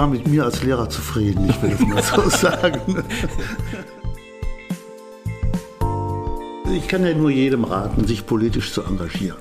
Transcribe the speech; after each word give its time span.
Ich 0.00 0.02
war 0.02 0.12
mit 0.12 0.26
mir 0.28 0.44
als 0.46 0.62
Lehrer 0.62 0.88
zufrieden, 0.88 1.50
ich 1.50 1.60
will 1.60 1.72
es 1.72 1.80
mal 1.86 2.02
so 2.02 2.26
sagen. 2.46 3.04
Ich 6.74 6.88
kann 6.88 7.04
ja 7.04 7.14
nur 7.14 7.28
jedem 7.28 7.64
raten, 7.64 8.06
sich 8.06 8.24
politisch 8.24 8.72
zu 8.72 8.82
engagieren. 8.82 9.36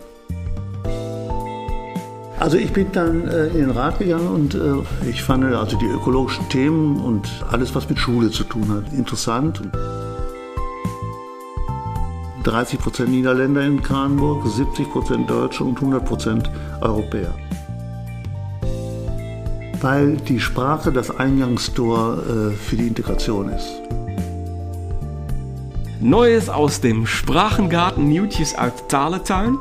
Also 2.38 2.58
ich 2.58 2.74
bin 2.74 2.92
dann 2.92 3.26
äh, 3.30 3.48
in 3.48 3.60
den 3.60 3.70
Rat 3.70 4.00
gegangen 4.00 4.28
und 4.28 4.54
äh, 4.54 5.10
ich 5.10 5.24
fand 5.24 5.46
also 5.46 5.78
die 5.78 5.86
ökologischen 5.86 6.50
Themen 6.50 7.00
und 7.00 7.30
alles, 7.50 7.74
was 7.74 7.88
mit 7.88 7.98
Schule 7.98 8.30
zu 8.30 8.44
tun 8.44 8.68
hat, 8.68 8.92
interessant. 8.92 9.62
30 12.44 12.80
Prozent 12.80 13.12
Niederländer 13.12 13.62
in 13.62 13.82
Kranenburg, 13.82 14.46
70 14.46 14.92
Prozent 14.92 15.30
Deutsche 15.30 15.64
und 15.64 15.78
100 15.78 16.04
Prozent 16.04 16.52
Europäer. 16.82 17.34
Weil 19.82 20.18
die 20.18 20.40
Sprache 20.40 20.92
das 20.92 21.10
Eingangstor 21.10 22.18
äh, 22.18 22.52
für 22.52 22.76
die 22.76 22.88
Integration 22.88 23.50
ist. 23.50 23.82
Neues 26.02 26.48
aus 26.48 26.80
dem 26.80 27.06
Sprachengarten 27.06 28.08
Nieuwtjes 28.08 28.56
uit 28.56 28.88
Taletuin, 28.88 29.58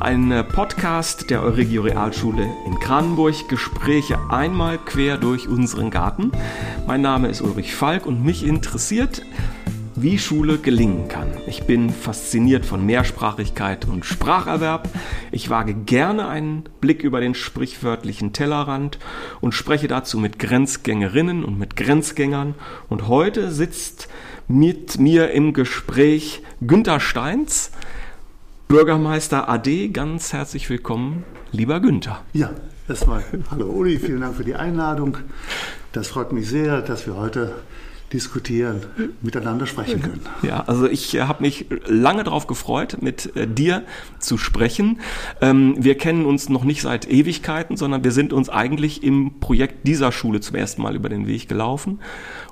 ein 0.00 0.30
äh, 0.30 0.42
Podcast 0.42 1.28
der 1.28 1.42
Euregio 1.42 1.82
Realschule 1.82 2.48
in 2.66 2.78
Kranenburg, 2.80 3.48
Gespräche 3.48 4.18
einmal 4.30 4.78
quer 4.78 5.18
durch 5.18 5.48
unseren 5.48 5.90
Garten. 5.90 6.32
Mein 6.86 7.02
Name 7.02 7.28
ist 7.28 7.42
Ulrich 7.42 7.74
Falk 7.74 8.06
und 8.06 8.24
mich 8.24 8.46
interessiert, 8.46 9.22
wie 10.02 10.18
Schule 10.18 10.58
gelingen 10.58 11.06
kann. 11.06 11.28
Ich 11.46 11.62
bin 11.62 11.90
fasziniert 11.90 12.66
von 12.66 12.84
Mehrsprachigkeit 12.84 13.86
und 13.86 14.04
Spracherwerb. 14.04 14.88
Ich 15.30 15.48
wage 15.48 15.74
gerne 15.74 16.26
einen 16.26 16.64
Blick 16.80 17.04
über 17.04 17.20
den 17.20 17.36
sprichwörtlichen 17.36 18.32
Tellerrand 18.32 18.98
und 19.40 19.52
spreche 19.52 19.86
dazu 19.86 20.18
mit 20.18 20.40
Grenzgängerinnen 20.40 21.44
und 21.44 21.56
mit 21.56 21.76
Grenzgängern. 21.76 22.56
Und 22.88 23.06
heute 23.06 23.52
sitzt 23.52 24.08
mit 24.48 24.98
mir 24.98 25.30
im 25.30 25.52
Gespräch 25.52 26.42
Günter 26.60 26.98
Steins, 26.98 27.70
Bürgermeister 28.66 29.48
AD. 29.48 29.88
Ganz 29.90 30.32
herzlich 30.32 30.68
willkommen, 30.68 31.22
lieber 31.52 31.78
Günther. 31.78 32.22
Ja, 32.32 32.50
erstmal 32.88 33.22
hallo 33.52 33.66
Uli, 33.66 34.00
vielen 34.00 34.22
Dank 34.22 34.34
für 34.34 34.44
die 34.44 34.56
Einladung. 34.56 35.18
Das 35.92 36.08
freut 36.08 36.32
mich 36.32 36.48
sehr, 36.48 36.82
dass 36.82 37.06
wir 37.06 37.16
heute 37.16 37.54
diskutieren, 38.12 38.80
miteinander 39.20 39.66
sprechen 39.66 40.02
können. 40.02 40.20
Ja, 40.42 40.64
also 40.66 40.86
ich 40.86 41.14
äh, 41.14 41.22
habe 41.22 41.42
mich 41.42 41.66
lange 41.86 42.24
darauf 42.24 42.46
gefreut, 42.46 42.98
mit 43.00 43.34
äh, 43.36 43.46
dir 43.46 43.82
zu 44.18 44.38
sprechen. 44.38 45.00
Ähm, 45.40 45.76
wir 45.78 45.96
kennen 45.96 46.26
uns 46.26 46.48
noch 46.48 46.64
nicht 46.64 46.82
seit 46.82 47.08
Ewigkeiten, 47.08 47.76
sondern 47.76 48.04
wir 48.04 48.12
sind 48.12 48.32
uns 48.32 48.48
eigentlich 48.48 49.02
im 49.02 49.40
Projekt 49.40 49.86
dieser 49.86 50.12
Schule 50.12 50.40
zum 50.40 50.56
ersten 50.56 50.82
Mal 50.82 50.94
über 50.94 51.08
den 51.08 51.26
Weg 51.26 51.48
gelaufen. 51.48 52.00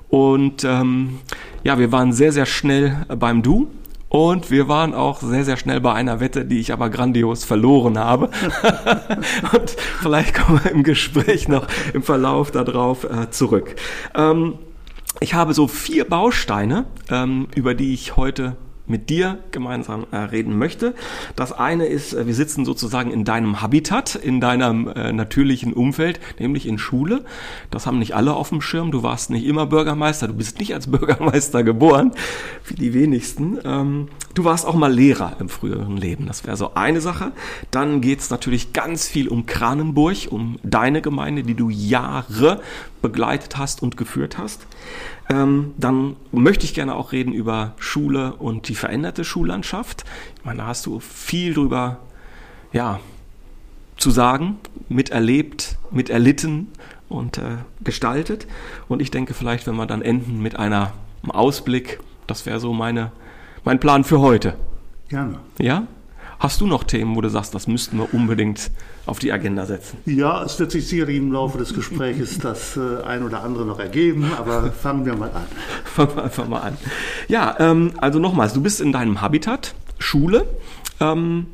Und 0.09 0.63
ähm, 0.63 1.19
ja, 1.63 1.79
wir 1.79 1.91
waren 1.91 2.11
sehr, 2.11 2.31
sehr 2.31 2.45
schnell 2.45 3.05
beim 3.07 3.41
Du. 3.41 3.69
Und 4.09 4.51
wir 4.51 4.67
waren 4.67 4.93
auch 4.93 5.21
sehr, 5.21 5.45
sehr 5.45 5.55
schnell 5.55 5.79
bei 5.79 5.93
einer 5.93 6.19
Wette, 6.19 6.43
die 6.43 6.59
ich 6.59 6.73
aber 6.73 6.89
grandios 6.89 7.45
verloren 7.45 7.97
habe. 7.97 8.25
und 9.53 9.69
vielleicht 10.01 10.33
kommen 10.33 10.59
wir 10.61 10.71
im 10.71 10.83
Gespräch 10.83 11.47
noch 11.47 11.65
im 11.93 12.03
Verlauf 12.03 12.51
darauf 12.51 13.05
äh, 13.05 13.29
zurück. 13.29 13.73
Ähm, 14.13 14.55
ich 15.21 15.35
habe 15.35 15.53
so 15.53 15.67
vier 15.67 16.05
Bausteine, 16.05 16.85
ähm, 17.09 17.47
über 17.55 17.75
die 17.75 17.93
ich 17.93 18.17
heute 18.17 18.57
mit 18.87 19.09
dir 19.09 19.39
gemeinsam 19.51 20.05
äh, 20.11 20.17
reden 20.17 20.57
möchte. 20.57 20.93
Das 21.35 21.53
eine 21.53 21.85
ist, 21.85 22.13
äh, 22.13 22.25
wir 22.27 22.33
sitzen 22.33 22.65
sozusagen 22.65 23.11
in 23.11 23.23
deinem 23.23 23.61
Habitat, 23.61 24.15
in 24.15 24.41
deinem 24.41 24.87
äh, 24.87 25.13
natürlichen 25.13 25.73
Umfeld, 25.73 26.19
nämlich 26.39 26.67
in 26.67 26.79
Schule. 26.79 27.23
Das 27.69 27.85
haben 27.85 27.99
nicht 27.99 28.15
alle 28.15 28.33
auf 28.33 28.49
dem 28.49 28.61
Schirm. 28.61 28.91
Du 28.91 29.03
warst 29.03 29.29
nicht 29.29 29.45
immer 29.45 29.67
Bürgermeister, 29.67 30.27
du 30.27 30.33
bist 30.33 30.59
nicht 30.59 30.73
als 30.73 30.87
Bürgermeister 30.91 31.63
geboren, 31.63 32.11
wie 32.65 32.75
die 32.75 32.93
wenigsten. 32.93 33.59
Ähm, 33.63 34.09
du 34.33 34.43
warst 34.43 34.65
auch 34.65 34.75
mal 34.75 34.91
Lehrer 34.91 35.37
im 35.39 35.49
früheren 35.49 35.97
Leben. 35.97 36.25
Das 36.25 36.45
wäre 36.45 36.57
so 36.57 36.73
eine 36.73 36.99
Sache. 36.99 37.31
Dann 37.69 38.01
geht 38.01 38.19
es 38.19 38.31
natürlich 38.31 38.73
ganz 38.73 39.07
viel 39.07 39.27
um 39.27 39.45
Kranenburg, 39.45 40.27
um 40.31 40.59
deine 40.63 41.01
Gemeinde, 41.01 41.43
die 41.43 41.55
du 41.55 41.69
Jahre 41.69 42.59
begleitet 43.01 43.57
hast 43.57 43.81
und 43.81 43.97
geführt 43.97 44.37
hast. 44.37 44.61
Ähm, 45.31 45.73
dann 45.77 46.17
möchte 46.33 46.65
ich 46.65 46.73
gerne 46.73 46.93
auch 46.93 47.13
reden 47.13 47.31
über 47.31 47.73
Schule 47.77 48.33
und 48.33 48.67
die 48.67 48.75
veränderte 48.75 49.23
Schullandschaft. 49.23 50.03
Ich 50.37 50.43
meine, 50.43 50.57
da 50.57 50.67
hast 50.67 50.85
du 50.85 50.99
viel 50.99 51.53
drüber, 51.53 51.99
ja, 52.73 52.99
zu 53.95 54.11
sagen, 54.11 54.57
miterlebt, 54.89 55.77
miterlitten 55.89 56.67
und 57.07 57.37
äh, 57.37 57.59
gestaltet. 57.81 58.45
Und 58.89 59.01
ich 59.01 59.09
denke 59.09 59.33
vielleicht, 59.33 59.67
wenn 59.67 59.75
wir 59.75 59.85
dann 59.85 60.01
enden 60.01 60.41
mit 60.41 60.57
einer, 60.57 60.91
einem 61.23 61.31
Ausblick, 61.31 62.01
das 62.27 62.45
wäre 62.45 62.59
so 62.59 62.73
meine, 62.73 63.13
mein 63.63 63.79
Plan 63.79 64.03
für 64.03 64.19
heute. 64.19 64.55
Gerne. 65.07 65.39
Ja? 65.59 65.87
Hast 66.41 66.59
du 66.59 66.65
noch 66.65 66.83
Themen, 66.83 67.15
wo 67.15 67.21
du 67.21 67.29
sagst, 67.29 67.53
das 67.53 67.67
müssten 67.67 67.99
wir 67.99 68.11
unbedingt 68.15 68.71
auf 69.05 69.19
die 69.19 69.31
Agenda 69.31 69.67
setzen? 69.67 69.99
Ja, 70.07 70.43
es 70.43 70.59
wird 70.59 70.71
sich 70.71 70.87
sicherlich 70.87 71.17
im 71.17 71.31
Laufe 71.31 71.59
des 71.59 71.75
Gesprächs 71.75 72.39
das 72.39 72.75
äh, 72.77 73.03
ein 73.03 73.21
oder 73.21 73.43
andere 73.43 73.63
noch 73.63 73.77
ergeben, 73.77 74.25
aber 74.35 74.71
fangen 74.71 75.05
wir 75.05 75.15
mal 75.15 75.29
an. 75.29 75.45
fangen 75.85 76.15
wir 76.15 76.23
einfach 76.23 76.47
mal 76.47 76.61
an. 76.61 76.77
Ja, 77.27 77.55
ähm, 77.59 77.91
also 77.97 78.17
nochmals, 78.17 78.53
du 78.53 78.61
bist 78.61 78.81
in 78.81 78.91
deinem 78.91 79.21
Habitat, 79.21 79.75
Schule. 79.99 80.47
Ähm, 80.99 81.45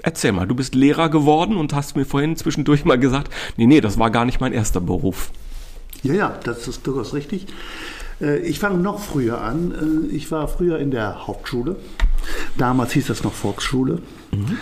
erzähl 0.00 0.32
mal, 0.32 0.46
du 0.46 0.54
bist 0.54 0.74
Lehrer 0.74 1.10
geworden 1.10 1.58
und 1.58 1.74
hast 1.74 1.94
mir 1.94 2.06
vorhin 2.06 2.36
zwischendurch 2.36 2.86
mal 2.86 2.98
gesagt, 2.98 3.30
nee, 3.58 3.66
nee, 3.66 3.82
das 3.82 3.98
war 3.98 4.08
gar 4.08 4.24
nicht 4.24 4.40
mein 4.40 4.54
erster 4.54 4.80
Beruf. 4.80 5.30
Ja, 6.02 6.14
ja, 6.14 6.38
das 6.42 6.66
ist 6.66 6.86
durchaus 6.86 7.12
richtig. 7.12 7.48
Äh, 8.18 8.38
ich 8.38 8.60
fange 8.60 8.78
noch 8.78 8.98
früher 8.98 9.42
an. 9.42 10.08
Äh, 10.10 10.14
ich 10.16 10.30
war 10.30 10.48
früher 10.48 10.78
in 10.78 10.90
der 10.90 11.26
Hauptschule 11.26 11.76
Damals 12.58 12.92
hieß 12.92 13.06
das 13.06 13.24
noch 13.24 13.32
Volksschule. 13.32 13.98
Mhm. 14.32 14.58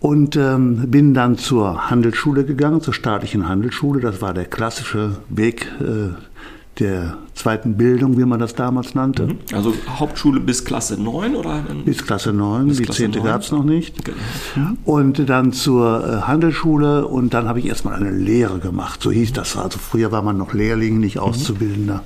Und 0.00 0.36
ähm, 0.36 0.90
bin 0.90 1.12
dann 1.12 1.38
zur 1.38 1.90
Handelsschule 1.90 2.44
gegangen, 2.44 2.80
zur 2.80 2.94
staatlichen 2.94 3.48
Handelsschule. 3.48 4.00
Das 4.00 4.22
war 4.22 4.32
der 4.32 4.44
klassische 4.44 5.16
Weg 5.28 5.66
äh, 5.80 6.14
der 6.78 7.16
zweiten 7.34 7.76
Bildung, 7.76 8.18
wie 8.18 8.24
man 8.24 8.38
das 8.38 8.54
damals 8.54 8.94
nannte. 8.94 9.26
Mhm. 9.26 9.38
Also 9.52 9.74
Hauptschule 9.88 10.40
bis 10.40 10.64
Klasse 10.64 11.00
9 11.00 11.34
oder? 11.34 11.64
Bis 11.84 12.04
Klasse 12.04 12.32
9, 12.32 12.68
bis 12.68 12.76
die 12.78 12.82
Klasse 12.84 13.10
10. 13.10 13.22
gab 13.22 13.42
es 13.42 13.52
noch 13.52 13.64
nicht. 13.64 14.04
Genau. 14.04 14.72
Und 14.84 15.28
dann 15.28 15.52
zur 15.52 16.06
äh, 16.06 16.26
Handelsschule 16.26 17.06
und 17.06 17.34
dann 17.34 17.48
habe 17.48 17.58
ich 17.60 17.66
erstmal 17.66 17.94
eine 17.94 18.10
Lehre 18.10 18.58
gemacht. 18.58 19.02
So 19.02 19.10
hieß 19.10 19.32
das. 19.32 19.56
Also 19.56 19.78
früher 19.78 20.12
war 20.12 20.22
man 20.22 20.36
noch 20.36 20.52
Lehrling, 20.52 20.98
nicht 21.00 21.16
mhm. 21.16 21.22
Auszubildender. 21.22 22.02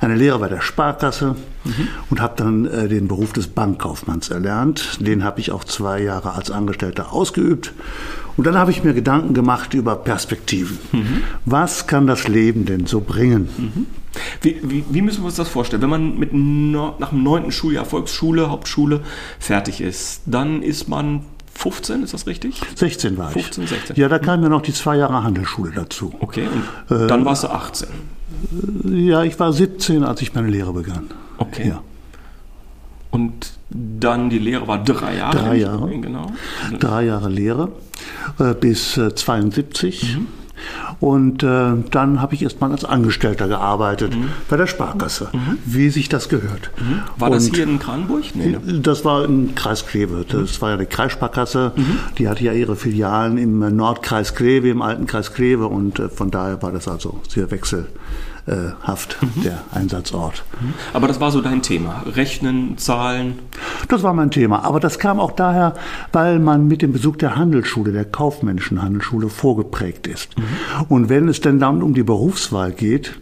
Eine 0.00 0.16
Lehre 0.16 0.38
bei 0.38 0.48
der 0.48 0.60
Sparkasse 0.60 1.36
mhm. 1.64 1.88
und 2.10 2.20
habe 2.20 2.34
dann 2.36 2.66
äh, 2.66 2.88
den 2.88 3.08
Beruf 3.08 3.32
des 3.32 3.46
Bankkaufmanns 3.46 4.28
erlernt. 4.28 4.98
Den 5.00 5.24
habe 5.24 5.40
ich 5.40 5.50
auch 5.50 5.64
zwei 5.64 6.02
Jahre 6.02 6.34
als 6.34 6.50
Angestellter 6.50 7.12
ausgeübt. 7.12 7.72
Und 8.36 8.46
dann 8.46 8.58
habe 8.58 8.70
ich 8.70 8.82
mir 8.82 8.94
Gedanken 8.94 9.32
gemacht 9.32 9.74
über 9.74 9.94
Perspektiven. 9.96 10.78
Mhm. 10.92 11.22
Was 11.44 11.86
kann 11.86 12.06
das 12.06 12.26
Leben 12.26 12.64
denn 12.64 12.86
so 12.86 13.00
bringen? 13.00 13.48
Mhm. 13.56 13.86
Wie, 14.42 14.58
wie, 14.62 14.84
wie, 14.88 15.02
müssen 15.02 15.22
wir 15.22 15.26
uns 15.26 15.36
das 15.36 15.48
vorstellen? 15.48 15.82
Wenn 15.82 15.90
man 15.90 16.18
mit 16.18 16.32
no, 16.32 16.94
nach 16.98 17.10
dem 17.10 17.22
neunten 17.22 17.52
Schuljahr 17.52 17.84
Volksschule, 17.84 18.50
Hauptschule 18.50 19.00
fertig 19.38 19.80
ist, 19.80 20.22
dann 20.26 20.62
ist 20.62 20.88
man 20.88 21.22
15, 21.54 22.02
ist 22.02 22.14
das 22.14 22.26
richtig? 22.26 22.60
16 22.74 23.16
war 23.16 23.30
15, 23.30 23.64
ich. 23.64 23.70
16. 23.70 23.96
Ja, 23.96 24.08
da 24.08 24.18
kamen 24.18 24.42
ja 24.42 24.48
noch 24.48 24.62
die 24.62 24.72
zwei 24.72 24.96
Jahre 24.96 25.22
Handelsschule 25.22 25.72
dazu. 25.72 26.12
Okay, 26.20 26.46
und 26.88 26.96
äh, 26.96 27.06
dann 27.06 27.24
warst 27.24 27.44
du 27.44 27.48
18. 27.48 27.88
Ja, 28.84 29.22
ich 29.22 29.38
war 29.38 29.52
17, 29.52 30.04
als 30.04 30.20
ich 30.22 30.34
meine 30.34 30.48
Lehre 30.48 30.72
begann. 30.72 31.10
Okay. 31.38 31.68
Ja. 31.68 31.82
Und 33.10 33.52
dann 33.70 34.28
die 34.28 34.40
Lehre 34.40 34.66
war 34.66 34.82
drei 34.82 35.16
Jahre? 35.16 35.38
Drei 35.38 35.56
Jahre. 35.56 35.88
Genau. 35.98 36.32
Drei 36.80 37.04
Jahre 37.04 37.28
Lehre 37.28 37.70
äh, 38.40 38.54
bis 38.54 38.96
äh, 38.96 39.14
72. 39.14 40.16
Mhm. 40.16 40.26
Und 41.00 41.42
äh, 41.42 41.72
dann 41.90 42.20
habe 42.20 42.34
ich 42.34 42.42
erstmal 42.42 42.70
als 42.72 42.84
Angestellter 42.84 43.48
gearbeitet 43.48 44.16
mhm. 44.16 44.30
bei 44.48 44.56
der 44.56 44.66
Sparkasse, 44.66 45.28
mhm. 45.32 45.58
wie 45.64 45.90
sich 45.90 46.08
das 46.08 46.28
gehört. 46.28 46.70
Mhm. 46.78 47.02
War 47.18 47.30
und 47.30 47.36
das 47.36 47.46
hier 47.46 47.64
in 47.64 47.78
Kranenburg? 47.78 48.24
Nee, 48.34 48.48
ne? 48.48 48.80
Das 48.80 49.04
war 49.04 49.24
im 49.24 49.54
Kreis 49.54 49.86
Kleve. 49.86 50.24
Das 50.28 50.60
war 50.62 50.70
ja 50.70 50.76
die 50.76 50.86
Kreissparkasse. 50.86 51.72
Mhm. 51.76 51.98
Die 52.18 52.28
hatte 52.28 52.44
ja 52.44 52.52
ihre 52.52 52.76
Filialen 52.76 53.38
im 53.38 53.76
Nordkreis 53.76 54.34
Kleve, 54.34 54.68
im 54.68 54.82
alten 54.82 55.06
Kreis 55.06 55.32
Kleve. 55.32 55.66
Und 55.66 55.98
äh, 55.98 56.08
von 56.08 56.30
daher 56.30 56.62
war 56.62 56.72
das 56.72 56.88
also 56.88 57.20
sehr 57.28 57.50
wechsel 57.50 57.86
äh, 57.86 58.33
Haft, 58.82 59.22
mhm. 59.22 59.42
der 59.42 59.62
Einsatzort. 59.72 60.44
Mhm. 60.60 60.74
Aber 60.92 61.08
das 61.08 61.18
war 61.18 61.30
so 61.30 61.40
dein 61.40 61.62
Thema, 61.62 62.02
Rechnen, 62.06 62.76
Zahlen? 62.76 63.38
Das 63.88 64.02
war 64.02 64.12
mein 64.12 64.30
Thema, 64.30 64.64
aber 64.64 64.80
das 64.80 64.98
kam 64.98 65.18
auch 65.18 65.32
daher, 65.32 65.74
weil 66.12 66.38
man 66.38 66.68
mit 66.68 66.82
dem 66.82 66.92
Besuch 66.92 67.16
der 67.16 67.36
Handelsschule, 67.36 67.92
der 67.92 68.04
kaufmännischen 68.04 68.82
Handelsschule 68.82 69.30
vorgeprägt 69.30 70.06
ist. 70.06 70.36
Mhm. 70.36 70.42
Und 70.88 71.08
wenn 71.08 71.28
es 71.28 71.40
denn 71.40 71.58
dann 71.58 71.82
um 71.82 71.94
die 71.94 72.02
Berufswahl 72.02 72.72
geht, 72.72 73.14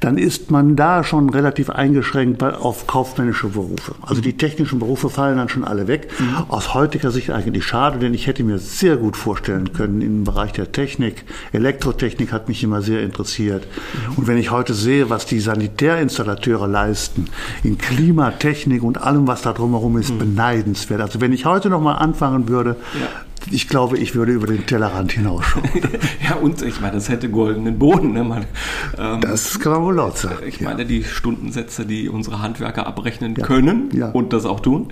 dann 0.00 0.18
ist 0.18 0.50
man 0.50 0.76
da 0.76 1.04
schon 1.04 1.30
relativ 1.30 1.70
eingeschränkt 1.70 2.42
auf 2.42 2.86
kaufmännische 2.86 3.48
Berufe. 3.48 3.94
Also 4.02 4.20
die 4.20 4.36
technischen 4.36 4.78
Berufe 4.78 5.10
fallen 5.10 5.36
dann 5.36 5.48
schon 5.48 5.64
alle 5.64 5.88
weg. 5.88 6.08
Mhm. 6.18 6.44
Aus 6.48 6.74
heutiger 6.74 7.10
Sicht 7.10 7.30
eigentlich 7.30 7.64
schade, 7.64 7.98
denn 7.98 8.14
ich 8.14 8.26
hätte 8.26 8.44
mir 8.44 8.58
sehr 8.58 8.96
gut 8.96 9.16
vorstellen 9.16 9.72
können 9.72 10.02
im 10.02 10.24
Bereich 10.24 10.52
der 10.52 10.72
Technik. 10.72 11.24
Elektrotechnik 11.52 12.32
hat 12.32 12.48
mich 12.48 12.62
immer 12.62 12.82
sehr 12.82 13.02
interessiert. 13.02 13.66
Mhm. 13.66 14.14
Und 14.16 14.26
wenn 14.26 14.38
ich 14.38 14.50
heute 14.50 14.74
sehe, 14.74 15.10
was 15.10 15.26
die 15.26 15.40
Sanitärinstallateure 15.40 16.66
leisten, 16.66 17.26
in 17.62 17.78
Klimatechnik 17.78 18.82
und 18.82 19.00
allem, 19.00 19.26
was 19.26 19.42
da 19.42 19.52
drumherum 19.52 19.96
ist, 19.98 20.10
mhm. 20.10 20.18
beneidenswert. 20.18 21.00
Also 21.00 21.20
wenn 21.20 21.32
ich 21.32 21.44
heute 21.44 21.70
noch 21.70 21.80
mal 21.80 21.94
anfangen 21.94 22.48
würde, 22.48 22.76
ja 22.94 23.08
ich 23.50 23.68
glaube, 23.68 23.98
ich 23.98 24.14
würde 24.14 24.32
über 24.32 24.46
den 24.46 24.66
Tellerrand 24.66 25.12
hinausschauen. 25.12 25.64
ja, 26.28 26.36
und 26.36 26.62
ich 26.62 26.80
meine, 26.80 26.94
das 26.94 27.08
hätte 27.08 27.28
goldenen 27.28 27.78
Boden. 27.78 28.12
Ne? 28.12 28.24
Man, 28.24 28.44
ähm, 28.98 29.20
das 29.20 29.58
kann 29.60 29.72
man 29.72 29.82
wohl 29.82 29.94
laut 29.94 30.18
sagen. 30.18 30.36
Ich 30.46 30.60
meine, 30.60 30.82
ja. 30.82 30.88
die 30.88 31.04
Stundensätze, 31.04 31.86
die 31.86 32.08
unsere 32.08 32.40
Handwerker 32.40 32.86
abrechnen 32.86 33.34
ja. 33.36 33.44
können 33.46 33.90
ja. 33.92 34.10
und 34.10 34.32
das 34.32 34.46
auch 34.46 34.60
tun, 34.60 34.88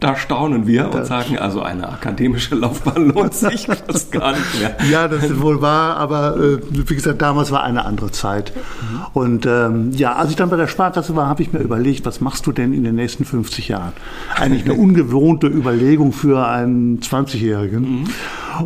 da 0.00 0.16
staunen 0.16 0.66
wir 0.66 0.84
das 0.84 0.94
und 0.94 1.04
sagen, 1.06 1.38
also 1.38 1.62
eine 1.62 1.88
akademische 1.88 2.54
Laufbahn 2.54 3.08
lohnt 3.14 3.34
sich 3.34 3.66
fast 3.66 4.12
gar 4.12 4.32
nicht 4.32 4.60
mehr. 4.60 4.76
Ja, 4.90 5.08
das 5.08 5.24
ist 5.24 5.40
wohl 5.40 5.60
wahr, 5.60 5.96
aber 5.96 6.36
äh, 6.36 6.58
wie 6.70 6.94
gesagt, 6.94 7.22
damals 7.22 7.50
war 7.50 7.62
eine 7.62 7.84
andere 7.84 8.10
Zeit. 8.10 8.52
Mhm. 8.54 9.00
Und 9.14 9.46
ähm, 9.46 9.92
ja, 9.92 10.14
als 10.14 10.30
ich 10.30 10.36
dann 10.36 10.50
bei 10.50 10.56
der 10.56 10.66
Sparkasse 10.66 11.16
war, 11.16 11.28
habe 11.28 11.42
ich 11.42 11.52
mir 11.52 11.60
überlegt, 11.60 12.06
was 12.06 12.20
machst 12.20 12.46
du 12.46 12.52
denn 12.52 12.72
in 12.72 12.84
den 12.84 12.94
nächsten 12.94 13.24
50 13.24 13.68
Jahren? 13.68 13.92
Eigentlich 14.34 14.64
eine 14.64 14.74
ungewohnte 14.80 15.46
Überlegung 15.46 16.12
für 16.12 16.46
einen 16.46 17.00
20-Jährigen. 17.00 17.80
Mhm. 17.80 17.95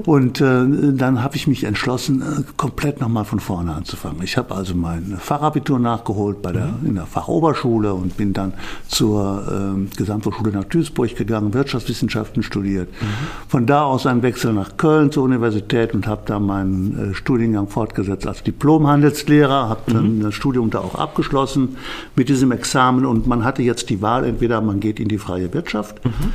Und 0.04 0.40
äh, 0.40 0.92
dann 0.92 1.22
habe 1.22 1.36
ich 1.36 1.46
mich 1.46 1.64
entschlossen, 1.64 2.22
äh, 2.22 2.42
komplett 2.56 3.00
nochmal 3.00 3.24
von 3.24 3.40
vorne 3.40 3.74
anzufangen. 3.74 4.22
Ich 4.22 4.36
habe 4.36 4.54
also 4.54 4.74
mein 4.74 5.16
Fachabitur 5.18 5.78
nachgeholt 5.78 6.42
bei 6.42 6.52
der, 6.52 6.66
mhm. 6.66 6.88
in 6.88 6.94
der 6.94 7.06
Fachoberschule 7.06 7.94
und 7.94 8.16
bin 8.16 8.32
dann 8.32 8.52
zur 8.88 9.76
äh, 9.76 9.96
Gesamthochschule 9.96 10.52
nach 10.52 10.64
Duisburg 10.64 11.16
gegangen, 11.16 11.52
Wirtschaftswissenschaften 11.54 12.42
studiert. 12.42 12.88
Mhm. 12.88 13.06
Von 13.48 13.66
da 13.66 13.82
aus 13.82 14.06
ein 14.06 14.22
Wechsel 14.22 14.52
nach 14.52 14.76
Köln 14.76 15.10
zur 15.10 15.24
Universität 15.24 15.94
und 15.94 16.06
habe 16.06 16.22
da 16.24 16.38
meinen 16.38 17.10
äh, 17.10 17.14
Studiengang 17.14 17.68
fortgesetzt 17.68 18.26
als 18.26 18.42
Diplom-Handelslehrer, 18.42 19.68
habe 19.68 19.92
dann 19.92 20.18
mhm. 20.18 20.22
das 20.22 20.34
Studium 20.34 20.70
da 20.70 20.78
auch 20.78 20.94
abgeschlossen 20.94 21.76
mit 22.16 22.28
diesem 22.28 22.52
Examen 22.52 23.04
und 23.04 23.26
man 23.26 23.44
hatte 23.44 23.62
jetzt 23.62 23.90
die 23.90 24.02
Wahl, 24.02 24.24
entweder 24.24 24.60
man 24.60 24.80
geht 24.80 25.00
in 25.00 25.08
die 25.08 25.18
freie 25.18 25.52
Wirtschaft 25.52 26.04
mhm 26.04 26.32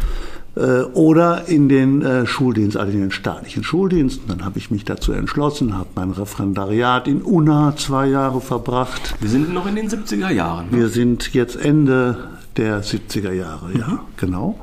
oder 0.94 1.48
in 1.48 1.68
den 1.70 2.02
äh, 2.02 2.26
Schuldienst, 2.26 2.78
also 2.78 2.92
in 2.94 3.02
den 3.02 3.12
staatlichen 3.12 3.64
Schuldienst. 3.64 4.22
Dann 4.28 4.46
habe 4.46 4.58
ich 4.58 4.72
mich 4.72 4.86
dazu 4.86 5.12
entschlossen, 5.12 5.78
habe 5.78 5.90
mein 5.96 6.12
Referendariat 6.12 7.08
in 7.08 7.22
Unna 7.22 7.76
zwei 7.76 8.08
Jahre 8.08 8.42
verbracht. 8.42 9.16
Wir 9.20 9.30
sind 9.30 9.54
noch 9.54 9.68
in 9.68 9.76
den 9.76 9.90
70er 9.90 10.30
Jahren. 10.30 10.72
Ne? 10.72 10.78
Wir 10.78 10.90
sind 10.90 11.34
jetzt 11.34 11.56
Ende 11.56 12.35
der 12.58 12.84
70er 12.84 13.32
Jahre, 13.32 13.72
ja, 13.78 13.88
mhm. 13.88 14.00
genau. 14.18 14.60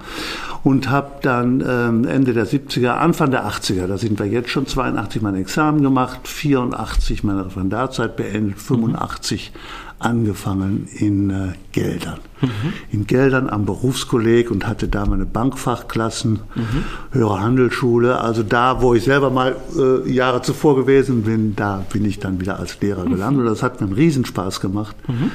Und 0.64 0.88
habe 0.90 1.10
dann 1.22 1.64
ähm, 1.66 2.04
Ende 2.06 2.32
der 2.32 2.46
70er, 2.46 2.90
Anfang 2.90 3.30
der 3.30 3.46
80er, 3.46 3.86
da 3.86 3.98
sind 3.98 4.18
wir 4.18 4.26
jetzt 4.26 4.50
schon 4.50 4.66
82 4.66 5.20
mein 5.22 5.34
Examen 5.34 5.82
gemacht, 5.82 6.28
84 6.28 7.24
meine 7.24 7.46
Referendarzeit 7.46 8.16
beendet, 8.16 8.60
85 8.60 9.52
mhm 9.52 9.92
angefangen 10.02 10.88
in 10.98 11.30
äh, 11.30 11.52
Geldern. 11.72 12.18
Mhm. 12.40 12.72
In 12.90 13.06
Geldern 13.06 13.48
am 13.48 13.64
Berufskolleg 13.64 14.50
und 14.50 14.66
hatte 14.66 14.88
da 14.88 15.06
meine 15.06 15.26
Bankfachklassen, 15.26 16.40
mhm. 16.54 16.84
höhere 17.12 17.40
Handelsschule. 17.40 18.20
Also 18.20 18.42
da, 18.42 18.82
wo 18.82 18.94
ich 18.94 19.04
selber 19.04 19.30
mal 19.30 19.56
äh, 19.76 20.10
Jahre 20.10 20.42
zuvor 20.42 20.76
gewesen 20.76 21.22
bin, 21.22 21.56
da 21.56 21.84
bin 21.92 22.04
ich 22.04 22.18
dann 22.18 22.40
wieder 22.40 22.58
als 22.58 22.80
Lehrer 22.80 23.04
gelandet. 23.04 23.44
Mhm. 23.44 23.48
Das 23.48 23.62
hat 23.62 23.80
mir 23.80 23.86
einen 23.86 23.96
Riesenspaß 23.96 24.60
gemacht. 24.60 24.96
Mhm. 25.08 25.30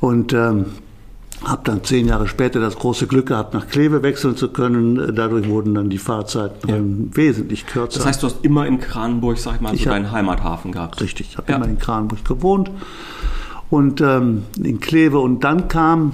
Und 0.00 0.32
ähm, 0.32 0.66
habe 1.44 1.62
dann 1.64 1.82
zehn 1.84 2.06
Jahre 2.06 2.28
später 2.28 2.60
das 2.60 2.76
große 2.76 3.06
Glück 3.06 3.26
gehabt, 3.26 3.54
nach 3.54 3.66
Kleve 3.66 4.02
wechseln 4.02 4.36
zu 4.36 4.48
können. 4.48 5.14
Dadurch 5.14 5.48
wurden 5.48 5.74
dann 5.74 5.88
die 5.88 5.98
Fahrzeiten 5.98 6.68
ja. 6.68 7.16
wesentlich 7.16 7.66
kürzer. 7.66 7.98
Das 7.98 8.06
heißt, 8.06 8.22
du 8.22 8.26
hast 8.26 8.44
immer 8.44 8.66
in 8.66 8.78
Kranenburg, 8.78 9.38
sag 9.38 9.56
ich 9.56 9.60
mal, 9.60 9.74
ich 9.74 9.84
so 9.84 9.90
hab, 9.90 9.96
deinen 9.96 10.12
Heimathafen 10.12 10.72
gehabt. 10.72 11.00
Richtig, 11.00 11.28
ich 11.30 11.36
habe 11.38 11.50
ja. 11.50 11.56
immer 11.56 11.66
in 11.66 11.78
Kranenburg 11.78 12.24
gewohnt 12.24 12.70
und 13.70 14.00
ähm, 14.00 14.44
in 14.62 14.80
Kleve. 14.80 15.18
Und 15.18 15.42
dann 15.44 15.68
kam 15.68 16.12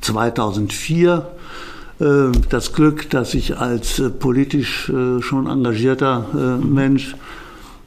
2004 0.00 1.26
äh, 2.00 2.04
das 2.48 2.72
Glück, 2.72 3.10
dass 3.10 3.34
ich 3.34 3.58
als 3.58 3.98
äh, 3.98 4.08
politisch 4.08 4.88
äh, 4.88 5.20
schon 5.20 5.48
engagierter 5.48 6.26
äh, 6.34 6.64
Mensch 6.64 7.14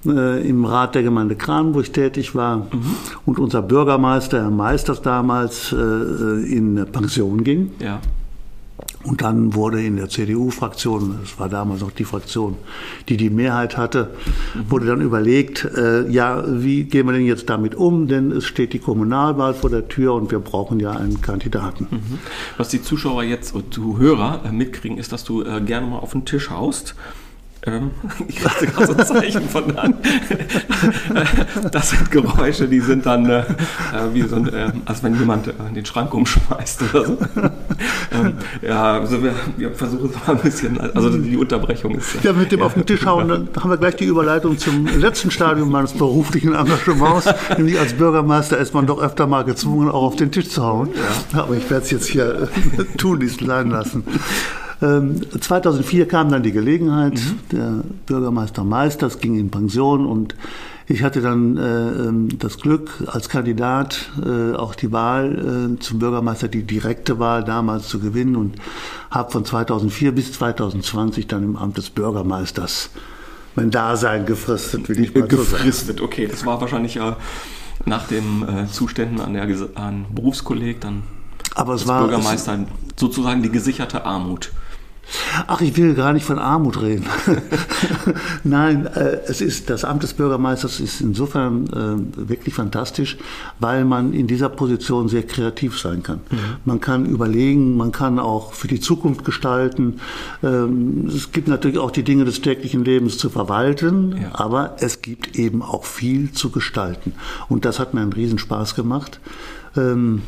äh, 0.05 0.47
im 0.47 0.65
Rat 0.65 0.95
der 0.95 1.03
Gemeinde 1.03 1.35
Kranenburg 1.35 1.91
tätig 1.94 2.35
war 2.35 2.57
mhm. 2.57 2.95
und 3.25 3.39
unser 3.39 3.61
Bürgermeister, 3.61 4.41
Herr 4.41 4.51
Meisters 4.51 5.01
damals, 5.01 5.71
äh, 5.71 5.75
in 5.75 6.85
Pension 6.91 7.44
ging. 7.44 7.71
Ja. 7.79 8.00
Und 9.03 9.21
dann 9.21 9.53
wurde 9.53 9.83
in 9.83 9.97
der 9.97 10.07
CDU-Fraktion, 10.07 11.19
das 11.21 11.38
war 11.38 11.50
damals 11.50 11.81
noch 11.81 11.91
die 11.91 12.05
Fraktion, 12.05 12.55
die 13.09 13.17
die 13.17 13.29
Mehrheit 13.29 13.75
hatte, 13.75 14.11
wurde 14.69 14.85
dann 14.85 15.01
überlegt, 15.01 15.65
äh, 15.65 16.09
ja, 16.09 16.44
wie 16.47 16.85
gehen 16.85 17.06
wir 17.07 17.13
denn 17.13 17.25
jetzt 17.25 17.49
damit 17.49 17.75
um? 17.75 18.07
Denn 18.07 18.31
es 18.31 18.45
steht 18.45 18.71
die 18.71 18.79
Kommunalwahl 18.79 19.53
vor 19.53 19.69
der 19.69 19.89
Tür 19.89 20.13
und 20.13 20.31
wir 20.31 20.39
brauchen 20.39 20.79
ja 20.79 20.91
einen 20.91 21.21
Kandidaten. 21.21 21.88
Mhm. 21.91 22.19
Was 22.56 22.69
die 22.69 22.81
Zuschauer 22.81 23.23
jetzt 23.23 23.53
und 23.53 23.73
Zuhörer 23.73 24.41
äh, 24.45 24.51
mitkriegen, 24.51 24.97
ist, 24.97 25.11
dass 25.11 25.25
du 25.25 25.44
äh, 25.44 25.59
gerne 25.59 25.88
mal 25.88 25.99
auf 25.99 26.13
den 26.13 26.23
Tisch 26.23 26.49
haust 26.49 26.95
ähm, 27.65 27.92
ich 28.27 28.36
kriegte 28.36 28.68
gerade 28.68 28.88
so 28.88 28.94
ein 28.94 29.06
Zeichen 29.06 29.48
von 29.48 29.74
dann. 29.74 29.95
das 31.71 31.92
sind 31.92 32.12
Geräusche, 32.12 32.68
die 32.68 32.81
sind 32.81 33.06
dann 33.06 33.30
äh, 33.30 33.44
wie 34.12 34.24
so 34.24 34.36
ein, 34.36 34.54
äh, 34.54 34.71
als 34.86 35.01
wenn 35.04 35.18
jemand 35.18 35.48
äh, 35.48 35.54
den 35.74 35.86
Schrank 35.86 36.13
umschmeißt 36.13 36.81
oder 36.94 37.06
so. 37.06 37.18
ähm, 38.12 38.33
ja, 38.62 39.00
also 39.00 39.24
wir, 39.24 39.33
wir 39.57 39.71
versuchen 39.71 40.10
es 40.10 40.27
mal 40.27 40.36
ein 40.36 40.42
bisschen, 40.42 40.80
also 40.80 41.10
die 41.18 41.38
Unterbrechung 41.38 41.95
ist 41.95 42.15
ja. 42.15 42.31
Ja, 42.31 42.33
mit 42.33 42.51
dem 42.51 42.60
ja. 42.60 42.65
auf 42.65 42.74
den 42.74 42.86
Tisch 42.86 43.06
hauen, 43.06 43.30
dann 43.30 43.50
haben 43.57 43.69
wir 43.69 43.77
gleich 43.77 43.95
die 43.95 44.06
Überleitung 44.06 44.57
zum 44.57 44.88
letzten 45.00 45.31
Stadium 45.31 45.71
meines 45.71 45.94
beruflichen 45.94 46.54
Engagements. 46.54 47.30
Nämlich 47.57 47.80
als 47.80 47.94
Bürgermeister 47.94 48.57
ist 48.57 48.74
man 48.74 48.88
doch 48.88 49.01
öfter 49.01 49.25
mal 49.27 49.44
gezwungen, 49.44 49.89
auch 49.89 50.04
auf 50.04 50.16
den 50.16 50.31
Tisch 50.31 50.50
zu 50.50 50.63
hauen. 50.63 50.89
Ja. 51.33 51.44
Aber 51.44 51.56
ich 51.56 51.69
werde 51.69 51.86
es 51.86 51.92
jetzt 51.92 52.07
hier 52.07 52.50
tun, 52.98 53.19
dies 53.19 53.38
sein 53.38 53.69
lassen. 53.69 54.04
2004 54.79 56.01
ähm, 56.01 56.07
kam 56.07 56.29
dann 56.29 56.43
die 56.43 56.51
Gelegenheit, 56.51 57.13
mhm. 57.13 57.39
der 57.51 57.83
Bürgermeister 58.05 58.63
Meisters 58.63 59.19
ging 59.19 59.35
in 59.37 59.49
Pension 59.49 60.05
und 60.05 60.35
ich 60.87 61.03
hatte 61.03 61.21
dann 61.21 61.57
äh, 61.57 61.61
ähm, 61.61 62.39
das 62.39 62.57
Glück, 62.57 63.03
als 63.07 63.29
Kandidat 63.29 64.11
äh, 64.25 64.53
auch 64.53 64.75
die 64.75 64.92
Wahl 64.92 65.75
äh, 65.77 65.80
zum 65.80 65.99
Bürgermeister, 65.99 66.49
die 66.49 66.63
direkte 66.63 67.19
Wahl 67.19 67.44
damals 67.44 67.87
zu 67.87 67.99
gewinnen 67.99 68.35
und 68.35 68.56
habe 69.09 69.31
von 69.31 69.45
2004 69.45 70.11
bis 70.11 70.33
2020 70.33 71.27
dann 71.27 71.44
im 71.44 71.56
Amt 71.56 71.77
des 71.77 71.89
Bürgermeisters 71.89 72.89
mein 73.56 73.69
Dasein 73.69 74.25
gefristet, 74.25 74.89
will 74.89 74.99
ich 74.99 75.13
mal 75.13 75.27
Gefristet, 75.27 75.99
so 75.99 76.06
okay. 76.06 76.27
Das 76.27 76.45
war 76.45 76.59
wahrscheinlich 76.59 76.97
äh, 76.97 77.13
nach 77.85 78.07
den 78.07 78.47
äh, 78.47 78.68
Zuständen 78.68 79.21
an 79.21 79.33
der 79.33 79.47
an 79.75 80.06
Berufskolleg 80.13 80.81
dann 80.81 81.03
aber 81.56 81.73
es 81.73 81.88
war 81.88 82.02
Bürgermeister 82.02 82.59
es, 82.59 83.00
sozusagen 83.00 83.44
die 83.44 83.50
gesicherte 83.50 84.06
Armut. 84.06 84.52
Ach, 85.47 85.62
ich 85.62 85.76
will 85.76 85.94
gar 85.95 86.14
nicht 86.14 86.26
von 86.26 86.40
Armut 86.40 86.81
reden. 86.81 87.06
Nein, 88.44 88.88
äh, 88.88 89.19
es 89.28 89.42
ist, 89.42 89.69
das 89.69 89.83
Amt 89.83 90.04
des 90.04 90.14
Bürgermeisters 90.14 90.80
ist 90.80 91.02
insofern 91.02 91.68
äh, 91.68 92.30
wirklich 92.30 92.56
fantastisch, 92.56 93.18
weil 93.59 93.83
man 93.83 94.14
in 94.14 94.28
dieser 94.28 94.50
Position 94.50 95.09
sehr 95.09 95.23
kreativ 95.23 95.78
sein 95.78 96.04
kann. 96.04 96.21
Mhm. 96.31 96.38
Man 96.66 96.80
kann 96.80 97.06
überlegen, 97.06 97.76
man 97.76 97.92
kann 97.92 98.18
auch 98.18 98.54
für 98.54 98.68
die 98.68 98.80
Zukunft 98.80 99.26
gestalten. 99.26 100.00
Ähm, 100.42 101.07
es 101.07 101.31
gibt 101.31 101.50
natürlich 101.50 101.80
auch 101.80 101.92
die 101.92 102.04
Dinge 102.04 102.23
des 102.23 102.42
täglichen 102.42 102.85
Lebens 102.85 103.18
zu 103.18 103.30
verwalten, 103.30 104.16
ja. 104.21 104.30
aber 104.33 104.78
es 104.80 105.02
gibt 105.02 105.35
eben 105.35 105.62
auch 105.62 105.83
viel 105.83 106.31
zu 106.31 106.50
gestalten. 106.50 107.14
Und 107.50 107.66
das 107.66 107.80
hat 107.80 107.94
mir 107.94 108.02
einen 108.02 108.14
Riesenspaß 108.14 108.73
gemacht. 108.76 109.19
Ähm, 109.76 110.21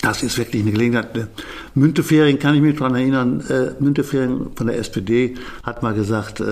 das 0.00 0.22
ist 0.22 0.38
wirklich 0.38 0.62
eine 0.62 0.72
Gelegenheit. 0.72 1.16
Äh, 1.16 1.26
Müntefering 1.74 2.38
kann 2.38 2.54
ich 2.54 2.60
mich 2.60 2.76
daran 2.76 2.94
erinnern. 2.94 3.40
Äh, 3.48 3.82
Müntefering 3.82 4.50
von 4.54 4.66
der 4.66 4.78
SPD 4.78 5.34
hat 5.64 5.82
mal 5.82 5.92
gesagt, 5.94 6.40
äh, 6.40 6.44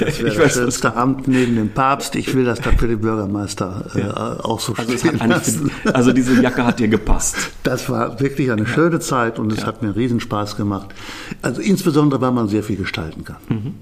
das 0.00 0.22
wäre 0.22 0.36
das 0.36 0.54
schönste 0.54 0.96
Amt 0.96 1.28
neben 1.28 1.56
dem 1.56 1.70
Papst. 1.70 2.16
Ich 2.16 2.34
will 2.34 2.44
das 2.44 2.60
dann 2.60 2.78
für 2.78 2.88
den 2.88 3.00
Bürgermeister 3.00 3.90
äh, 3.94 4.00
ja. 4.00 4.40
auch 4.40 4.60
so 4.60 4.74
also 4.74 4.96
stehen 4.96 5.18
lassen. 5.28 5.70
Also 5.92 6.12
diese 6.12 6.40
Jacke 6.40 6.64
hat 6.64 6.78
dir 6.78 6.88
gepasst. 6.88 7.50
Das 7.62 7.88
war 7.90 8.18
wirklich 8.20 8.50
eine 8.50 8.62
ja. 8.62 8.68
schöne 8.68 9.00
Zeit 9.00 9.38
und 9.38 9.52
es 9.52 9.60
ja. 9.60 9.66
hat 9.66 9.82
mir 9.82 9.94
riesen 9.94 10.20
Spaß 10.20 10.56
gemacht. 10.56 10.94
Also 11.42 11.60
insbesondere, 11.60 12.20
weil 12.20 12.32
man 12.32 12.48
sehr 12.48 12.62
viel 12.62 12.76
gestalten 12.76 13.24
kann. 13.24 13.38
Mhm. 13.48 13.74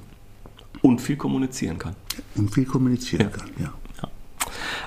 Und 0.83 1.01
viel 1.01 1.17
kommunizieren 1.17 1.79
kann. 1.79 1.95
Und 2.35 2.53
viel 2.53 2.65
kommunizieren 2.65 3.31
kann, 3.33 3.49
ja. 3.59 3.73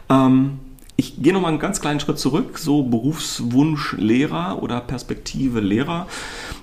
Ähm, 0.09 0.59
ich 0.95 1.21
gehe 1.21 1.33
noch 1.33 1.41
mal 1.41 1.47
einen 1.47 1.59
ganz 1.59 1.81
kleinen 1.81 1.99
Schritt 1.99 2.19
zurück, 2.19 2.57
so 2.57 2.83
Berufswunsch 2.83 3.93
Lehrer 3.97 4.61
oder 4.61 4.79
Perspektive 4.81 5.59
Lehrer. 5.59 6.07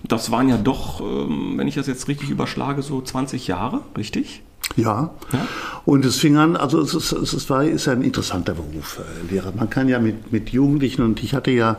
Das 0.04 0.30
waren 0.30 0.48
ja 0.48 0.56
doch, 0.56 1.00
ähm, 1.00 1.54
wenn 1.56 1.68
ich 1.68 1.74
das 1.74 1.86
jetzt 1.86 2.08
richtig 2.08 2.30
überschlage, 2.30 2.82
so 2.82 3.00
20 3.00 3.46
Jahre, 3.48 3.80
richtig? 3.96 4.42
Ja. 4.76 5.10
ja. 5.32 5.46
Und 5.84 6.04
es 6.04 6.16
fing 6.16 6.36
an, 6.36 6.56
also 6.56 6.80
es, 6.80 6.94
ist, 6.94 7.12
es 7.12 7.50
war, 7.50 7.64
ist 7.64 7.88
ein 7.88 8.02
interessanter 8.02 8.54
Beruf, 8.54 9.00
äh, 9.00 9.32
Lehrer. 9.32 9.52
Man 9.56 9.70
kann 9.70 9.88
ja 9.88 9.98
mit, 9.98 10.30
mit 10.30 10.50
Jugendlichen, 10.50 11.02
und 11.02 11.22
ich 11.22 11.34
hatte 11.34 11.50
ja, 11.50 11.76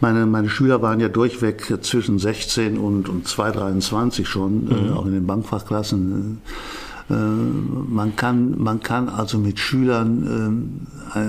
meine, 0.00 0.26
meine 0.26 0.48
Schüler 0.48 0.80
waren 0.80 1.00
ja 1.00 1.08
durchweg 1.08 1.78
zwischen 1.82 2.18
16 2.18 2.78
und, 2.78 3.08
und 3.08 3.26
2, 3.26 3.50
23 3.50 4.26
schon, 4.26 4.70
äh, 4.70 4.74
mhm. 4.74 4.88
äh, 4.88 4.92
auch 4.92 5.06
in 5.06 5.12
den 5.12 5.26
Bankfachklassen. 5.26 6.40
Äh, 6.44 6.87
man, 7.08 8.16
kann, 8.16 8.58
man 8.58 8.80
kann 8.80 9.08
also 9.08 9.38
mit 9.38 9.58
Schülern 9.58 10.86
äh, 11.14 11.20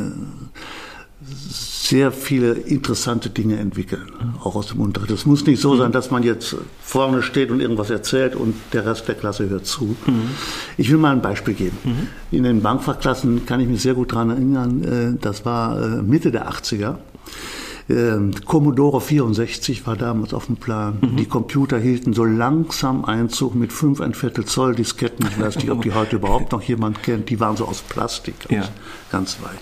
sehr 1.89 2.11
viele 2.11 2.51
interessante 2.53 3.29
Dinge 3.29 3.57
entwickeln, 3.57 4.11
auch 4.43 4.55
aus 4.55 4.67
dem 4.67 4.79
Unterricht. 4.79 5.11
Es 5.11 5.25
muss 5.25 5.45
nicht 5.45 5.59
so 5.59 5.75
sein, 5.75 5.91
dass 5.91 6.11
man 6.11 6.21
jetzt 6.21 6.55
vorne 6.81 7.23
steht 7.23 7.49
und 7.49 7.61
irgendwas 7.61 7.89
erzählt 7.89 8.35
und 8.35 8.53
der 8.73 8.85
Rest 8.85 9.07
der 9.07 9.15
Klasse 9.15 9.49
hört 9.49 9.65
zu. 9.65 9.95
Mhm. 10.05 10.29
Ich 10.77 10.91
will 10.91 10.97
mal 10.97 11.11
ein 11.11 11.21
Beispiel 11.21 11.55
geben. 11.55 11.77
Mhm. 11.83 12.07
In 12.37 12.43
den 12.43 12.61
Bankfachklassen 12.61 13.45
kann 13.47 13.59
ich 13.59 13.67
mich 13.67 13.81
sehr 13.81 13.95
gut 13.95 14.11
daran 14.11 14.29
erinnern, 14.29 14.83
äh, 14.83 15.17
das 15.19 15.45
war 15.45 15.81
äh, 15.81 16.01
Mitte 16.03 16.31
der 16.31 16.49
80er. 16.49 16.95
Ähm, 17.89 18.31
Commodore 18.45 19.01
64 19.01 19.87
war 19.87 19.95
damals 19.95 20.33
auf 20.33 20.45
dem 20.45 20.57
Plan. 20.57 20.99
Mhm. 21.01 21.17
Die 21.17 21.25
Computer 21.25 21.79
hielten 21.79 22.13
so 22.13 22.23
langsam 22.23 23.03
Einzug 23.03 23.55
mit 23.55 23.73
5 23.73 23.99
ein 24.01 24.13
Viertel 24.13 24.45
Zoll 24.45 24.75
Disketten. 24.75 25.25
Ich 25.27 25.39
weiß 25.39 25.55
nicht, 25.55 25.71
ob 25.71 25.81
die 25.81 25.93
heute 25.93 26.17
überhaupt 26.17 26.51
noch 26.51 26.61
jemand 26.61 27.01
kennt. 27.01 27.29
Die 27.29 27.39
waren 27.39 27.57
so 27.57 27.65
aus 27.65 27.81
Plastik, 27.81 28.35
ja. 28.49 28.63
ganz 29.11 29.37
weich. 29.41 29.59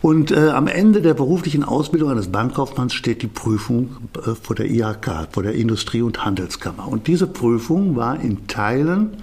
Und 0.00 0.30
äh, 0.30 0.50
am 0.50 0.68
Ende 0.68 1.02
der 1.02 1.14
beruflichen 1.14 1.64
Ausbildung 1.64 2.10
eines 2.10 2.30
Bankkaufmanns 2.30 2.94
steht 2.94 3.22
die 3.22 3.26
Prüfung 3.26 3.96
äh, 4.16 4.34
vor 4.40 4.54
der 4.54 4.70
IHK, 4.70 5.28
vor 5.32 5.42
der 5.42 5.54
Industrie- 5.54 6.02
und 6.02 6.24
Handelskammer. 6.24 6.86
Und 6.88 7.08
diese 7.08 7.26
Prüfung 7.26 7.96
war 7.96 8.20
in 8.20 8.46
Teilen 8.46 9.16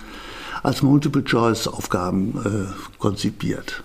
als 0.63 0.81
Multiple-Choice-Aufgaben 0.81 2.39
äh, 2.43 2.99
konzipiert. 2.99 3.83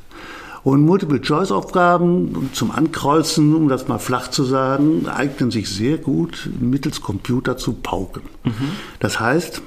Und 0.62 0.85
Multiple-Choice-Aufgaben 0.85 2.50
zum 2.52 2.71
Ankreuzen, 2.71 3.55
um 3.55 3.69
das 3.69 3.88
mal 3.88 3.99
flach 3.99 4.29
zu 4.29 4.45
sagen, 4.45 5.07
eignen 5.09 5.50
sich 5.50 5.71
sehr 5.71 5.97
gut 5.97 6.50
mittels 6.61 7.00
Computer 7.00 7.57
zu 7.57 7.73
pauken. 7.73 8.23
Mhm. 8.45 8.71
Das 8.99 9.19
heißt, 9.21 9.62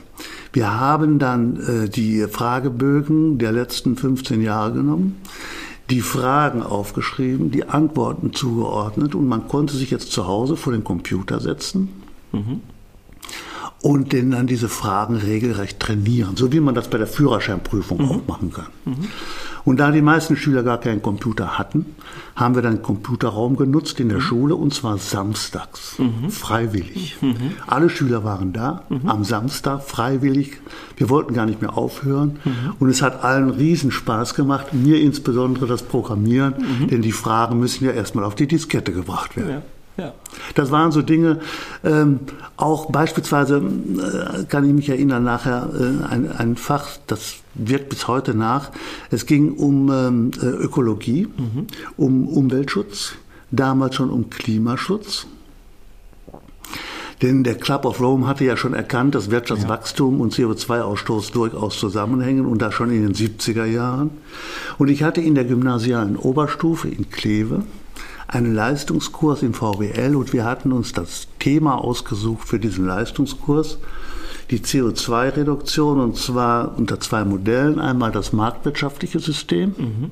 wir 0.52 0.80
haben 0.80 1.18
dann 1.18 1.58
äh, 1.58 1.90
die 1.90 2.28
Fragebögen 2.28 3.40
der 3.40 3.52
letzten 3.52 3.96
15 3.96 4.42
Jahre 4.42 4.74
genommen 4.74 5.16
die 5.90 6.02
Fragen 6.02 6.64
aufgeschrieben, 6.64 7.52
die 7.52 7.66
Antworten 7.66 8.34
zugeordnet 8.34 9.16
und 9.16 9.28
man 9.28 9.48
konnte 9.48 9.76
sich 9.76 9.92
jetzt 9.92 10.12
zu 10.12 10.28
Hause 10.28 10.56
vor 10.56 10.72
den 10.72 10.84
Computer 10.84 11.40
setzen 11.40 11.90
mhm. 12.32 12.62
Und 13.84 14.14
den 14.14 14.32
dann 14.32 14.48
diese 14.48 14.70
Fragen 14.70 15.18
regelrecht 15.18 15.78
trainieren, 15.80 16.38
so 16.38 16.54
wie 16.54 16.62
man 16.62 16.74
das 16.74 16.88
bei 16.88 16.98
der 16.98 17.06
Führerscheinprüfung 17.06 18.02
mhm. 18.02 18.12
auch 18.12 18.28
machen 18.28 18.52
kann. 18.54 18.68
Mhm. 18.86 19.10
Und 19.66 19.78
da 19.82 19.92
die 19.92 20.02
meisten 20.02 20.38
Schüler 20.38 20.64
gar 20.64 20.78
keinen 20.78 21.02
Computer 21.02 21.58
hatten, 21.58 21.86
haben 22.36 22.56
wir 22.56 22.62
dann 22.62 22.82
Computerraum 22.82 23.58
genutzt 23.58 24.00
in 24.00 24.08
der 24.08 24.20
mhm. 24.20 24.22
Schule 24.22 24.56
und 24.56 24.74
zwar 24.74 24.98
samstags, 24.98 26.00
mhm. 26.00 26.30
freiwillig. 26.30 27.18
Mhm. 27.20 27.36
Alle 27.68 27.90
Schüler 27.90 28.24
waren 28.24 28.54
da 28.54 28.84
mhm. 28.88 29.10
am 29.10 29.26
Samstag 29.26 29.84
freiwillig. 29.84 30.62
Wir 30.96 31.10
wollten 31.10 31.34
gar 31.34 31.46
nicht 31.46 31.62
mehr 31.62 31.78
aufhören 31.78 32.40
mhm. 32.46 32.76
und 32.80 32.90
es 32.90 33.02
hat 33.02 33.22
allen 33.26 33.50
riesen 33.50 33.92
Spaß 33.92 34.34
gemacht, 34.34 34.74
mir 34.74 35.02
insbesondere 35.02 35.68
das 35.68 35.84
Programmieren, 35.84 36.54
mhm. 36.58 36.88
denn 36.88 37.02
die 37.02 37.12
Fragen 37.12 37.60
müssen 37.60 37.84
ja 37.84 37.92
erstmal 37.92 38.24
auf 38.24 38.36
die 38.36 38.48
Diskette 38.48 38.94
gebracht 38.94 39.36
werden. 39.36 39.50
Ja. 39.50 39.62
Ja. 39.98 40.14
Das 40.56 40.72
waren 40.72 40.92
so 40.92 41.02
Dinge, 41.02 41.40
ähm, 41.84 42.22
auch 42.58 42.92
beispielsweise 42.92 43.58
äh, 43.58 44.44
kann 44.46 44.66
ich 44.68 44.74
mich 44.74 44.90
erinnern, 44.90 45.24
nachher 45.24 45.70
äh, 45.74 46.06
ein, 46.06 46.32
ein 46.32 46.56
Fach, 46.56 46.98
das 47.06 47.36
wirkt 47.54 47.90
bis 47.90 48.08
heute 48.08 48.34
nach. 48.34 48.72
Es 49.12 49.26
ging 49.28 49.54
um 49.54 49.92
ähm, 49.92 50.32
äh, 50.42 50.46
Ökologie, 50.46 51.28
mhm. 51.28 51.68
um 51.96 52.28
Umweltschutz, 52.28 53.14
damals 53.52 53.96
schon 53.96 54.10
um 54.10 54.30
Klimaschutz. 54.32 55.28
Denn 57.22 57.44
der 57.44 57.56
Club 57.56 57.86
of 57.86 58.02
Rome 58.02 58.28
hatte 58.28 58.44
ja 58.44 58.58
schon 58.58 58.74
erkannt, 58.74 59.16
dass 59.16 59.32
Wirtschaftswachstum 59.32 60.18
ja. 60.18 60.24
und 60.24 60.34
CO2-Ausstoß 60.34 61.32
durchaus 61.32 61.80
zusammenhängen 61.80 62.46
und 62.46 62.62
das 62.62 62.74
schon 62.74 62.92
in 62.92 63.04
den 63.04 63.14
70er 63.14 63.66
Jahren. 63.66 64.10
Und 64.78 64.90
ich 64.90 65.04
hatte 65.04 65.22
in 65.22 65.36
der 65.36 65.46
gymnasialen 65.46 66.18
Oberstufe 66.18 66.90
in 66.90 67.10
Kleve 67.12 67.64
einen 68.34 68.54
Leistungskurs 68.54 69.44
in 69.44 69.54
VWL 69.54 70.16
und 70.16 70.34
wir 70.34 70.44
hatten 70.44 70.72
uns 70.72 70.92
das 70.92 71.28
Thema 71.40 71.76
ausgesucht 71.76 72.48
für 72.48 72.60
diesen 72.60 72.86
Leistungskurs, 72.86 73.78
die 74.50 74.60
CO2-Reduktion 74.60 76.00
und 76.00 76.18
zwar 76.18 76.78
unter 76.78 77.00
zwei 77.00 77.24
Modellen. 77.26 77.80
Einmal 77.80 78.12
das 78.12 78.34
marktwirtschaftliche 78.34 79.20
System, 79.20 79.76
mhm. 79.78 80.12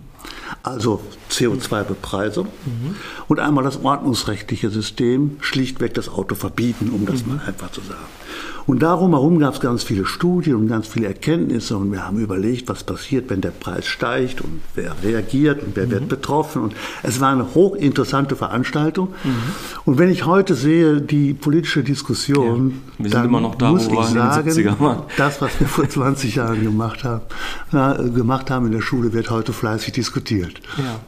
also 0.61 1.01
CO2-Bepreisung, 1.31 2.45
mhm. 2.45 2.95
und 3.27 3.39
einmal 3.39 3.63
das 3.63 3.83
ordnungsrechtliche 3.83 4.69
System, 4.69 5.37
schlichtweg 5.41 5.95
das 5.95 6.07
Auto 6.07 6.35
verbieten, 6.35 6.91
um 6.93 7.05
das 7.05 7.25
mhm. 7.25 7.35
mal 7.35 7.41
einfach 7.45 7.71
zu 7.71 7.81
sagen. 7.81 7.99
Und 8.67 8.81
darum 8.83 9.11
herum 9.11 9.39
gab 9.39 9.53
es 9.53 9.59
ganz 9.59 9.83
viele 9.83 10.05
Studien 10.05 10.55
und 10.55 10.67
ganz 10.67 10.87
viele 10.87 11.07
Erkenntnisse 11.07 11.77
und 11.77 11.91
wir 11.91 12.05
haben 12.05 12.19
überlegt, 12.19 12.69
was 12.69 12.83
passiert, 12.83 13.29
wenn 13.29 13.41
der 13.41 13.51
Preis 13.51 13.87
steigt 13.87 14.41
und 14.41 14.61
wer 14.75 14.95
reagiert 15.03 15.63
und 15.63 15.75
wer 15.75 15.87
mhm. 15.87 15.91
wird 15.91 16.09
betroffen. 16.09 16.61
Und 16.61 16.75
es 17.03 17.19
war 17.19 17.31
eine 17.31 17.53
hochinteressante 17.53 18.35
Veranstaltung. 18.35 19.09
Mhm. 19.23 19.31
Und 19.85 19.97
wenn 19.97 20.09
ich 20.09 20.25
heute 20.25 20.55
sehe, 20.55 21.01
die 21.01 21.33
politische 21.33 21.83
Diskussion, 21.83 22.81
ja, 22.97 23.03
wir 23.03 23.11
sind 23.11 23.25
immer 23.25 23.41
noch 23.41 23.55
da, 23.55 23.71
muss 23.71 23.87
ich 23.87 24.05
sagen, 24.05 25.05
das, 25.17 25.41
was 25.41 25.59
wir 25.59 25.67
vor 25.67 25.89
20 25.89 26.35
Jahren 26.35 26.63
gemacht 26.63 27.03
haben, 27.03 27.21
äh, 27.73 28.09
gemacht 28.09 28.51
haben 28.51 28.67
in 28.67 28.71
der 28.71 28.81
Schule, 28.81 29.13
wird 29.13 29.29
heute 29.29 29.53
fleißig 29.53 29.93
diskutiert. 29.93 30.61
Ja. 30.77 30.99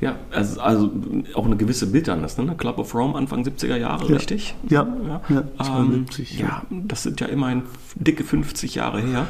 Ja, 0.00 0.16
also, 0.30 0.60
also 0.60 0.90
auch 1.34 1.44
eine 1.44 1.56
gewisse 1.56 1.86
Bitternis, 1.86 2.38
ne? 2.38 2.54
Club 2.56 2.78
of 2.78 2.94
Rome 2.94 3.16
Anfang 3.16 3.42
70er 3.42 3.76
Jahre, 3.76 4.06
ja. 4.08 4.16
richtig? 4.16 4.54
Ja, 4.68 4.86
ja, 5.06 5.20
ja, 5.28 5.64
72, 5.64 6.40
ähm, 6.40 6.46
ja. 6.46 6.62
das 6.70 7.02
sind 7.02 7.20
ja 7.20 7.26
immerhin 7.26 7.62
dicke 7.94 8.24
50 8.24 8.74
Jahre 8.74 9.00
her. 9.00 9.26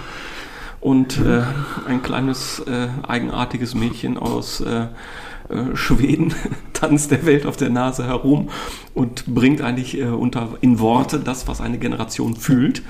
Und 0.81 1.19
äh, 1.19 1.43
ein 1.87 2.03
kleines 2.03 2.61
äh, 2.61 2.89
eigenartiges 3.07 3.75
Mädchen 3.75 4.19
aus 4.19 4.61
äh, 4.61 4.87
äh 5.49 5.75
Schweden 5.75 6.35
tanzt 6.73 7.11
der 7.11 7.27
Welt 7.27 7.47
auf 7.47 7.57
der 7.57 7.71
Nase 7.71 8.07
herum 8.07 8.51
und 8.95 9.27
bringt 9.27 9.63
eigentlich 9.63 9.99
äh, 9.99 10.05
unter, 10.05 10.51
in 10.61 10.79
Worte 10.79 11.19
das, 11.19 11.49
was 11.49 11.61
eine 11.61 11.79
Generation 11.79 12.37
fühlt. 12.37 12.83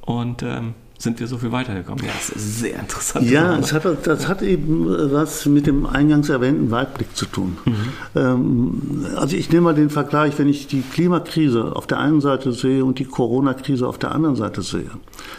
Und 0.00 0.42
ähm, 0.42 0.74
sind 0.98 1.20
wir 1.20 1.26
so 1.26 1.36
viel 1.38 1.52
weitergekommen. 1.52 2.04
Ja, 2.04 2.12
das 2.14 2.30
ist 2.30 2.60
sehr 2.60 2.78
interessant. 2.78 3.30
Ja, 3.30 3.56
es 3.58 3.72
hat, 3.72 3.84
das 4.06 4.28
hat 4.28 4.42
eben 4.42 4.86
was 5.12 5.44
mit 5.46 5.66
dem 5.66 5.86
eingangs 5.86 6.28
erwähnten 6.28 6.70
Weitblick 6.70 7.14
zu 7.14 7.26
tun. 7.26 7.58
Mhm. 7.64 7.74
Ähm, 8.14 9.06
also 9.16 9.36
ich 9.36 9.50
nehme 9.50 9.62
mal 9.62 9.74
den 9.74 9.90
Vergleich, 9.90 10.38
wenn 10.38 10.48
ich 10.48 10.66
die 10.66 10.80
Klimakrise 10.80 11.76
auf 11.76 11.86
der 11.86 11.98
einen 11.98 12.20
Seite 12.20 12.52
sehe 12.52 12.84
und 12.84 12.98
die 12.98 13.04
Corona-Krise 13.04 13.86
auf 13.86 13.98
der 13.98 14.12
anderen 14.12 14.36
Seite 14.36 14.62
sehe, 14.62 14.90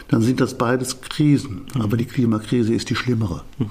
dann 0.10 0.22
sind 0.22 0.40
das 0.42 0.56
beides 0.56 1.02
Krisen. 1.02 1.66
Mhm. 1.74 1.82
Aber 1.82 1.98
die 1.98 2.06
Klimakrise 2.06 2.74
ist 2.74 2.90
die 2.90 2.96
schlimmere. 2.96 3.42
Mhm. 3.58 3.68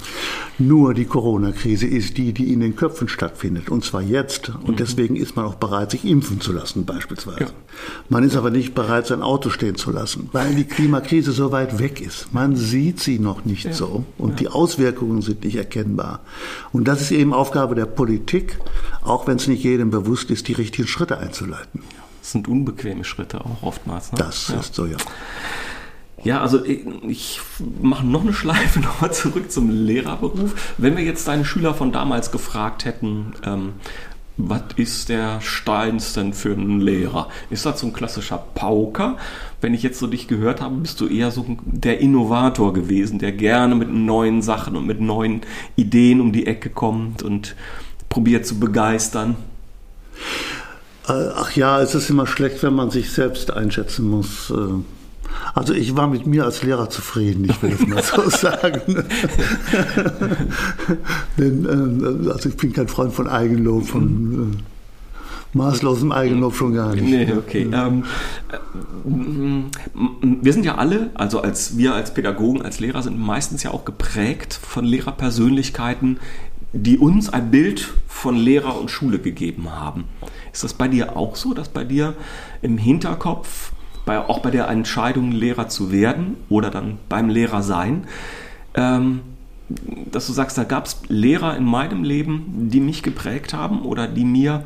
Nur 0.59 0.95
die 0.95 1.05
Corona-Krise 1.05 1.87
ist 1.87 2.19
die, 2.19 2.33
die 2.33 2.53
in 2.53 2.61
den 2.61 2.75
Köpfen 2.75 3.09
stattfindet. 3.09 3.69
Und 3.69 3.85
zwar 3.85 4.03
jetzt. 4.03 4.49
Und 4.49 4.71
mhm. 4.71 4.77
deswegen 4.77 5.17
ist 5.17 5.37
man 5.37 5.45
auch 5.45 5.55
bereit, 5.55 5.93
sich 5.93 6.05
impfen 6.05 6.41
zu 6.41 6.53
lassen 6.53 6.85
beispielsweise. 6.85 7.41
Ja. 7.41 7.47
Man 8.09 8.25
ist 8.25 8.37
aber 8.37 8.51
nicht 8.51 8.75
bereit, 8.75 9.07
sein 9.07 9.23
Auto 9.23 9.51
stehen 9.51 9.77
zu 9.77 9.93
lassen, 9.93 10.29
weil 10.33 10.55
die 10.55 10.65
Klimakrise 10.65 11.33
so 11.33 11.53
weit 11.53 11.76
weg 11.79 12.01
ist. 12.01 12.33
Man 12.33 12.57
sieht 12.57 13.01
sie 13.01 13.19
noch 13.19 13.45
nicht 13.45 13.65
ja. 13.67 13.73
so 13.73 14.05
und 14.19 14.31
ja. 14.31 14.37
die 14.37 14.49
Auswirkungen 14.49 15.23
sind 15.23 15.45
nicht 15.45 15.57
erkennbar. 15.57 16.21
Und 16.73 16.89
das 16.89 17.01
ist 17.01 17.11
eben 17.11 17.33
Aufgabe 17.33 17.75
der 17.75 17.87
Politik, 17.87 18.59
auch 19.03 19.27
wenn 19.27 19.37
es 19.37 19.47
nicht 19.47 19.65
jedem 19.65 19.91
bewusst 19.91 20.31
ist, 20.31 20.49
die 20.49 20.53
richtigen 20.53 20.89
Schritte 20.89 21.19
einzuleiten. 21.19 21.83
Das 22.21 22.33
sind 22.33 22.49
unbequeme 22.49 23.05
Schritte 23.05 23.41
auch 23.45 23.63
oftmals. 23.63 24.13
Ne? 24.13 24.19
Das 24.19 24.49
ja. 24.49 24.61
ist 24.61 24.75
so, 24.75 24.87
ja. 24.87 24.97
Ja, 26.25 26.41
also 26.41 26.65
ich, 26.65 26.85
ich 27.07 27.41
mache 27.81 28.05
noch 28.05 28.23
eine 28.23 28.33
Schleife 28.33 28.81
nochmal 28.81 29.13
zurück 29.13 29.51
zum 29.53 29.71
Lehrerberuf. 29.71 30.75
Wenn 30.77 30.97
wir 30.97 31.05
jetzt 31.05 31.29
deine 31.29 31.45
Schüler 31.45 31.75
von 31.75 31.93
damals 31.93 32.33
gefragt 32.33 32.85
hätten, 32.85 33.35
ähm, 33.45 33.75
was 34.39 34.63
ist 34.77 35.09
der 35.09 35.41
Steins 35.41 36.13
denn 36.13 36.35
für 36.35 36.53
ein 36.53 36.81
Lehrer? 36.81 37.29
Ist 37.49 37.65
das 37.65 37.81
so 37.81 37.87
ein 37.87 37.93
klassischer 37.93 38.43
Pauker? 38.55 39.17
Wenn 39.61 39.73
ich 39.73 39.83
jetzt 39.83 39.99
so 39.99 40.07
dich 40.07 40.29
gehört 40.29 40.61
habe, 40.61 40.77
bist 40.77 41.01
du 41.01 41.07
eher 41.07 41.31
so 41.31 41.47
der 41.65 42.01
Innovator 42.01 42.73
gewesen, 42.75 43.19
der 43.19 43.33
gerne 43.33 43.75
mit 43.75 43.91
neuen 43.91 44.43
Sachen 44.43 44.77
und 44.77 44.87
mit 44.87 45.01
neuen 45.01 45.41
Ideen 45.77 46.21
um 46.21 46.33
die 46.33 46.47
Ecke 46.47 46.69
kommt 46.69 47.23
und 47.23 47.57
probiert 48.11 48.47
zu 48.47 48.61
begeistern. 48.61 49.37
Äh, 51.09 51.31
ach 51.35 51.53
ja, 51.53 51.81
es 51.81 51.95
ist 51.95 52.11
immer 52.11 52.27
schlecht, 52.27 52.63
wenn 52.63 52.75
man 52.75 52.91
sich 52.91 53.11
selbst 53.11 53.51
einschätzen 53.51 54.09
muss. 54.09 54.53
Also 55.55 55.73
ich 55.73 55.97
war 55.97 56.07
mit 56.07 56.27
mir 56.27 56.45
als 56.45 56.63
Lehrer 56.63 56.91
zufrieden, 56.91 57.47
ich 57.49 57.63
will 57.63 57.71
das 57.71 57.87
mal 57.87 58.03
so 58.03 58.29
sagen. 58.31 59.05
Denn, 61.39 61.65
äh, 61.65 62.31
also 62.31 62.49
ich 62.49 62.57
bin 62.57 62.73
kein 62.73 62.89
Freund 62.89 63.13
von 63.13 63.27
Eigenlob, 63.29 63.87
von, 63.87 64.53
äh, 64.53 64.63
Maßlosem 65.57 66.13
Eigenlob 66.13 66.55
schon 66.55 66.75
gar 66.75 66.95
nicht. 66.95 67.05
Nee, 67.05 67.33
okay. 67.33 67.69
Ähm, 67.73 68.05
äh, 68.53 68.59
wir 70.43 70.53
sind 70.53 70.67
ja 70.67 70.77
alle, 70.77 71.11
also 71.15 71.41
als 71.41 71.79
wir 71.79 71.95
als 71.95 72.13
Pädagogen, 72.13 72.63
als 72.63 72.79
Lehrer 72.81 73.03
sind 73.03 73.19
meistens 73.19 73.63
ja 73.63 73.71
auch 73.71 73.85
geprägt 73.85 74.53
von 74.55 74.85
Lehrerpersönlichkeiten, 74.85 76.19
die 76.73 76.99
uns 76.99 77.31
ein 77.31 77.51
Bild 77.51 77.95
von 78.07 78.37
Lehrer 78.37 78.79
und 78.79 78.91
Schule 78.91 79.19
gegeben 79.19 79.71
haben. 79.73 80.05
Ist 80.53 80.63
das 80.63 80.75
bei 80.75 80.89
dir 80.89 81.17
auch 81.17 81.37
so, 81.37 81.55
dass 81.55 81.71
bei 81.71 81.85
dir 81.85 82.15
im 82.61 82.77
Hinterkopf, 82.77 83.73
bei, 84.07 84.19
auch 84.19 84.39
bei 84.39 84.51
der 84.51 84.69
Entscheidung, 84.69 85.33
Lehrer 85.33 85.69
zu 85.69 85.93
werden 85.93 86.37
oder 86.49 86.71
dann 86.71 86.97
beim 87.11 87.29
Lehrer 87.29 87.63
sein, 87.63 88.07
ähm, 88.75 89.21
dass 90.11 90.29
du 90.29 90.33
sagst, 90.33 90.57
da 90.57 90.65
gab 90.65 90.87
es 90.87 91.03
Lehrer 91.09 91.57
in 91.57 91.65
meinem 91.65 92.05
Leben, 92.05 92.69
die 92.71 92.81
mich 92.81 93.03
geprägt 93.03 93.53
haben 93.53 93.83
oder 93.83 94.07
die 94.07 94.25
mir 94.25 94.65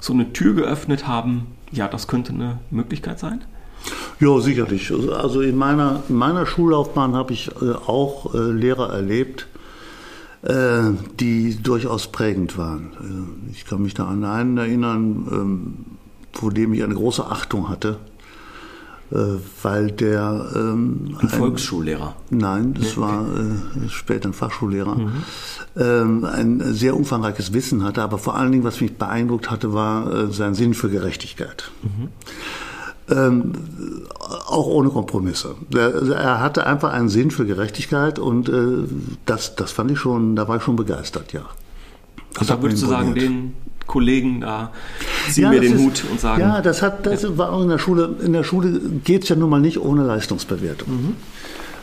so 0.00 0.12
eine 0.12 0.32
Tür 0.32 0.54
geöffnet 0.54 1.06
haben, 1.06 1.48
ja, 1.72 1.88
das 1.88 2.06
könnte 2.06 2.32
eine 2.32 2.58
Möglichkeit 2.70 3.18
sein? 3.18 3.42
Ja, 4.20 4.38
sicherlich. 4.40 4.92
Also 4.92 5.40
in 5.40 5.56
meiner, 5.56 6.02
in 6.08 6.14
meiner 6.14 6.46
Schullaufbahn 6.46 7.14
habe 7.14 7.32
ich 7.32 7.50
äh, 7.60 7.72
auch 7.72 8.34
äh, 8.34 8.38
Lehrer 8.38 8.92
erlebt, 8.92 9.48
äh, 10.42 10.92
die 11.18 11.60
durchaus 11.60 12.08
prägend 12.08 12.56
waren. 12.56 13.48
Ich 13.50 13.64
kann 13.64 13.82
mich 13.82 13.94
da 13.94 14.06
an 14.06 14.24
einen 14.24 14.58
erinnern, 14.58 15.28
ähm, 15.30 15.74
vor 16.32 16.52
dem 16.52 16.72
ich 16.72 16.84
eine 16.84 16.94
große 16.94 17.26
Achtung 17.26 17.68
hatte. 17.68 17.98
Äh, 19.12 19.40
weil 19.62 19.90
der 19.90 20.52
ähm, 20.54 21.16
ein, 21.20 21.28
Volksschullehrer. 21.28 22.14
Nein, 22.30 22.74
das 22.74 22.96
nee, 22.96 23.02
war 23.02 23.26
äh, 23.26 23.88
später 23.88 24.28
ein 24.28 24.32
Fachschullehrer. 24.32 24.94
Mhm. 24.94 25.12
Ähm, 25.76 26.24
ein 26.24 26.74
sehr 26.74 26.96
umfangreiches 26.96 27.52
Wissen 27.52 27.82
hatte, 27.82 28.02
aber 28.02 28.18
vor 28.18 28.36
allen 28.36 28.52
Dingen, 28.52 28.62
was 28.62 28.80
mich 28.80 28.96
beeindruckt 28.96 29.50
hatte, 29.50 29.72
war 29.72 30.12
äh, 30.12 30.32
sein 30.32 30.54
Sinn 30.54 30.74
für 30.74 30.90
Gerechtigkeit. 30.90 31.72
Mhm. 31.82 32.08
Ähm, 33.12 33.52
auch 34.46 34.66
ohne 34.66 34.90
Kompromisse. 34.90 35.56
Er, 35.74 36.12
er, 36.12 36.40
hatte 36.40 36.64
einfach 36.64 36.92
einen 36.92 37.08
Sinn 37.08 37.32
für 37.32 37.44
Gerechtigkeit 37.44 38.20
und 38.20 38.48
äh, 38.48 38.86
das, 39.26 39.56
das 39.56 39.72
fand 39.72 39.90
ich 39.90 39.98
schon, 39.98 40.36
da 40.36 40.46
war 40.46 40.58
ich 40.58 40.62
schon 40.62 40.76
begeistert, 40.76 41.32
ja. 41.32 41.42
Das 42.34 42.48
also 42.48 42.62
würdest 42.62 42.84
du 42.84 42.86
sagen, 42.86 43.14
den, 43.14 43.54
Kollegen 43.90 44.40
da 44.40 44.70
ziehen 45.30 45.44
ja, 45.44 45.50
mir 45.50 45.60
den 45.60 45.74
ist, 45.74 45.80
Hut 45.80 46.04
und 46.08 46.20
sagen. 46.20 46.40
Ja, 46.40 46.60
das 46.60 46.80
hat, 46.80 47.06
das 47.06 47.22
ja. 47.22 47.36
war 47.36 47.52
auch 47.52 47.62
in 47.62 47.68
der 47.68 47.78
Schule. 47.78 48.14
In 48.24 48.32
der 48.32 48.44
Schule 48.44 48.80
geht 49.02 49.24
es 49.24 49.28
ja 49.30 49.34
nun 49.34 49.50
mal 49.50 49.60
nicht 49.60 49.80
ohne 49.80 50.04
Leistungsbewertung. 50.04 50.88
Mhm. 50.88 51.16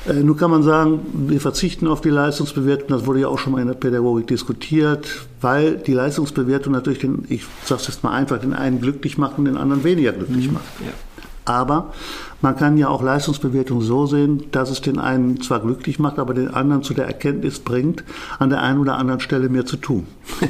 Äh, 0.10 0.24
nun 0.24 0.38
kann 0.38 0.50
man 0.50 0.64
sagen, 0.64 1.02
wir 1.28 1.42
verzichten 1.42 1.86
auf 1.86 2.00
die 2.00 2.10
Leistungsbewertung, 2.10 2.88
das 2.88 3.06
wurde 3.06 3.20
ja 3.20 3.28
auch 3.28 3.40
schon 3.40 3.52
mal 3.52 3.62
in 3.62 3.68
der 3.68 3.74
Pädagogik 3.74 4.28
diskutiert, 4.28 5.28
weil 5.42 5.76
die 5.76 5.94
Leistungsbewertung 5.94 6.72
natürlich 6.72 7.00
den, 7.00 7.26
ich 7.28 7.44
sage 7.66 7.82
es 7.82 7.88
jetzt 7.88 8.06
mal 8.06 8.12
einfach, 8.14 8.40
den 8.40 8.54
einen 8.54 8.80
glücklich 8.80 9.18
macht 9.18 9.38
und 9.38 9.44
den 9.44 9.58
anderen 9.58 9.84
weniger 9.84 10.14
glücklich 10.14 10.48
mhm. 10.48 10.54
macht. 10.54 10.66
Ja. 10.86 10.94
Aber 11.44 11.94
man 12.42 12.56
kann 12.56 12.78
ja 12.78 12.88
auch 12.88 13.04
Leistungsbewertung 13.04 13.82
so 13.82 14.06
sehen, 14.06 14.46
dass 14.52 14.70
es 14.70 14.80
den 14.80 14.98
einen 14.98 15.42
zwar 15.42 15.60
glücklich 15.60 16.00
macht, 16.00 16.20
aber 16.20 16.34
den 16.34 16.54
anderen 16.54 16.84
zu 16.84 16.94
der 16.94 17.06
Erkenntnis 17.06 17.60
bringt, 17.60 18.06
an 18.40 18.50
der 18.50 18.62
einen 18.62 18.80
oder 18.80 18.98
anderen 18.98 19.20
Stelle 19.20 19.50
mehr 19.50 19.66
zu 19.66 19.76
tun. 19.76 20.08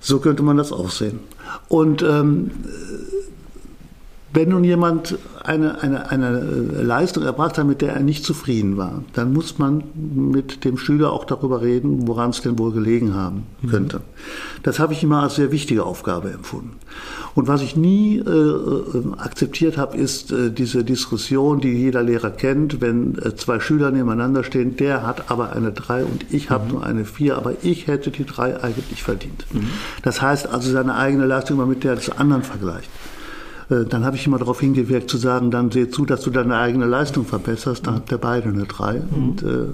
So 0.00 0.18
könnte 0.18 0.42
man 0.42 0.56
das 0.56 0.72
auch 0.72 0.90
sehen. 0.90 1.20
Und 1.68 2.02
ähm, 2.02 2.50
wenn 4.32 4.50
nun 4.50 4.62
jemand 4.62 5.18
eine, 5.42 5.82
eine, 5.82 6.10
eine 6.10 6.40
Leistung 6.40 7.24
erbracht 7.24 7.58
hat, 7.58 7.66
mit 7.66 7.80
der 7.80 7.94
er 7.94 8.00
nicht 8.00 8.24
zufrieden 8.24 8.76
war, 8.76 9.02
dann 9.14 9.32
muss 9.32 9.58
man 9.58 9.82
mit 9.94 10.64
dem 10.64 10.78
Schüler 10.78 11.12
auch 11.12 11.24
darüber 11.24 11.62
reden, 11.62 12.06
woran 12.06 12.30
es 12.30 12.40
denn 12.40 12.58
wohl 12.58 12.72
gelegen 12.72 13.14
haben 13.14 13.44
könnte. 13.68 13.98
Mhm. 13.98 14.02
Das 14.62 14.78
habe 14.78 14.92
ich 14.92 15.02
immer 15.02 15.22
als 15.22 15.34
sehr 15.34 15.50
wichtige 15.50 15.84
Aufgabe 15.84 16.30
empfunden. 16.30 16.76
Und 17.34 17.48
was 17.48 17.62
ich 17.62 17.76
nie 17.76 18.18
äh, 18.18 18.30
äh, 18.30 19.02
akzeptiert 19.18 19.78
habe, 19.78 19.96
ist 19.96 20.32
äh, 20.32 20.50
diese 20.50 20.84
Diskussion, 20.84 21.60
die 21.60 21.72
jeder 21.72 22.02
Lehrer 22.02 22.30
kennt, 22.30 22.80
wenn 22.80 23.18
äh, 23.18 23.34
zwei 23.36 23.60
Schüler 23.60 23.90
nebeneinander 23.90 24.44
stehen, 24.44 24.76
der 24.76 25.06
hat 25.06 25.30
aber 25.30 25.52
eine 25.52 25.72
3 25.72 26.04
und 26.04 26.26
ich 26.30 26.50
habe 26.50 26.66
mhm. 26.66 26.70
nur 26.72 26.84
eine 26.84 27.04
4, 27.04 27.36
aber 27.36 27.54
ich 27.62 27.86
hätte 27.86 28.10
die 28.10 28.24
3 28.24 28.62
eigentlich 28.62 29.02
verdient. 29.02 29.46
Mhm. 29.52 29.68
Das 30.02 30.20
heißt 30.20 30.48
also 30.48 30.70
seine 30.70 30.96
eigene 30.96 31.26
Leistung 31.26 31.56
immer 31.56 31.66
mit 31.66 31.84
der 31.84 31.94
des 31.94 32.10
anderen 32.10 32.42
vergleicht. 32.42 32.88
Äh, 33.70 33.84
dann 33.84 34.04
habe 34.04 34.16
ich 34.16 34.26
immer 34.26 34.38
darauf 34.38 34.60
hingewirkt 34.60 35.08
zu 35.08 35.16
sagen, 35.16 35.50
dann 35.50 35.70
seh 35.70 35.88
zu, 35.88 36.04
dass 36.04 36.22
du 36.22 36.30
deine 36.30 36.58
eigene 36.58 36.86
Leistung 36.86 37.24
verbesserst, 37.24 37.86
dann 37.86 37.94
habt 37.94 38.10
ihr 38.12 38.18
beide 38.18 38.48
eine 38.48 38.64
3. 38.64 38.94
Mhm. 38.94 39.00
Und 39.14 39.42
äh, 39.42 39.66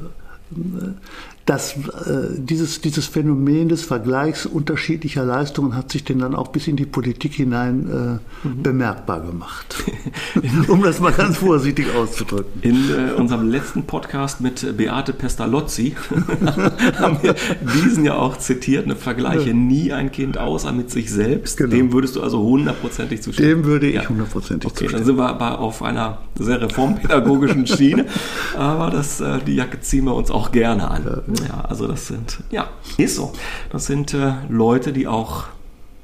das, 1.47 1.77
äh, 1.77 2.35
dieses, 2.37 2.81
dieses 2.81 3.07
Phänomen 3.07 3.69
des 3.69 3.83
Vergleichs 3.83 4.47
unterschiedlicher 4.47 5.25
Leistungen 5.25 5.77
hat 5.77 5.93
sich 5.93 6.03
denn 6.03 6.19
dann 6.19 6.35
auch 6.35 6.49
bis 6.49 6.67
in 6.67 6.75
die 6.75 6.87
Politik 6.87 7.35
hinein 7.35 8.21
äh, 8.45 8.49
mhm. 8.49 8.63
bemerkbar 8.65 9.21
gemacht. 9.21 9.85
um 10.69 10.83
das 10.83 10.99
mal 10.99 11.13
ganz 11.13 11.39
vorsichtig 11.39 11.95
auszudrücken. 11.95 12.63
In 12.63 12.91
äh, 12.91 13.13
unserem 13.13 13.49
letzten 13.49 13.85
Podcast 13.85 14.41
mit 14.41 14.77
Beate 14.77 15.13
Pestalozzi 15.13 15.95
haben 16.99 17.23
wir 17.23 17.37
diesen 17.77 18.05
ja 18.05 18.17
auch 18.17 18.37
zitiert, 18.39 18.85
eine 18.85 18.97
Vergleiche 18.97 19.55
nie 19.55 19.93
ein 19.93 20.11
Kind 20.11 20.39
außer 20.39 20.73
mit 20.73 20.91
sich 20.91 21.13
selbst. 21.13 21.59
Genau. 21.59 21.71
Dem 21.71 21.93
würdest 21.93 22.17
du 22.17 22.23
also 22.23 22.43
hundertprozentig 22.43 23.23
zustimmen? 23.23 23.49
Dem 23.49 23.65
würde 23.65 23.87
ich 23.87 24.09
hundertprozentig 24.09 24.69
okay, 24.69 24.79
zustimmen. 24.79 24.93
Dann 24.95 25.05
sind 25.05 25.17
wir 25.17 25.29
aber 25.29 25.61
auf 25.61 25.81
einer 25.85 26.19
sehr 26.35 26.61
reformpädagogischen 26.61 27.69
Schiene, 27.69 28.07
aber 28.59 28.91
das, 28.91 29.21
äh, 29.21 29.39
die 29.47 29.55
Jacke 29.55 29.81
ziehen 29.81 30.07
wir 30.07 30.15
uns 30.17 30.33
auch 30.33 30.51
gerne 30.51 30.91
an. 30.91 31.05
Ja. 31.05 31.36
Ja, 31.47 31.63
also 31.63 31.87
das 31.87 32.07
sind, 32.07 32.43
ja, 32.51 32.69
ist 32.97 33.17
so. 33.17 33.33
Das 33.71 33.87
sind 33.87 34.15
äh, 34.15 34.35
Leute, 34.49 34.93
die 34.93 35.07
auch, 35.07 35.45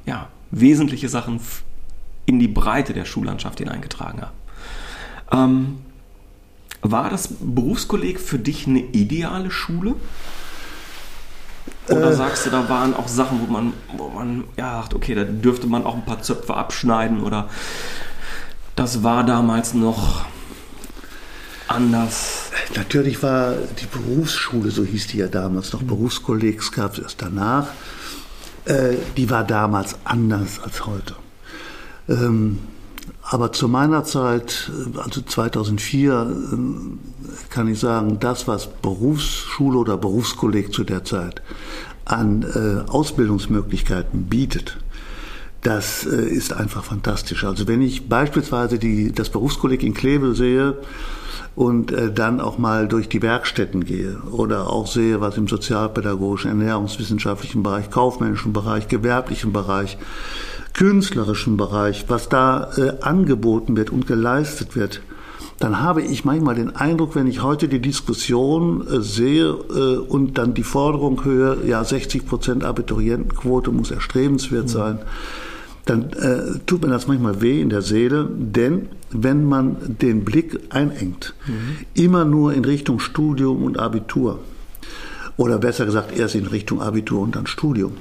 ja, 0.07 0.29
wesentliche 0.51 1.09
Sachen 1.09 1.40
in 2.27 2.38
die 2.38 2.49
Breite 2.49 2.92
der 2.92 3.05
Schullandschaft 3.05 3.59
hineingetragen 3.59 4.23
haben. 4.23 4.33
Ähm, 5.33 5.79
war 6.83 7.11
das 7.11 7.29
Berufskolleg 7.40 8.21
für 8.21 8.38
dich 8.38 8.66
eine 8.66 8.81
ideale 8.81 9.51
Schule? 9.51 9.95
Oder 11.88 12.11
äh, 12.11 12.14
sagst 12.14 12.47
du, 12.47 12.51
da 12.51 12.68
waren 12.68 12.95
auch 12.95 13.09
Sachen, 13.09 13.40
wo 13.40 13.53
man, 13.53 13.73
wo 13.97 14.09
man 14.09 14.45
ja 14.57 14.81
sagt, 14.81 14.95
okay, 14.95 15.14
da 15.14 15.25
dürfte 15.25 15.66
man 15.66 15.85
auch 15.85 15.95
ein 15.95 16.05
paar 16.05 16.23
Zöpfe 16.23 16.55
abschneiden 16.55 17.23
oder 17.23 17.49
das 18.77 19.03
war 19.03 19.25
damals 19.25 19.75
noch 19.75 20.25
anders? 21.73 22.51
Natürlich 22.77 23.23
war 23.23 23.55
die 23.81 23.87
Berufsschule, 23.87 24.71
so 24.71 24.85
hieß 24.85 25.09
die 25.09 25.19
ja 25.19 25.29
damals 25.29 25.73
noch, 25.73 25.83
mhm. 25.83 25.89
Berufskollegs 25.89 26.73
gab 26.73 26.95
es 26.95 26.99
erst 27.01 27.23
danach, 27.23 27.69
äh, 28.65 28.97
die 29.17 29.31
war 29.31 29.45
damals 29.45 29.97
anders 30.05 30.61
als 30.63 30.87
heute. 30.87 31.15
Ähm, 32.09 32.59
aber 33.23 33.53
zu 33.53 33.69
meiner 33.69 34.05
Zeit, 34.05 34.71
also 34.97 35.23
2004, 35.23 36.13
äh, 36.13 36.57
kann 37.49 37.69
ich 37.69 37.81
sagen, 37.81 38.19
das, 38.21 38.47
was 38.49 38.69
Berufsschule 38.69 39.79
oder 39.79 39.97
Berufskolleg 39.97 40.73
zu 40.73 40.85
der 40.85 41.05
Zeit 41.05 41.43
an 42.05 42.43
äh, 42.43 42.91
Ausbildungsmöglichkeiten 42.91 44.25
bietet, 44.25 44.79
das 45.62 46.05
äh, 46.05 46.29
ist 46.29 46.53
einfach 46.53 46.85
fantastisch. 46.85 47.44
Also 47.44 47.66
wenn 47.68 47.83
ich 47.83 48.09
beispielsweise 48.09 48.79
die, 48.79 49.12
das 49.12 49.31
Berufskolleg 49.31 49.83
in 49.83 49.94
Kleve 49.94 50.35
sehe, 50.35 50.77
und 51.55 51.92
äh, 51.92 52.12
dann 52.12 52.40
auch 52.40 52.59
mal 52.59 52.88
durch 52.88 53.09
die 53.09 53.22
Werkstätten 53.22 53.85
gehe 53.85 54.18
oder 54.31 54.70
auch 54.70 54.87
sehe, 54.87 55.20
was 55.20 55.37
im 55.37 55.48
sozialpädagogischen, 55.48 56.51
ernährungswissenschaftlichen 56.51 57.62
Bereich, 57.62 57.90
kaufmännischen 57.90 58.53
Bereich, 58.53 58.88
gewerblichen 58.88 59.53
Bereich, 59.53 59.98
künstlerischen 60.72 61.57
Bereich, 61.57 62.07
was 62.09 62.29
da 62.29 62.70
äh, 62.77 63.03
angeboten 63.03 63.77
wird 63.77 63.90
und 63.90 64.07
geleistet 64.07 64.77
wird, 64.77 65.03
dann 65.59 65.81
habe 65.81 66.03
ich 66.03 66.25
manchmal 66.25 66.55
den 66.55 66.75
Eindruck, 66.75 67.14
wenn 67.14 67.27
ich 67.27 67.42
heute 67.42 67.68
die 67.68 67.81
Diskussion 67.81 68.87
äh, 68.87 69.01
sehe 69.03 69.48
äh, 69.48 69.98
und 69.98 70.38
dann 70.38 70.55
die 70.55 70.64
Forderung 70.64 71.25
höre, 71.25 71.64
ja 71.64 71.85
60 71.85 72.27
Prozent 72.27 72.64
Abiturientenquote 72.64 73.70
muss 73.70 73.90
erstrebenswert 73.90 74.64
mhm. 74.64 74.68
sein, 74.68 74.98
dann 75.85 76.12
äh, 76.12 76.59
tut 76.66 76.83
mir 76.83 76.88
das 76.88 77.09
manchmal 77.09 77.40
weh 77.40 77.61
in 77.61 77.71
der 77.71 77.83
Seele, 77.83 78.29
denn 78.33 78.88
wenn 79.11 79.45
man 79.45 79.97
den 80.01 80.25
Blick 80.25 80.59
einengt, 80.71 81.35
mhm. 81.47 81.79
immer 81.95 82.25
nur 82.25 82.55
in 82.55 82.64
Richtung 82.64 83.01
Studium 83.01 83.62
und 83.64 83.79
Abitur, 83.79 84.38
oder 85.37 85.59
besser 85.59 85.87
gesagt 85.87 86.16
erst 86.16 86.35
in 86.35 86.47
Richtung 86.47 86.81
Abitur 86.81 87.21
und 87.21 87.35
dann 87.37 87.47
Studium, 87.47 87.92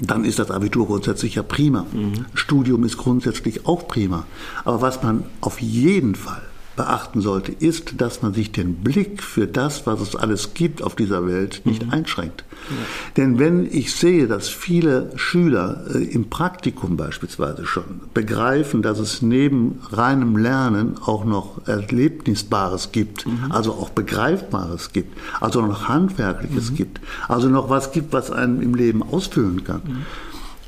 dann 0.00 0.24
ist 0.24 0.38
das 0.38 0.50
Abitur 0.50 0.86
grundsätzlich 0.86 1.36
ja 1.36 1.42
prima. 1.42 1.86
Mhm. 1.92 2.26
Studium 2.34 2.84
ist 2.84 2.96
grundsätzlich 2.96 3.66
auch 3.66 3.86
prima. 3.88 4.26
Aber 4.64 4.80
was 4.80 5.02
man 5.02 5.24
auf 5.40 5.60
jeden 5.60 6.14
Fall 6.14 6.42
beachten 6.76 7.20
sollte, 7.20 7.52
ist, 7.52 8.00
dass 8.00 8.22
man 8.22 8.34
sich 8.34 8.52
den 8.52 8.76
Blick 8.76 9.22
für 9.22 9.46
das, 9.46 9.86
was 9.86 10.00
es 10.00 10.16
alles 10.16 10.54
gibt 10.54 10.82
auf 10.82 10.96
dieser 10.96 11.26
Welt, 11.26 11.62
nicht 11.64 11.86
mhm. 11.86 11.92
einschränkt. 11.92 12.44
Ja. 12.68 12.76
Denn 13.16 13.38
wenn 13.38 13.66
ich 13.66 13.94
sehe, 13.94 14.28
dass 14.28 14.48
viele 14.48 15.10
Schüler 15.16 15.84
äh, 15.94 15.98
im 15.98 16.30
Praktikum 16.30 16.96
beispielsweise 16.96 17.66
schon 17.66 18.02
begreifen, 18.14 18.82
dass 18.82 18.98
es 18.98 19.22
neben 19.22 19.80
reinem 19.90 20.36
Lernen 20.36 20.96
auch 21.04 21.24
noch 21.24 21.66
Erlebnisbares 21.66 22.92
gibt, 22.92 23.26
mhm. 23.26 23.50
also 23.50 23.72
auch 23.72 23.90
Begreifbares 23.90 24.92
gibt, 24.92 25.18
also 25.40 25.60
noch 25.60 25.88
Handwerkliches 25.88 26.70
mhm. 26.70 26.76
gibt, 26.76 27.00
also 27.28 27.48
noch 27.48 27.68
was 27.68 27.92
gibt, 27.92 28.12
was 28.12 28.30
einen 28.30 28.62
im 28.62 28.74
Leben 28.74 29.02
ausfüllen 29.02 29.64
kann, 29.64 29.82
mhm 29.84 30.06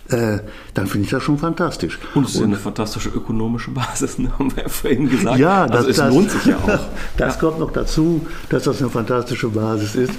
äh, 0.09 0.39
dann 0.75 0.87
finde 0.87 1.07
ich 1.07 1.11
das 1.11 1.23
schon 1.23 1.39
fantastisch. 1.39 1.99
Und 2.15 2.27
es 2.27 2.35
ist 2.35 2.41
ja 2.41 2.47
eine 2.47 2.57
fantastische 2.57 3.09
ökonomische 3.09 3.71
Basis, 3.71 4.19
ne? 4.19 4.31
haben 4.39 4.55
wir 4.55 4.65
ja 4.65 4.69
vorhin 4.69 5.09
gesagt. 5.09 5.39
Ja, 5.39 5.67
das, 5.67 5.77
also 5.77 5.91
es 5.91 5.97
das, 5.97 6.15
lohnt 6.15 6.31
sich 6.31 6.45
ja 6.47 6.57
auch. 6.57 6.79
Das 7.17 7.35
ja. 7.35 7.41
kommt 7.41 7.61
noch 7.61 7.73
dazu, 7.73 8.27
dass 8.49 8.65
das 8.65 8.81
eine 8.81 8.91
fantastische 8.91 9.49
Basis 9.49 9.95
ist. 9.95 10.13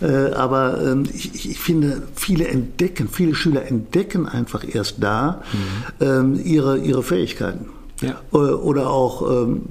Äh, 0.00 0.32
aber 0.34 0.82
ähm, 0.82 1.04
ich, 1.12 1.48
ich, 1.48 1.58
finde, 1.58 2.02
viele 2.14 2.48
entdecken, 2.48 3.08
viele 3.08 3.34
Schüler 3.34 3.64
entdecken 3.64 4.26
einfach 4.26 4.64
erst 4.68 4.96
da 5.00 5.42
mhm. 5.52 6.06
ähm, 6.06 6.40
ihre, 6.44 6.78
ihre 6.78 7.02
Fähigkeiten. 7.02 7.66
Ja. 8.00 8.20
Äh, 8.32 8.36
oder 8.36 8.90
auch 8.90 9.30
ähm, 9.30 9.62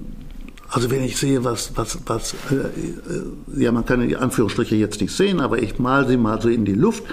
also 0.72 0.90
wenn 0.90 1.04
ich 1.04 1.18
sehe, 1.18 1.44
was, 1.44 1.74
was, 1.76 2.00
was, 2.06 2.34
äh, 2.50 2.56
äh, 2.56 3.62
ja, 3.62 3.74
man 3.74 3.86
kann 3.86 4.08
die 4.08 4.16
Anführungsstriche 4.16 4.76
jetzt 4.76 5.02
nicht 5.02 5.14
sehen, 5.14 5.42
aber 5.42 5.62
ich 5.62 5.80
mal 5.80 6.08
sie 6.08 6.16
mal 6.16 6.42
so 6.42 6.48
in 6.48 6.64
die 6.64 6.74
Luft, 6.74 7.04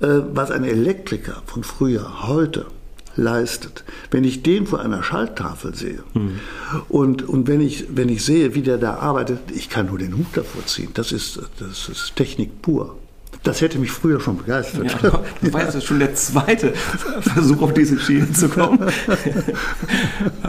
was 0.00 0.50
ein 0.50 0.64
Elektriker 0.64 1.42
von 1.46 1.64
früher, 1.64 2.26
heute 2.26 2.66
leistet. 3.16 3.84
Wenn 4.10 4.24
ich 4.24 4.42
den 4.42 4.66
vor 4.66 4.80
einer 4.80 5.02
Schalttafel 5.02 5.74
sehe 5.74 6.02
mhm. 6.14 6.40
und, 6.88 7.28
und 7.28 7.46
wenn, 7.46 7.60
ich, 7.60 7.86
wenn 7.90 8.08
ich 8.08 8.24
sehe, 8.24 8.54
wie 8.54 8.62
der 8.62 8.78
da 8.78 8.94
arbeitet, 8.94 9.38
ich 9.54 9.70
kann 9.70 9.86
nur 9.86 9.98
den 9.98 10.16
Hut 10.16 10.26
davor 10.34 10.66
ziehen. 10.66 10.90
Das 10.94 11.12
ist, 11.12 11.40
das 11.58 11.88
ist 11.88 12.16
Technik 12.16 12.62
pur. 12.62 12.96
Das 13.42 13.60
hätte 13.60 13.78
mich 13.78 13.90
früher 13.90 14.20
schon 14.20 14.38
begeistert. 14.38 15.02
Ja, 15.02 15.22
das 15.42 15.52
war 15.52 15.62
jetzt 15.62 15.84
schon 15.84 15.98
der 15.98 16.14
zweite 16.14 16.72
Versuch, 16.72 17.60
auf 17.62 17.74
diese 17.74 17.98
Schiene 17.98 18.32
zu 18.32 18.48
kommen. 18.48 18.78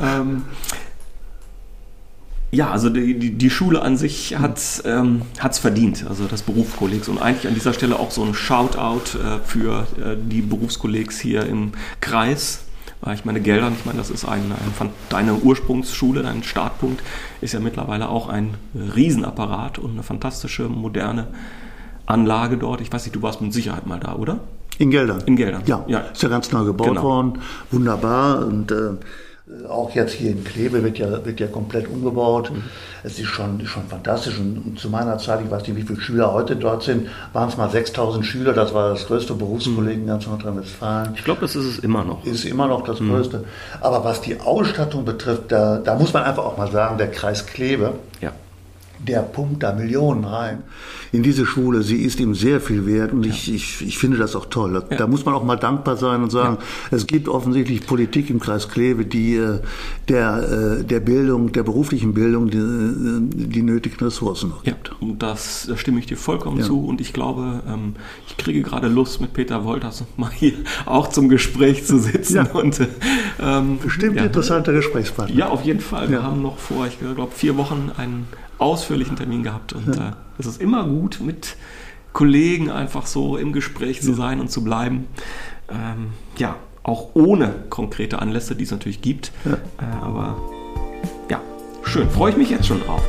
ähm, 0.02 0.44
ja, 2.52 2.72
also 2.72 2.90
die, 2.90 3.18
die, 3.20 3.32
die, 3.32 3.50
Schule 3.50 3.82
an 3.82 3.98
sich 3.98 4.38
hat 4.38 4.58
es 4.58 4.84
ähm, 4.86 5.24
verdient, 5.52 6.06
also 6.08 6.26
das 6.26 6.42
Berufskollegs. 6.42 7.10
Und 7.10 7.18
eigentlich 7.18 7.48
an 7.48 7.54
dieser 7.54 7.74
Stelle 7.74 8.00
auch 8.00 8.12
so 8.12 8.24
ein 8.24 8.34
Shoutout 8.34 9.18
äh, 9.18 9.40
für 9.44 9.88
äh, 10.00 10.16
die 10.18 10.42
Berufskollegs 10.42 11.20
hier 11.20 11.46
im 11.46 11.74
Kreis. 12.02 12.62
Weil 13.02 13.16
ich 13.16 13.26
meine, 13.26 13.42
Geldern, 13.42 13.74
ich 13.78 13.86
meine, 13.86 13.98
das 13.98 14.10
ist 14.10 14.26
ein, 14.26 14.52
ein, 14.52 14.90
deine 15.10 15.36
Ursprungsschule, 15.36 16.24
dein 16.24 16.44
Startpunkt 16.44 17.04
ist 17.42 17.54
ja 17.54 17.60
mittlerweile 17.60 18.10
auch 18.10 18.30
ein 18.30 18.56
Riesenapparat 18.74 19.78
und 19.78 19.92
eine 19.92 20.04
fantastische, 20.04 20.70
moderne 20.70 21.28
Anlage 22.06 22.58
dort. 22.58 22.82
Ich 22.82 22.92
weiß 22.92 23.06
nicht, 23.06 23.16
du 23.16 23.22
warst 23.22 23.42
mit 23.42 23.54
Sicherheit 23.54 23.86
mal 23.86 24.00
da, 24.00 24.16
oder? 24.16 24.40
In 24.78 24.92
Geldern. 24.92 25.24
In 25.26 25.36
Geldern. 25.36 25.64
Ja, 25.66 25.84
ja. 25.88 26.00
ist 26.00 26.24
ja 26.24 26.30
ganz 26.30 26.52
neu 26.52 26.66
gebaut 26.66 26.88
genau. 26.88 27.04
worden. 27.04 27.40
Wunderbar. 27.72 28.46
Und 28.46 28.72
äh, 28.72 28.92
auch 29.70 29.94
jetzt 29.94 30.14
hier 30.14 30.32
in 30.32 30.44
Kleve 30.44 30.84
wird 30.84 30.98
ja, 30.98 31.24
wird 31.24 31.40
ja 31.40 31.46
komplett 31.46 31.88
umgebaut. 31.88 32.52
Mhm. 32.52 32.64
Es 33.04 33.20
ist 33.20 33.28
schon, 33.28 33.66
schon 33.68 33.84
fantastisch. 33.88 34.40
Und 34.40 34.80
zu 34.80 34.90
meiner 34.90 35.20
Zeit, 35.20 35.42
ich 35.44 35.52
weiß 35.52 35.68
nicht, 35.68 35.76
wie 35.76 35.84
viele 35.84 36.02
Schüler 36.02 36.34
heute 36.34 36.56
dort 36.56 36.82
sind, 36.82 37.10
waren 37.32 37.50
es 37.50 37.58
mal 37.58 37.70
6000 37.70 38.26
Schüler. 38.26 38.54
Das 38.54 38.74
war 38.74 38.90
das 38.90 39.06
größte 39.06 39.36
Berufskolleg 39.36 39.98
in 39.98 40.08
ganz 40.08 40.26
Nordrhein-Westfalen. 40.26 41.14
Ich 41.16 41.24
glaube, 41.24 41.42
das 41.42 41.56
ist 41.56 41.66
es 41.66 41.80
immer 41.80 42.04
noch. 42.04 42.26
Ist 42.26 42.46
immer 42.46 42.68
noch 42.68 42.84
das 42.84 43.00
mhm. 43.00 43.12
größte. 43.12 43.44
Aber 43.82 44.04
was 44.04 44.22
die 44.22 44.40
Ausstattung 44.40 45.06
betrifft, 45.06 45.52
da, 45.52 45.78
da 45.78 45.96
muss 45.96 46.12
man 46.12 46.24
einfach 46.24 46.44
auch 46.44 46.58
mal 46.58 46.72
sagen, 46.72 46.98
der 46.98 47.12
Kreis 47.12 47.46
Kleve. 47.46 47.94
Ja 48.22 48.32
der 49.00 49.22
pumpt 49.22 49.64
da 49.64 49.74
Millionen 49.74 50.24
rein 50.24 50.64
in 51.12 51.24
diese 51.24 51.46
Schule. 51.46 51.84
Sie 51.84 51.98
ist 51.98 52.20
ihm 52.20 52.36
sehr 52.36 52.60
viel 52.62 52.86
wert 52.86 53.14
und 53.14 53.26
ja. 53.26 53.32
ich, 53.32 53.54
ich, 53.54 53.82
ich 53.82 53.98
finde 53.98 54.18
das 54.18 54.36
auch 54.36 54.48
toll. 54.48 54.84
Da, 54.90 54.96
ja. 54.96 55.08
muss 55.08 55.26
man 55.26 55.34
auch 55.34 55.44
mal 55.44 55.56
dankbar 55.56 55.98
sein 55.98 56.22
und 56.22 56.32
sagen, 56.32 56.58
ja. 56.60 56.98
es 56.98 57.08
gibt 57.08 57.28
offensichtlich 57.28 57.86
Politik 57.86 58.30
im 58.30 58.40
Kreis 58.40 58.70
Kleve, 58.70 59.06
die 59.06 59.36
äh, 59.36 59.60
der, 60.10 60.80
äh, 60.80 60.84
der 60.84 61.00
Bildung, 61.00 61.52
der 61.52 61.64
beruflichen 61.64 62.14
Bildung 62.14 62.50
die, 62.50 62.58
äh, 62.58 63.48
die 63.48 63.62
nötigen 63.62 64.04
Ressourcen 64.04 64.50
noch 64.50 64.64
gibt. 64.64 64.90
Ja, 64.90 64.96
und 65.00 65.24
das, 65.24 65.66
da 65.68 65.78
stimme 65.78 66.00
ich 66.00 66.06
dir 66.06 66.18
vollkommen 66.18 66.62
zu 66.62 66.86
und 66.86 67.02
ich 67.02 67.14
glaube, 67.14 67.62
ähm, 67.68 67.96
ich 68.28 68.38
kriege 68.38 68.62
gerade 68.62 68.88
Lust 68.88 69.22
mit 69.22 69.34
Peter 69.34 69.64
Wolters 69.64 70.04
mal 70.18 70.32
hier 70.32 70.54
auch 70.86 71.10
zum 71.10 71.30
Gespräch 71.30 71.86
zu 71.86 72.00
sitzen. 72.00 72.46
Und, 72.48 72.80
ähm, 73.40 73.80
Bestimmt 73.82 74.18
interessanter 74.18 74.74
Gesprächspartner. 74.74 75.36
Ja, 75.36 75.50
auf 75.50 75.64
jeden 75.64 75.80
Fall. 75.80 76.10
Wir 76.10 76.24
haben 76.24 76.42
noch 76.42 76.58
vor, 76.58 76.88
ich 76.88 77.00
glaube, 77.00 77.32
vier 77.34 77.58
Wochen 77.58 77.92
einen 77.98 78.28
ausführlichen 78.58 79.16
Termin 79.16 79.44
gehabt 79.44 79.74
und 79.74 79.96
ja. 79.96 80.10
äh, 80.10 80.12
es 80.38 80.46
ist 80.46 80.62
immer 80.62 80.86
gut, 80.86 81.20
mit 81.22 81.56
Kollegen 82.14 82.70
einfach 82.70 83.06
so 83.06 83.38
im 83.38 83.52
Gespräch 83.52 84.02
zu 84.02 84.14
sein 84.14 84.40
und 84.40 84.50
zu 84.50 84.64
bleiben. 84.64 85.08
Ähm, 85.70 86.14
ja, 86.38 86.56
auch 86.84 87.10
ohne 87.14 87.66
konkrete 87.70 88.20
Anlässe, 88.20 88.56
die 88.56 88.64
es 88.64 88.72
natürlich 88.72 89.02
gibt. 89.02 89.32
Ja. 89.44 89.54
Äh, 89.54 90.04
aber 90.04 90.38
ja, 91.30 91.42
schön. 91.84 92.10
Freue 92.10 92.32
ich 92.32 92.38
mich 92.38 92.50
jetzt 92.50 92.68
schon 92.68 92.82
drauf. 92.82 93.04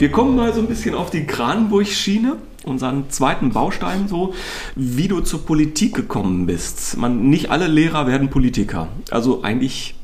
Wir 0.00 0.10
kommen 0.10 0.34
mal 0.34 0.54
so 0.54 0.60
ein 0.60 0.66
bisschen 0.66 0.94
auf 0.94 1.10
die 1.10 1.26
Kranenburg-Schiene, 1.26 2.38
unseren 2.64 3.10
zweiten 3.10 3.50
Baustein, 3.50 4.08
so 4.08 4.32
wie 4.74 5.08
du 5.08 5.20
zur 5.20 5.44
Politik 5.44 5.94
gekommen 5.94 6.46
bist. 6.46 6.96
Man, 6.96 7.28
nicht 7.28 7.50
alle 7.50 7.66
Lehrer 7.66 8.06
werden 8.06 8.30
Politiker. 8.30 8.88
Also 9.10 9.42
eigentlich 9.42 9.94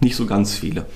nicht 0.00 0.16
so 0.16 0.24
ganz 0.24 0.54
viele. 0.54 0.86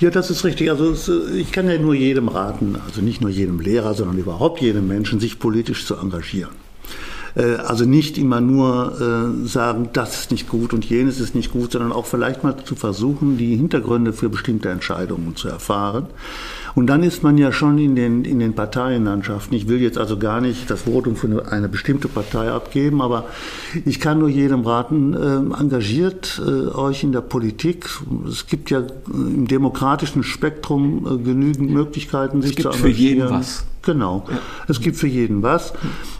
Ja, 0.00 0.10
das 0.10 0.30
ist 0.30 0.44
richtig. 0.44 0.68
Also 0.68 0.96
ich 1.32 1.52
kann 1.52 1.70
ja 1.70 1.78
nur 1.78 1.94
jedem 1.94 2.26
raten, 2.26 2.76
also 2.84 3.02
nicht 3.02 3.20
nur 3.20 3.30
jedem 3.30 3.60
Lehrer, 3.60 3.94
sondern 3.94 4.18
überhaupt 4.18 4.60
jedem 4.60 4.88
Menschen, 4.88 5.20
sich 5.20 5.38
politisch 5.38 5.86
zu 5.86 5.94
engagieren. 5.94 6.56
Äh, 7.38 7.56
also 7.56 7.84
nicht 7.84 8.18
immer 8.18 8.40
nur 8.40 9.00
äh, 9.00 9.46
sagen, 9.46 9.90
das 9.92 10.20
ist 10.20 10.30
nicht 10.30 10.48
gut 10.48 10.74
und 10.74 10.84
jenes 10.84 11.20
ist 11.20 11.34
nicht 11.34 11.52
gut, 11.52 11.72
sondern 11.72 11.92
auch 11.92 12.06
vielleicht 12.06 12.42
mal 12.42 12.56
zu 12.64 12.74
versuchen, 12.74 13.38
die 13.38 13.56
Hintergründe 13.56 14.12
für 14.12 14.28
bestimmte 14.28 14.68
Entscheidungen 14.68 15.36
zu 15.36 15.48
erfahren. 15.48 16.06
Und 16.74 16.86
dann 16.86 17.02
ist 17.02 17.22
man 17.22 17.38
ja 17.38 17.50
schon 17.50 17.78
in 17.78 17.96
den, 17.96 18.24
in 18.24 18.38
den 18.38 18.54
Parteienlandschaften. 18.54 19.56
Ich 19.56 19.68
will 19.68 19.80
jetzt 19.80 19.98
also 19.98 20.18
gar 20.18 20.40
nicht 20.40 20.70
das 20.70 20.82
Votum 20.82 21.16
für 21.16 21.26
eine, 21.26 21.50
eine 21.50 21.68
bestimmte 21.68 22.08
Partei 22.08 22.50
abgeben, 22.50 23.00
aber 23.00 23.26
ich 23.84 24.00
kann 24.00 24.18
nur 24.18 24.28
jedem 24.28 24.60
raten, 24.62 25.14
äh, 25.14 25.60
engagiert 25.60 26.40
äh, 26.44 26.68
euch 26.74 27.02
in 27.02 27.12
der 27.12 27.20
Politik. 27.20 27.88
Es 28.28 28.46
gibt 28.46 28.70
ja 28.70 28.82
im 29.08 29.46
demokratischen 29.48 30.22
Spektrum 30.22 31.06
äh, 31.06 31.22
genügend 31.22 31.70
Möglichkeiten, 31.70 32.42
sich 32.42 32.56
zu 32.56 32.68
engagieren. 32.68 32.84
Es 32.84 32.92
gibt 32.92 32.96
für 32.96 33.02
jeden 33.02 33.30
was. 33.30 33.64
Genau. 33.88 34.26
Ja. 34.28 34.38
Es 34.68 34.82
gibt 34.82 34.98
für 34.98 35.06
jeden 35.06 35.42
was. 35.42 35.72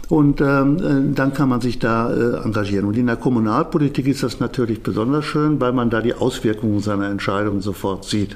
Und 0.07 0.41
ähm, 0.41 1.11
äh, 1.11 1.13
dann 1.13 1.35
kann 1.35 1.49
man 1.49 1.61
sich 1.61 1.77
da 1.77 2.11
äh, 2.11 2.43
engagieren. 2.43 2.85
Und 2.85 2.97
in 2.97 3.05
der 3.05 3.15
Kommunalpolitik 3.15 4.07
ist 4.07 4.23
das 4.23 4.39
natürlich 4.39 4.81
besonders 4.81 5.25
schön, 5.25 5.61
weil 5.61 5.71
man 5.71 5.91
da 5.91 6.01
die 6.01 6.15
Auswirkungen 6.15 6.79
seiner 6.79 7.07
Entscheidungen 7.09 7.61
sofort 7.61 8.05
sieht. 8.05 8.35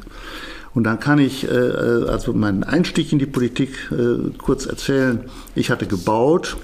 Und 0.76 0.84
dann 0.84 1.00
kann 1.00 1.18
ich 1.18 1.50
äh, 1.50 1.52
äh 1.52 2.10
also 2.10 2.34
meinen 2.34 2.64
Einstieg 2.64 3.12
in 3.12 3.18
die 3.18 3.26
Politik 3.26 3.72
äh, 3.92 4.30
kurz 4.38 4.68
erzählen. 4.68 5.22
Ich 5.56 5.72
hatte 5.72 5.88
gebaut 5.88 6.56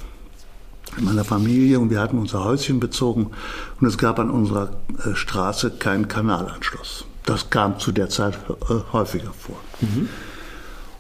in 0.96 1.06
meiner 1.06 1.24
Familie 1.24 1.80
und 1.80 1.90
wir 1.90 2.02
hatten 2.02 2.20
unser 2.20 2.44
Häuschen 2.44 2.80
bezogen 2.80 3.32
und 3.82 3.88
es 3.88 3.98
gab 3.98 4.20
an 4.20 4.30
unserer 4.30 4.70
äh, 5.04 5.16
Straße 5.16 5.72
keinen 5.72 6.08
Kanalanschluss. 6.08 7.06
Das 7.26 7.50
kam 7.50 7.80
zu 7.80 7.92
der 7.92 8.10
Zeit 8.10 8.36
äh, 8.70 8.76
häufiger 8.94 9.32
vor. 9.34 9.58
Mhm. 9.82 10.08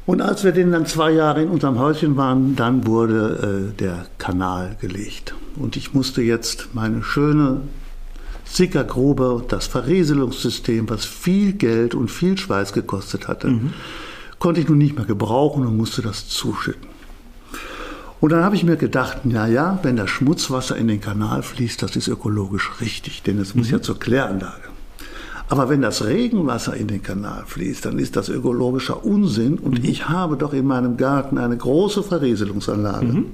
Und 0.09 0.23
als 0.23 0.43
wir 0.43 0.53
denn 0.53 0.71
dann 0.71 0.87
zwei 0.87 1.11
Jahre 1.11 1.43
in 1.43 1.49
unserem 1.49 1.77
Häuschen 1.77 2.17
waren, 2.17 2.55
dann 2.55 2.87
wurde 2.87 3.69
äh, 3.69 3.77
der 3.77 4.07
Kanal 4.17 4.75
gelegt. 4.81 5.35
Und 5.55 5.77
ich 5.77 5.93
musste 5.93 6.23
jetzt 6.23 6.69
meine 6.73 7.03
schöne 7.03 7.61
Sickergrube, 8.43 9.43
das 9.47 9.67
Verrieselungssystem, 9.67 10.89
was 10.89 11.05
viel 11.05 11.53
Geld 11.53 11.93
und 11.93 12.09
viel 12.09 12.39
Schweiß 12.39 12.73
gekostet 12.73 13.27
hatte, 13.27 13.49
mhm. 13.49 13.73
konnte 14.39 14.61
ich 14.61 14.67
nun 14.67 14.79
nicht 14.79 14.95
mehr 14.95 15.05
gebrauchen 15.05 15.63
und 15.67 15.77
musste 15.77 16.01
das 16.01 16.27
zuschütten. 16.27 16.89
Und 18.19 18.31
dann 18.31 18.43
habe 18.43 18.55
ich 18.55 18.63
mir 18.63 18.77
gedacht, 18.77 19.19
na 19.25 19.47
ja, 19.47 19.77
wenn 19.83 19.95
das 19.95 20.09
Schmutzwasser 20.09 20.75
in 20.75 20.87
den 20.87 21.01
Kanal 21.01 21.43
fließt, 21.43 21.83
das 21.83 21.95
ist 21.95 22.07
ökologisch 22.07 22.71
richtig, 22.81 23.21
denn 23.21 23.37
es 23.37 23.53
mhm. 23.53 23.61
muss 23.61 23.69
ja 23.69 23.79
zur 23.79 23.99
Kläranlage. 23.99 24.68
Aber 25.49 25.67
wenn 25.67 25.81
das 25.81 26.05
Regenwasser 26.05 26.75
in 26.75 26.87
den 26.87 27.01
Kanal 27.01 27.43
fließt, 27.45 27.85
dann 27.85 27.97
ist 27.97 28.15
das 28.15 28.29
ökologischer 28.29 29.03
Unsinn 29.03 29.57
und 29.57 29.79
mhm. 29.79 29.89
ich 29.89 30.07
habe 30.07 30.37
doch 30.37 30.53
in 30.53 30.65
meinem 30.65 30.95
Garten 30.95 31.39
eine 31.39 31.57
große 31.57 32.03
Verrieselungsanlage. 32.03 33.07
Mhm. 33.07 33.25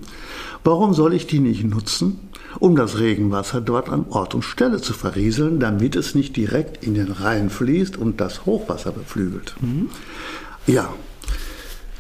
Warum 0.63 0.93
soll 0.93 1.13
ich 1.13 1.27
die 1.27 1.39
nicht 1.39 1.65
nutzen, 1.65 2.19
um 2.59 2.77
das 2.77 2.97
Regenwasser 2.97 3.59
dort 3.59 3.89
an 3.89 4.05
Ort 4.09 4.33
und 4.33 4.43
Stelle 4.43 4.81
zu 4.81 4.93
verrieseln, 4.93 5.59
damit 5.59 5.97
es 5.97 6.15
nicht 6.15 6.37
direkt 6.37 6.83
in 6.85 6.93
den 6.93 7.11
Rhein 7.11 7.49
fließt 7.49 7.97
und 7.97 8.21
das 8.21 8.45
Hochwasser 8.45 8.91
beflügelt? 8.91 9.53
Mhm. 9.59 9.89
Ja, 10.67 10.89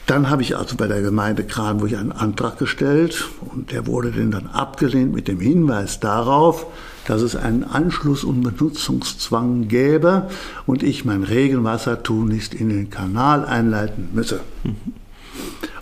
dann 0.05 0.29
habe 0.29 0.43
ich 0.43 0.55
also 0.55 0.77
bei 0.77 0.87
der 0.87 1.01
Gemeinde 1.01 1.43
Kranburg 1.43 1.93
einen 1.93 2.13
Antrag 2.13 2.57
gestellt 2.57 3.25
und 3.53 3.71
der 3.71 3.85
wurde 3.85 4.11
dann 4.11 4.47
abgelehnt 4.47 5.13
mit 5.13 5.27
dem 5.27 5.41
Hinweis 5.41 5.99
darauf, 5.99 6.67
dass 7.07 7.21
es 7.21 7.35
einen 7.35 7.63
Anschluss- 7.63 8.23
und 8.23 8.41
Benutzungszwang 8.41 9.67
gäbe 9.67 10.29
und 10.65 10.83
ich 10.83 11.05
mein 11.05 11.23
Regenwasser 11.23 12.03
tunlichst 12.03 12.53
in 12.53 12.69
den 12.69 12.89
Kanal 12.89 13.45
einleiten 13.45 14.09
müsse. 14.13 14.41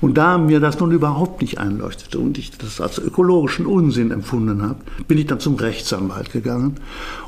Und 0.01 0.17
da 0.17 0.37
mir 0.37 0.59
das 0.59 0.79
nun 0.79 0.91
überhaupt 0.91 1.41
nicht 1.41 1.59
einleuchtete 1.59 2.19
und 2.19 2.37
ich 2.37 2.51
das 2.51 2.81
als 2.81 2.97
ökologischen 2.97 3.65
Unsinn 3.65 4.11
empfunden 4.11 4.61
habe, 4.61 4.79
bin 5.07 5.17
ich 5.17 5.27
dann 5.27 5.39
zum 5.39 5.55
Rechtsanwalt 5.55 6.31
gegangen 6.31 6.75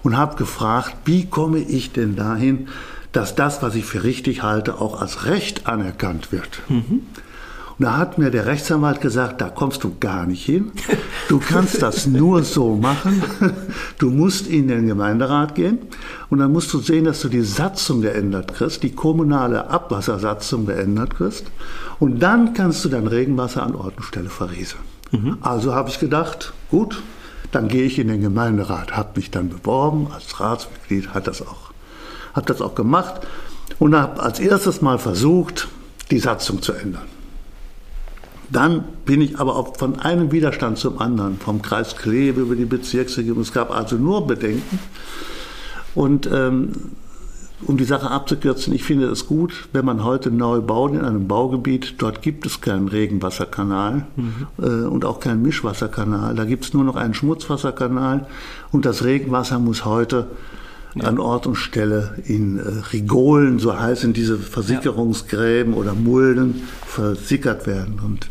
und 0.04 0.18
habe 0.18 0.36
gefragt, 0.36 0.96
wie 1.06 1.26
komme 1.26 1.60
ich 1.60 1.94
denn 1.94 2.16
dahin, 2.16 2.68
dass 3.12 3.34
das, 3.34 3.62
was 3.62 3.76
ich 3.76 3.86
für 3.86 4.04
richtig 4.04 4.44
halte, 4.44 4.82
auch 4.82 5.00
als 5.02 5.26
Recht 5.26 5.68
anerkannt 5.68 6.34
wird. 6.34 6.62
Mhm. 6.68 7.04
Und 7.78 7.86
da 7.86 7.98
hat 7.98 8.18
mir 8.18 8.32
der 8.32 8.46
Rechtsanwalt 8.46 9.02
gesagt, 9.02 9.42
da 9.42 9.50
kommst 9.50 9.84
du 9.84 9.96
gar 10.00 10.26
nicht 10.26 10.46
hin. 10.46 10.72
Du 11.28 11.40
kannst 11.40 11.82
das 11.82 12.08
nur 12.08 12.44
so 12.44 12.76
machen. 12.76 13.22
Du 13.98 14.10
musst 14.12 14.48
in 14.48 14.70
den 14.70 14.88
Gemeinderat 14.88 15.56
gehen 15.56 15.80
und 16.30 16.40
dann 16.40 16.54
musst 16.54 16.72
du 16.72 16.80
sehen, 16.80 17.06
dass 17.06 17.22
du 17.22 17.28
die 17.28 17.42
Satzung 17.42 18.02
geändert 18.02 18.54
kriegst, 18.54 18.84
die 18.84 18.92
kommunale 18.92 19.70
Abwassersatzung 19.70 20.66
geändert 20.66 21.16
kriegst. 21.16 21.46
Und 22.00 22.20
dann 22.20 22.54
kannst 22.54 22.86
du 22.86 22.90
dein 22.90 23.08
Regenwasser 23.08 23.64
an 23.64 23.76
Ort 23.76 23.98
und 23.98 24.04
Stelle 24.04 24.30
verrieseln. 24.30 24.84
Mhm. 25.12 25.38
Also 25.42 25.76
habe 25.76 25.90
ich 25.90 26.00
gedacht, 26.00 26.54
gut, 26.72 27.02
dann 27.52 27.68
gehe 27.68 27.84
ich 27.84 28.00
in 28.00 28.08
den 28.08 28.22
Gemeinderat, 28.22 28.96
habe 28.96 29.12
mich 29.16 29.32
dann 29.32 29.50
beworben 29.50 30.08
als 30.14 30.40
Ratsmitglied, 30.40 31.14
hat 31.14 31.28
das 31.28 31.42
auch, 31.42 31.72
habe 32.34 32.46
das 32.46 32.62
auch 32.62 32.76
gemacht 32.76 33.22
und 33.80 33.96
habe 33.96 34.22
als 34.22 34.40
erstes 34.40 34.82
mal 34.82 35.00
versucht, 35.00 35.68
die 36.12 36.20
Satzung 36.20 36.62
zu 36.62 36.74
ändern. 36.74 37.15
Dann 38.50 38.84
bin 39.06 39.22
ich 39.22 39.40
aber 39.40 39.56
auch 39.56 39.78
von 39.78 40.00
einem 40.00 40.32
Widerstand 40.32 40.78
zum 40.78 41.00
anderen, 41.00 41.38
vom 41.40 41.62
Kreis 41.62 41.96
Kleve 41.96 42.42
über 42.42 42.56
die 42.56 42.66
Bezirksregierung. 42.66 43.42
Es 43.42 43.54
gab 43.54 43.72
also 43.72 43.96
nur 43.96 44.28
Bedenken. 44.28 44.80
Und 45.96 46.30
ähm, 46.32 46.74
um 47.66 47.78
die 47.78 47.86
Sache 47.86 48.12
abzukürzen, 48.12 48.74
ich 48.74 48.84
finde 48.84 49.08
es 49.08 49.28
gut, 49.28 49.70
wenn 49.72 49.86
man 49.86 50.04
heute 50.04 50.30
neu 50.30 50.62
baut 50.62 50.94
in 50.94 51.02
einem 51.02 51.28
Baugebiet, 51.28 51.96
dort 52.00 52.22
gibt 52.22 52.46
es 52.46 52.62
keinen 52.62 52.88
Regenwasserkanal 52.88 54.06
mhm. 54.16 54.48
äh, 54.62 54.86
und 54.86 55.06
auch 55.06 55.20
keinen 55.20 55.42
Mischwasserkanal. 55.42 56.36
Da 56.36 56.46
gibt 56.46 56.66
es 56.66 56.74
nur 56.74 56.84
noch 56.84 56.96
einen 56.96 57.14
Schmutzwasserkanal 57.14 58.28
und 58.72 58.86
das 58.86 59.04
Regenwasser 59.04 59.60
muss 59.60 59.86
heute. 59.86 60.28
An 61.02 61.20
Ort 61.20 61.48
und 61.48 61.56
Stelle 61.56 62.16
in 62.26 62.58
äh, 62.58 62.62
Rigolen, 62.94 63.60
so 63.60 63.78
heißen 63.78 64.14
diese 64.14 64.38
Versickerungsgräben 64.38 65.74
oder 65.74 65.94
Mulden, 65.94 66.64
versickert 66.86 67.68
werden. 67.68 68.00
Und 68.04 68.30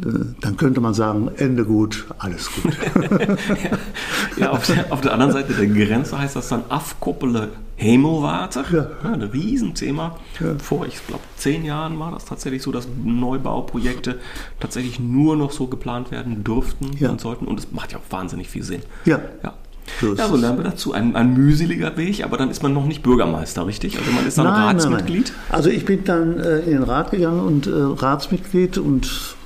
äh, 0.00 0.24
dann 0.40 0.56
könnte 0.56 0.80
man 0.80 0.94
sagen, 0.94 1.30
Ende 1.36 1.64
gut, 1.64 2.06
alles 2.18 2.50
gut. 2.50 2.72
ja, 4.36 4.50
auf, 4.50 4.66
der, 4.66 4.92
auf, 4.92 5.00
der, 5.02 5.12
anderen 5.12 5.32
Seite 5.32 5.52
der 5.52 5.66
Grenze 5.66 6.18
heißt 6.18 6.36
das 6.36 6.48
dann 6.48 6.64
Afkoppele 6.68 7.50
Hemelwater. 7.76 8.64
Ja. 8.72 8.90
ja. 9.02 9.12
ein 9.12 9.22
Riesenthema. 9.22 10.16
Ja. 10.40 10.58
Vor, 10.58 10.86
ich 10.86 11.06
glaube, 11.06 11.22
zehn 11.36 11.64
Jahren 11.64 11.98
war 11.98 12.12
das 12.12 12.24
tatsächlich 12.24 12.62
so, 12.62 12.72
dass 12.72 12.88
Neubauprojekte 13.02 14.18
tatsächlich 14.58 14.98
nur 14.98 15.36
noch 15.36 15.52
so 15.52 15.66
geplant 15.66 16.10
werden 16.10 16.44
durften 16.44 16.92
ja. 16.98 17.10
und 17.10 17.20
sollten. 17.20 17.46
Und 17.46 17.60
es 17.60 17.72
macht 17.72 17.92
ja 17.92 17.98
auch 17.98 18.12
wahnsinnig 18.12 18.48
viel 18.48 18.62
Sinn. 18.62 18.82
Ja. 19.04 19.20
ja. 19.42 19.54
So 20.00 20.14
ja, 20.14 20.28
so 20.28 20.36
lernen 20.36 20.58
wir 20.58 20.64
dazu. 20.64 20.92
Ein, 20.92 21.14
ein 21.14 21.34
mühseliger 21.34 21.96
Weg, 21.96 22.24
aber 22.24 22.36
dann 22.36 22.50
ist 22.50 22.62
man 22.62 22.72
noch 22.72 22.86
nicht 22.86 23.02
Bürgermeister, 23.02 23.66
richtig? 23.66 23.98
Also 23.98 24.10
man 24.12 24.26
ist 24.26 24.38
dann 24.38 24.46
nein, 24.46 24.76
Ratsmitglied? 24.76 25.26
Nein, 25.26 25.34
nein. 25.48 25.54
Also 25.54 25.70
ich 25.70 25.84
bin 25.84 26.04
dann 26.04 26.38
äh, 26.38 26.60
in 26.60 26.72
den 26.72 26.82
Rat 26.82 27.10
gegangen 27.10 27.40
und 27.40 27.66
äh, 27.66 27.70
Ratsmitglied 27.72 28.78
und 28.78 29.36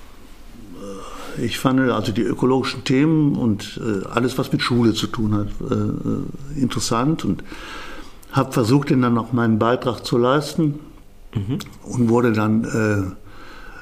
äh, 1.39 1.45
ich 1.45 1.59
fand 1.59 1.81
also 1.91 2.13
die 2.13 2.23
ökologischen 2.23 2.85
Themen 2.85 3.37
und 3.37 3.81
äh, 3.83 4.07
alles, 4.09 4.39
was 4.39 4.53
mit 4.53 4.63
Schule 4.63 4.95
zu 4.95 5.09
tun 5.09 5.35
hat, 5.35 5.49
äh, 5.71 5.75
äh, 5.75 6.61
interessant 6.63 7.25
und 7.25 7.43
habe 8.33 8.53
versucht, 8.53 8.91
dann 8.91 9.15
noch 9.15 9.33
meinen 9.33 9.59
Beitrag 9.59 10.05
zu 10.05 10.19
leisten 10.19 10.81
mhm. 11.35 11.59
und 11.85 12.09
wurde 12.09 12.33
dann 12.33 13.17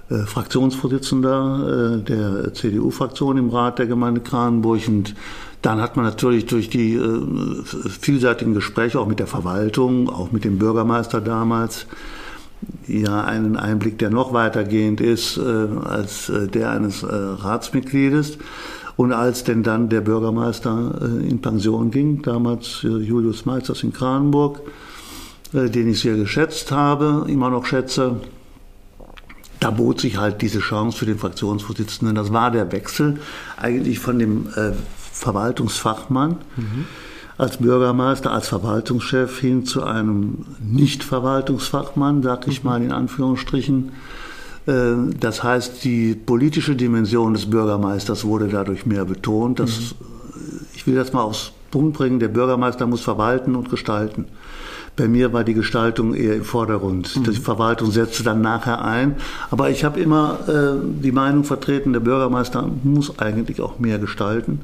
Fraktionsvorsitzender 0.08 1.96
der 2.06 2.54
CDU-Fraktion 2.54 3.38
im 3.38 3.48
Rat 3.50 3.80
der 3.80 3.86
Gemeinde 3.86 4.20
Kranenburg 4.20 4.86
und 4.86 5.16
dann 5.62 5.80
hat 5.80 5.96
man 5.96 6.04
natürlich 6.04 6.46
durch 6.46 6.68
die 6.68 6.94
äh, 6.94 7.22
vielseitigen 7.88 8.54
Gespräche 8.54 9.00
auch 9.00 9.06
mit 9.06 9.18
der 9.18 9.26
Verwaltung, 9.26 10.08
auch 10.08 10.32
mit 10.32 10.44
dem 10.44 10.58
Bürgermeister 10.58 11.20
damals, 11.20 11.86
ja 12.86 13.24
einen 13.24 13.56
Einblick, 13.56 13.98
der 13.98 14.10
noch 14.10 14.32
weitergehend 14.32 15.00
ist 15.00 15.36
äh, 15.36 15.40
als 15.40 16.28
äh, 16.28 16.48
der 16.48 16.70
eines 16.70 17.02
äh, 17.02 17.06
Ratsmitgliedes. 17.12 18.38
Und 18.96 19.12
als 19.12 19.44
denn 19.44 19.62
dann 19.62 19.90
der 19.90 20.00
Bürgermeister 20.00 20.98
äh, 21.02 21.28
in 21.28 21.42
Pension 21.42 21.90
ging, 21.90 22.22
damals 22.22 22.82
äh, 22.82 22.88
Julius 22.88 23.44
Meisters 23.44 23.82
in 23.82 23.92
Kranenburg, 23.92 24.60
den 25.52 25.88
ich 25.88 26.00
sehr 26.00 26.16
geschätzt 26.16 26.72
habe, 26.72 27.24
immer 27.28 27.50
noch 27.50 27.66
schätze, 27.66 28.16
da 29.60 29.70
bot 29.70 30.00
sich 30.00 30.18
halt 30.18 30.42
diese 30.42 30.58
Chance 30.58 30.98
für 30.98 31.06
den 31.06 31.18
Fraktionsvorsitzenden. 31.18 32.16
Das 32.16 32.32
war 32.32 32.50
der 32.50 32.72
Wechsel 32.72 33.20
eigentlich 33.56 34.00
von 34.00 34.18
dem 34.18 34.48
Verwaltungsfachmann 35.16 36.36
mhm. 36.56 36.84
als 37.38 37.56
Bürgermeister, 37.56 38.32
als 38.32 38.48
Verwaltungschef 38.48 39.38
hin 39.38 39.64
zu 39.64 39.82
einem 39.82 40.44
Nicht-Verwaltungsfachmann, 40.60 42.22
sag 42.22 42.46
ich 42.46 42.62
mhm. 42.62 42.70
mal 42.70 42.82
in 42.82 42.92
Anführungsstrichen. 42.92 43.92
Äh, 44.66 44.72
das 45.18 45.42
heißt, 45.42 45.84
die 45.84 46.14
politische 46.14 46.76
Dimension 46.76 47.32
des 47.32 47.48
Bürgermeisters 47.48 48.24
wurde 48.24 48.48
dadurch 48.48 48.86
mehr 48.86 49.04
betont. 49.04 49.58
Das, 49.58 49.70
mhm. 49.70 50.66
Ich 50.74 50.86
will 50.86 50.94
das 50.94 51.12
mal 51.12 51.22
aufs 51.22 51.52
Punkt 51.70 51.96
bringen, 51.96 52.20
der 52.20 52.28
Bürgermeister 52.28 52.86
muss 52.86 53.00
verwalten 53.00 53.56
und 53.56 53.70
gestalten. 53.70 54.26
Bei 54.96 55.08
mir 55.08 55.32
war 55.32 55.44
die 55.44 55.54
Gestaltung 55.54 56.14
eher 56.14 56.34
im 56.34 56.44
Vordergrund. 56.44 57.16
Mhm. 57.16 57.24
Die 57.24 57.36
Verwaltung 57.36 57.90
setzte 57.90 58.22
dann 58.22 58.40
nachher 58.40 58.82
ein. 58.82 59.16
Aber 59.50 59.68
ich 59.70 59.84
habe 59.84 60.00
immer 60.00 60.38
äh, 60.48 61.02
die 61.02 61.12
Meinung 61.12 61.44
vertreten, 61.44 61.92
der 61.92 62.00
Bürgermeister 62.00 62.68
muss 62.82 63.18
eigentlich 63.18 63.60
auch 63.60 63.78
mehr 63.78 63.98
gestalten 63.98 64.60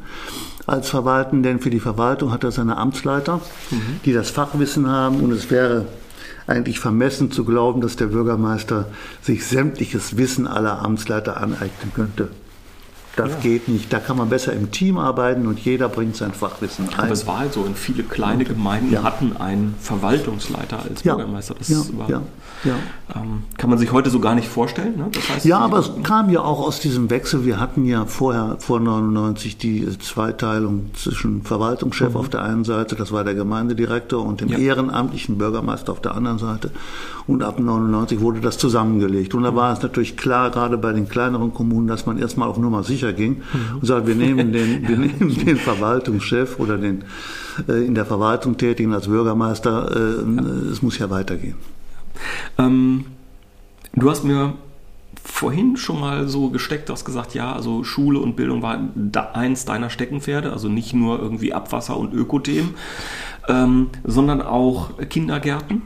als 0.67 0.91
verwalten, 0.91 1.43
denn 1.43 1.59
für 1.59 1.71
die 1.71 1.81
Verwaltung 1.81 2.33
hat 2.33 2.45
er 2.45 2.53
seine 2.53 2.77
Amtsleiter, 2.77 3.41
mhm. 3.71 4.01
die 4.05 4.13
das 4.13 4.31
Fachwissen 4.31 4.89
haben 4.89 5.21
und 5.21 5.33
es 5.33 5.51
wäre 5.51 5.87
eigentlich 6.47 6.79
vermessen 6.79 7.31
zu 7.31 7.45
glauben, 7.45 7.81
dass 7.81 7.97
der 7.97 8.07
Bürgermeister 8.07 8.87
sich 9.23 9.47
sämtliches 9.47 10.17
Wissen 10.17 10.47
aller 10.47 10.83
Amtsleiter 10.83 11.37
aneignen 11.37 11.93
könnte. 11.95 12.29
Das 13.17 13.31
ja. 13.31 13.37
geht 13.41 13.69
nicht. 13.69 13.93
Da 13.93 13.99
kann 13.99 14.17
man 14.17 14.31
besser 14.31 14.53
im 14.53 14.71
Team 14.71 14.97
arbeiten 14.97 15.47
und 15.47 15.59
jeder 15.61 15.89
bringt 15.89 16.17
sein 16.17 16.33
Fachwissen 16.33 16.89
ein. 16.89 17.01
Aber 17.01 17.13
es 17.13 17.27
war 17.27 17.41
halt 17.41 17.53
so, 17.53 17.61
und 17.61 17.77
viele 17.77 18.03
kleine 18.03 18.45
Gemeinden 18.45 18.93
ja. 18.93 19.03
hatten 19.03 19.37
einen 19.37 19.75
Verwaltungsleiter 19.81 20.83
als 20.83 21.03
Bürgermeister. 21.03 21.55
Das 21.59 21.71
war, 21.99 22.09
ähm, 23.15 23.43
kann 23.59 23.71
man 23.71 23.79
sich 23.79 23.93
heute 23.93 24.09
so 24.09 24.21
gar 24.21 24.35
nicht 24.35 24.49
vorstellen. 24.49 24.97
Ne? 24.97 25.09
Das 25.13 25.29
heißt, 25.29 25.45
ja, 25.45 25.59
aber 25.59 25.79
es 25.79 25.91
kam 26.03 26.31
ja 26.31 26.41
auch 26.41 26.61
aus 26.61 26.81
diesem 26.81 27.11
Wechsel. 27.11 27.45
Wir 27.45 27.59
hatten 27.61 27.85
ja 27.85 28.07
vorher, 28.07 28.57
vor 28.61 28.81
99, 28.81 29.59
die 29.59 29.99
Zweiteilung 29.99 30.91
zwischen 30.95 31.43
Verwaltungschef 31.43 32.11
mhm. 32.11 32.17
auf 32.17 32.29
der 32.29 32.43
einen 32.43 32.65
Seite, 32.65 32.95
das 32.95 33.13
war 33.13 33.25
der 33.25 33.35
Gemeindedirektor, 33.35 34.25
und 34.25 34.41
dem 34.41 34.53
ehrenamtlichen 34.53 35.39
Bürgermeister 35.39 35.93
auf 35.93 36.01
der 36.01 36.15
anderen 36.15 36.39
Seite. 36.39 36.71
Und 37.27 37.43
ab 37.43 37.59
99 37.59 38.21
wurde 38.21 38.41
das 38.41 38.59
zusammengelegt. 38.59 39.35
Und 39.35 39.43
da 39.43 39.51
mhm. 39.51 39.57
war 39.57 39.73
es 39.73 39.83
natürlich 39.83 40.17
klar, 40.17 40.51
gerade 40.51 40.79
bei 40.79 40.93
den 40.93 41.09
kleineren 41.09 41.53
Kommunen, 41.53 41.89
dass 41.89 42.07
man 42.07 42.19
erstmal 42.19 42.49
auf 42.49 42.59
Nummer 42.59 42.85
sicher 42.85 43.02
sicher 43.03 43.13
ging 43.13 43.43
und 43.75 43.87
sagt, 43.87 44.07
wir 44.07 44.15
nehmen 44.15 44.53
den, 44.53 44.89
wir 44.89 44.97
nehmen 44.97 45.35
den 45.45 45.57
Verwaltungschef 45.57 46.59
oder 46.59 46.79
den 46.79 47.05
äh, 47.69 47.85
in 47.85 47.95
der 47.95 48.07
Verwaltung 48.07 48.57
tätigen 48.57 48.95
als 48.95 49.07
Bürgermeister, 49.07 49.91
äh, 49.95 50.37
ja. 50.37 50.43
es 50.71 50.83
muss 50.83 50.99
ja 50.99 51.11
weitergehen. 51.11 51.57
Ähm, 52.59 53.07
du 53.95 54.11
hast 54.11 54.25
mir 54.25 54.55
vorhin 55.25 55.77
schon 55.77 56.01
mal 56.01 56.29
so 56.29 56.51
gesteckt, 56.51 56.91
hast 56.91 57.05
gesagt, 57.05 57.35
ja, 57.35 57.53
also 57.53 57.85
Schule 57.85 58.19
und 58.19 58.35
Bildung 58.37 58.63
war 58.63 58.79
eins 59.35 59.65
deiner 59.65 59.89
Steckenpferde, 59.89 60.53
also 60.53 60.69
nicht 60.69 60.95
nur 60.95 61.21
irgendwie 61.21 61.53
Abwasser 61.53 61.97
und 61.97 62.13
Ökothemen, 62.13 62.75
ähm, 63.49 63.89
sondern 64.05 64.43
auch 64.43 64.99
Kindergärten. 65.09 65.83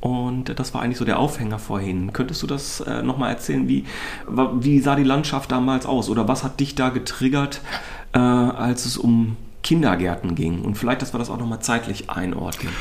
Und 0.00 0.58
das 0.58 0.74
war 0.74 0.82
eigentlich 0.82 0.98
so 0.98 1.04
der 1.04 1.18
Aufhänger 1.18 1.58
vorhin. 1.58 2.12
Könntest 2.12 2.42
du 2.42 2.46
das 2.46 2.80
äh, 2.80 3.02
nochmal 3.02 3.30
erzählen? 3.30 3.66
Wie, 3.66 3.84
wie 4.60 4.78
sah 4.78 4.94
die 4.94 5.02
Landschaft 5.04 5.50
damals 5.50 5.86
aus? 5.86 6.08
Oder 6.08 6.28
was 6.28 6.44
hat 6.44 6.60
dich 6.60 6.76
da 6.76 6.90
getriggert, 6.90 7.60
äh, 8.12 8.18
als 8.18 8.86
es 8.86 8.96
um 8.96 9.36
Kindergärten 9.64 10.36
ging? 10.36 10.62
Und 10.62 10.76
vielleicht, 10.76 11.02
dass 11.02 11.12
wir 11.14 11.18
das 11.18 11.30
auch 11.30 11.38
nochmal 11.38 11.60
zeitlich 11.60 12.10
einordnen. 12.10 12.72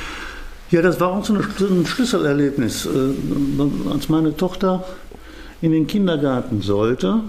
Ja, 0.69 0.81
das 0.81 0.99
war 0.99 1.09
auch 1.09 1.25
so 1.25 1.33
ein 1.33 1.85
Schlüsselerlebnis. 1.85 2.85
Äh, 2.85 3.89
als 3.91 4.09
meine 4.09 4.37
Tochter 4.37 4.83
in 5.61 5.71
den 5.71 5.87
Kindergarten 5.87 6.61
sollte, 6.61 7.21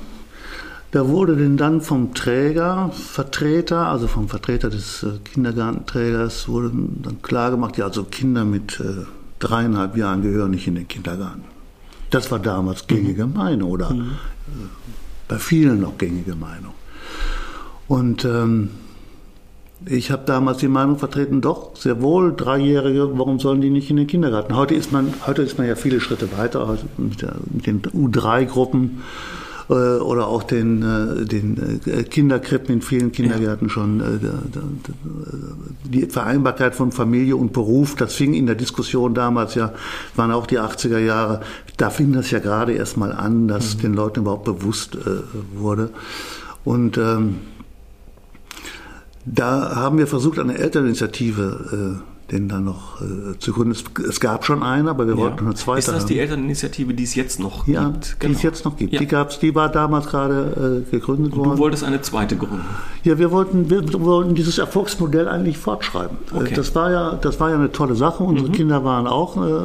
da 0.90 1.09
wurde 1.09 1.37
denn 1.37 1.57
dann 1.57 1.81
vom 1.81 2.14
Träger, 2.14 2.90
Vertreter, 2.92 3.87
also 3.87 4.07
vom 4.07 4.29
Vertreter 4.29 4.68
des 4.68 5.03
äh, 5.03 5.18
Kindergartenträgers, 5.24 6.48
wurde 6.48 6.72
dann 6.74 7.22
klargemacht, 7.22 7.79
ja, 7.79 7.87
also 7.87 8.05
Kinder 8.05 8.44
mit 8.44 8.81
äh, 8.81 9.07
dreieinhalb 9.38 9.96
Jahren 9.96 10.22
gehören 10.22 10.51
nicht 10.51 10.66
in 10.66 10.74
den 10.74 10.88
Kindergarten. 10.88 11.44
Das 12.11 12.31
war 12.31 12.38
damals 12.38 12.87
gängige 12.87 13.27
mhm. 13.27 13.35
Meinung 13.35 13.70
oder 13.70 13.90
mhm. 13.90 14.12
bei 15.29 15.38
vielen 15.38 15.81
noch 15.81 15.98
gängige 15.98 16.35
Meinung. 16.35 16.74
Und 17.87 18.24
ähm, 18.24 18.70
Ich 19.87 20.11
habe 20.11 20.24
damals 20.27 20.59
die 20.59 20.68
Meinung 20.68 20.98
vertreten, 20.98 21.40
doch, 21.40 21.77
sehr 21.77 22.03
wohl, 22.03 22.35
Dreijährige, 22.35 23.16
warum 23.16 23.38
sollen 23.38 23.61
die 23.61 23.70
nicht 23.70 23.90
in 23.90 23.96
den 23.96 24.09
Kindergarten? 24.09 24.57
Heute 24.57 24.74
ist 24.74 24.90
man, 24.90 25.14
heute 25.27 25.42
ist 25.42 25.57
man 25.57 25.68
ja 25.68 25.77
viele 25.77 26.01
Schritte 26.01 26.37
weiter 26.37 26.77
mit, 26.96 27.22
der, 27.22 27.37
mit 27.51 27.66
den 27.66 27.81
U3-Gruppen 27.83 28.85
äh, 28.85 29.47
oder 29.68 30.28
auch 30.28 30.42
den, 30.42 30.83
äh, 30.83 31.24
den 31.24 31.81
äh, 31.87 32.02
Kinderkrippen 32.04 32.76
in 32.76 32.83
vielen 32.83 33.12
Kindergärten 33.12 33.68
ja. 33.68 33.72
schon. 33.72 34.02
Die 35.85 36.07
Vereinbarkeit 36.07 36.74
von 36.74 36.92
Familie 36.92 37.37
und 37.37 37.52
Beruf, 37.52 37.94
das 37.94 38.14
fing 38.14 38.35
in 38.35 38.46
der 38.46 38.54
Diskussion 38.54 39.14
damals 39.14 39.54
ja, 39.54 39.72
waren 40.16 40.33
auch 40.33 40.46
die 40.46 40.59
80er 40.59 40.98
Jahre, 40.98 41.40
da 41.76 41.90
fing 41.90 42.12
das 42.12 42.31
ja 42.31 42.38
gerade 42.38 42.72
erst 42.72 42.96
mal 42.96 43.12
an, 43.12 43.48
dass 43.48 43.76
mhm. 43.76 43.81
den 43.81 43.94
Leuten 43.94 44.20
überhaupt 44.20 44.44
bewusst 44.44 44.96
wurde. 45.54 45.90
Und 46.64 46.98
ähm, 46.98 47.37
da 49.24 49.76
haben 49.76 49.98
wir 49.98 50.07
versucht, 50.07 50.38
eine 50.38 50.57
Elterninitiative 50.57 52.00
äh, 52.00 52.17
den 52.30 52.48
dann 52.48 52.64
noch 52.64 53.00
äh, 53.00 53.38
zu 53.38 53.52
gründen. 53.52 53.74
Es, 54.06 54.20
gab 54.20 54.44
schon 54.44 54.62
eine, 54.62 54.90
aber 54.90 55.06
wir 55.06 55.14
ja. 55.14 55.20
wollten 55.20 55.46
eine 55.46 55.54
zweite. 55.54 55.78
Ist 55.78 55.88
das 55.88 56.06
die 56.06 56.18
Elterninitiative, 56.18 56.92
die 56.92 57.04
es 57.04 57.14
jetzt 57.14 57.40
noch 57.40 57.66
ja, 57.66 57.88
gibt? 57.88 58.20
Genau. 58.20 58.32
Die 58.32 58.36
es 58.36 58.42
jetzt 58.42 58.64
noch 58.64 58.76
gibt. 58.76 58.92
Ja. 58.92 59.00
Die 59.00 59.06
gab's, 59.06 59.38
die 59.38 59.54
war 59.54 59.70
damals 59.70 60.08
gerade 60.08 60.84
äh, 60.86 60.90
gegründet 60.90 61.32
Und 61.32 61.38
worden. 61.38 61.50
Du 61.52 61.58
wolltest 61.58 61.84
eine 61.84 62.02
zweite 62.02 62.36
gründen. 62.36 62.64
Ja, 63.02 63.18
wir 63.18 63.30
wollten, 63.30 63.70
wir 63.70 63.82
wollten 64.00 64.34
dieses 64.34 64.58
Erfolgsmodell 64.58 65.28
eigentlich 65.28 65.56
fortschreiben. 65.56 66.18
Äh, 66.32 66.36
okay. 66.36 66.54
Das 66.54 66.74
war 66.74 66.90
ja, 66.90 67.14
das 67.14 67.40
war 67.40 67.50
ja 67.50 67.56
eine 67.56 67.72
tolle 67.72 67.94
Sache. 67.94 68.22
Unsere 68.22 68.48
mhm. 68.48 68.52
Kinder 68.52 68.84
waren 68.84 69.06
auch 69.06 69.36
äh, 69.36 69.60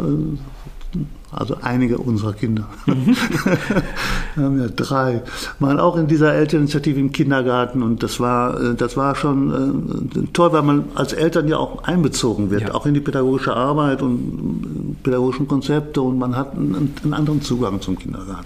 also 1.34 1.58
einige 1.62 1.98
unserer 1.98 2.34
Kinder, 2.34 2.68
wir 2.86 4.44
haben 4.44 4.60
ja 4.60 4.68
drei, 4.68 5.24
waren 5.60 5.80
auch 5.80 5.98
in 5.98 6.08
dieser 6.08 6.34
Elterninitiative 6.34 7.00
im 7.00 7.12
Kindergarten 7.12 7.84
und 7.84 8.04
das 8.04 8.20
war, 8.20 8.60
äh, 8.62 8.76
das 8.76 8.98
war 8.98 9.16
schon 9.16 10.12
äh, 10.16 10.28
toll, 10.34 10.54
weil 10.54 10.64
man 10.64 10.86
als 10.96 11.14
Eltern 11.14 11.48
ja 11.48 11.58
auch 11.58 11.84
einbezogen 11.84 12.50
wird, 12.50 12.62
ja. 12.62 12.74
auch 12.74 12.86
in 12.86 12.94
die 12.94 13.00
pädagogische 13.00 13.56
Arbeit 13.56 14.02
und 14.02 14.96
äh, 15.00 15.04
pädagogischen 15.04 15.48
Konzepte 15.48 16.02
und 16.02 16.18
man 16.18 16.36
hat 16.36 16.56
einen, 16.56 16.94
einen 17.04 17.14
anderen 17.14 17.42
Zugang 17.42 17.82
zum 17.82 17.98
Kindergarten. 17.98 18.46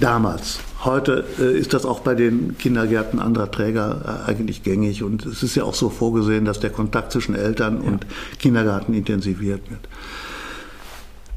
Damals. 0.00 0.60
Heute 0.84 1.24
ist 1.38 1.74
das 1.74 1.84
auch 1.84 1.98
bei 1.98 2.14
den 2.14 2.56
Kindergärten 2.56 3.18
anderer 3.18 3.50
Träger 3.50 4.22
eigentlich 4.28 4.62
gängig 4.62 5.02
und 5.02 5.26
es 5.26 5.42
ist 5.42 5.56
ja 5.56 5.64
auch 5.64 5.74
so 5.74 5.90
vorgesehen, 5.90 6.44
dass 6.44 6.60
der 6.60 6.70
Kontakt 6.70 7.10
zwischen 7.10 7.34
Eltern 7.34 7.82
ja. 7.82 7.90
und 7.90 8.06
Kindergarten 8.38 8.94
intensiviert 8.94 9.68
wird. 9.68 9.80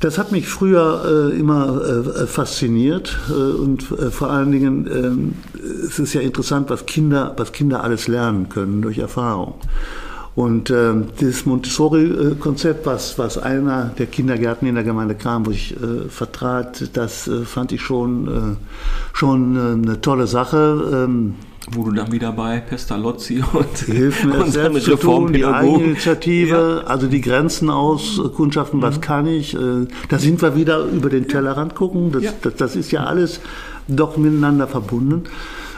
Das 0.01 0.17
hat 0.17 0.31
mich 0.31 0.47
früher 0.47 1.29
äh, 1.31 1.39
immer 1.39 1.79
äh, 1.79 2.25
fasziniert 2.25 3.19
äh, 3.29 3.33
und 3.33 3.91
äh, 3.91 4.09
vor 4.09 4.31
allen 4.31 4.51
Dingen 4.51 4.89
ähm, 4.91 5.33
es 5.85 5.99
ist 5.99 6.13
ja 6.13 6.21
interessant, 6.21 6.71
was 6.71 6.87
Kinder, 6.87 7.33
was 7.37 7.51
Kinder 7.51 7.83
alles 7.83 8.07
lernen 8.07 8.49
können 8.49 8.81
durch 8.81 8.97
Erfahrung. 8.97 9.53
Und 10.33 10.71
ähm, 10.71 11.07
dieses 11.19 11.45
Montessori-Konzept, 11.45 12.85
was, 12.87 13.19
was 13.19 13.37
einer 13.37 13.91
der 13.97 14.07
Kindergärten 14.07 14.67
in 14.67 14.73
der 14.73 14.83
Gemeinde 14.83 15.15
ich 15.51 15.75
äh, 15.75 16.09
vertrat, 16.09 16.89
das 16.93 17.27
äh, 17.27 17.43
fand 17.43 17.71
ich 17.71 17.81
schon, 17.81 18.57
schon 19.13 19.57
eine 19.57 20.01
tolle 20.01 20.25
Sache. 20.25 21.05
Ähm, 21.05 21.35
wo 21.69 21.83
du 21.83 21.91
dann 21.91 22.11
wieder 22.11 22.31
bei 22.31 22.59
Pestalozzi 22.59 23.43
und, 23.53 23.77
Hilf 23.77 24.23
mir 24.23 24.43
und 24.43 25.33
die 25.33 25.45
Eigeninitiative, 25.45 26.81
ja. 26.83 26.87
also 26.87 27.07
die 27.07 27.21
Grenzen 27.21 27.69
auskundschaften, 27.69 28.79
mhm. 28.79 28.83
was 28.83 28.99
kann 28.99 29.27
ich. 29.27 29.53
Äh, 29.53 29.87
da 30.09 30.17
sind 30.17 30.41
wir 30.41 30.55
wieder 30.55 30.85
über 30.85 31.09
den 31.09 31.27
Tellerrand 31.27 31.75
gucken. 31.75 32.11
Das, 32.11 32.23
ja. 32.23 32.31
das, 32.41 32.55
das 32.55 32.75
ist 32.75 32.91
ja 32.91 33.03
alles 33.03 33.41
doch 33.87 34.17
miteinander 34.17 34.67
verbunden. 34.67 35.23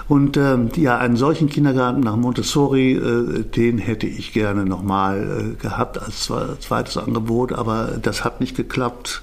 Und 0.08 0.38
ähm, 0.38 0.70
ja, 0.76 0.98
einen 0.98 1.16
solchen 1.16 1.50
Kindergarten 1.50 2.02
nach 2.02 2.16
Montessori, 2.16 2.94
äh, 2.94 3.44
den 3.44 3.78
hätte 3.78 4.06
ich 4.08 4.34
gerne 4.34 4.66
nochmal 4.66 5.56
äh, 5.56 5.62
gehabt 5.62 6.02
als 6.02 6.30
zweites 6.60 6.98
Angebot, 6.98 7.54
aber 7.54 7.98
das 8.02 8.24
hat 8.24 8.42
nicht 8.42 8.56
geklappt. 8.56 9.22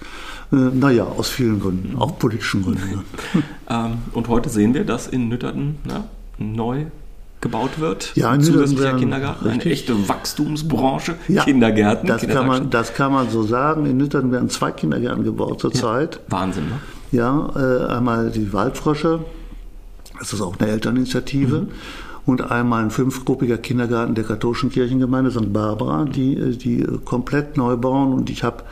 Äh, 0.53 0.57
naja, 0.57 1.05
aus 1.05 1.29
vielen 1.29 1.61
Gründen, 1.61 1.96
auch 1.99 2.18
politischen 2.18 2.62
Gründen. 2.62 3.05
ähm, 3.68 3.99
und 4.12 4.29
heute 4.29 4.49
sehen 4.49 4.75
wir, 4.75 4.85
dass 4.85 5.07
in 5.07 5.29
Nütterten 5.29 5.77
ja, 5.88 6.05
neu 6.40 6.87
gebaut 7.40 7.79
wird. 7.79 8.12
Ja, 8.16 8.31
ein 8.31 8.40
zusätzlicher 8.40 8.96
Kindergarten, 8.96 9.46
richtig. 9.46 9.62
eine 9.62 9.72
echte 9.72 10.09
Wachstumsbranche, 10.09 11.14
ja, 11.29 11.44
Kindergärten. 11.44 12.07
Das 12.07 12.26
kann, 12.26 12.46
man, 12.46 12.70
das 12.70 12.94
kann 12.94 13.12
man 13.12 13.31
so 13.31 13.42
sagen. 13.42 13.87
In 13.87 13.96
Nüttern 13.96 14.31
werden 14.33 14.50
zwei 14.50 14.72
Kindergärten 14.72 15.24
gebaut 15.24 15.61
zurzeit. 15.61 16.16
Ja, 16.16 16.20
Wahnsinn, 16.33 16.64
ne? 16.64 16.81
Ja, 17.12 17.50
äh, 17.57 17.92
einmal 17.92 18.31
die 18.31 18.53
Waldfrösche, 18.53 19.20
das 20.18 20.33
ist 20.33 20.40
auch 20.40 20.59
eine 20.59 20.70
Elterninitiative. 20.70 21.62
Mhm. 21.62 21.68
Und 22.26 22.50
einmal 22.50 22.85
ein 22.85 22.90
fünfgruppiger 22.90 23.57
Kindergarten 23.57 24.14
der 24.14 24.24
katholischen 24.24 24.70
Kirchengemeinde 24.70 25.31
St. 25.31 25.53
Barbara, 25.53 26.05
die, 26.05 26.37
äh, 26.37 26.55
die 26.55 26.87
komplett 27.05 27.57
neu 27.57 27.76
bauen. 27.76 28.12
Und 28.12 28.29
ich 28.29 28.44
habe 28.44 28.62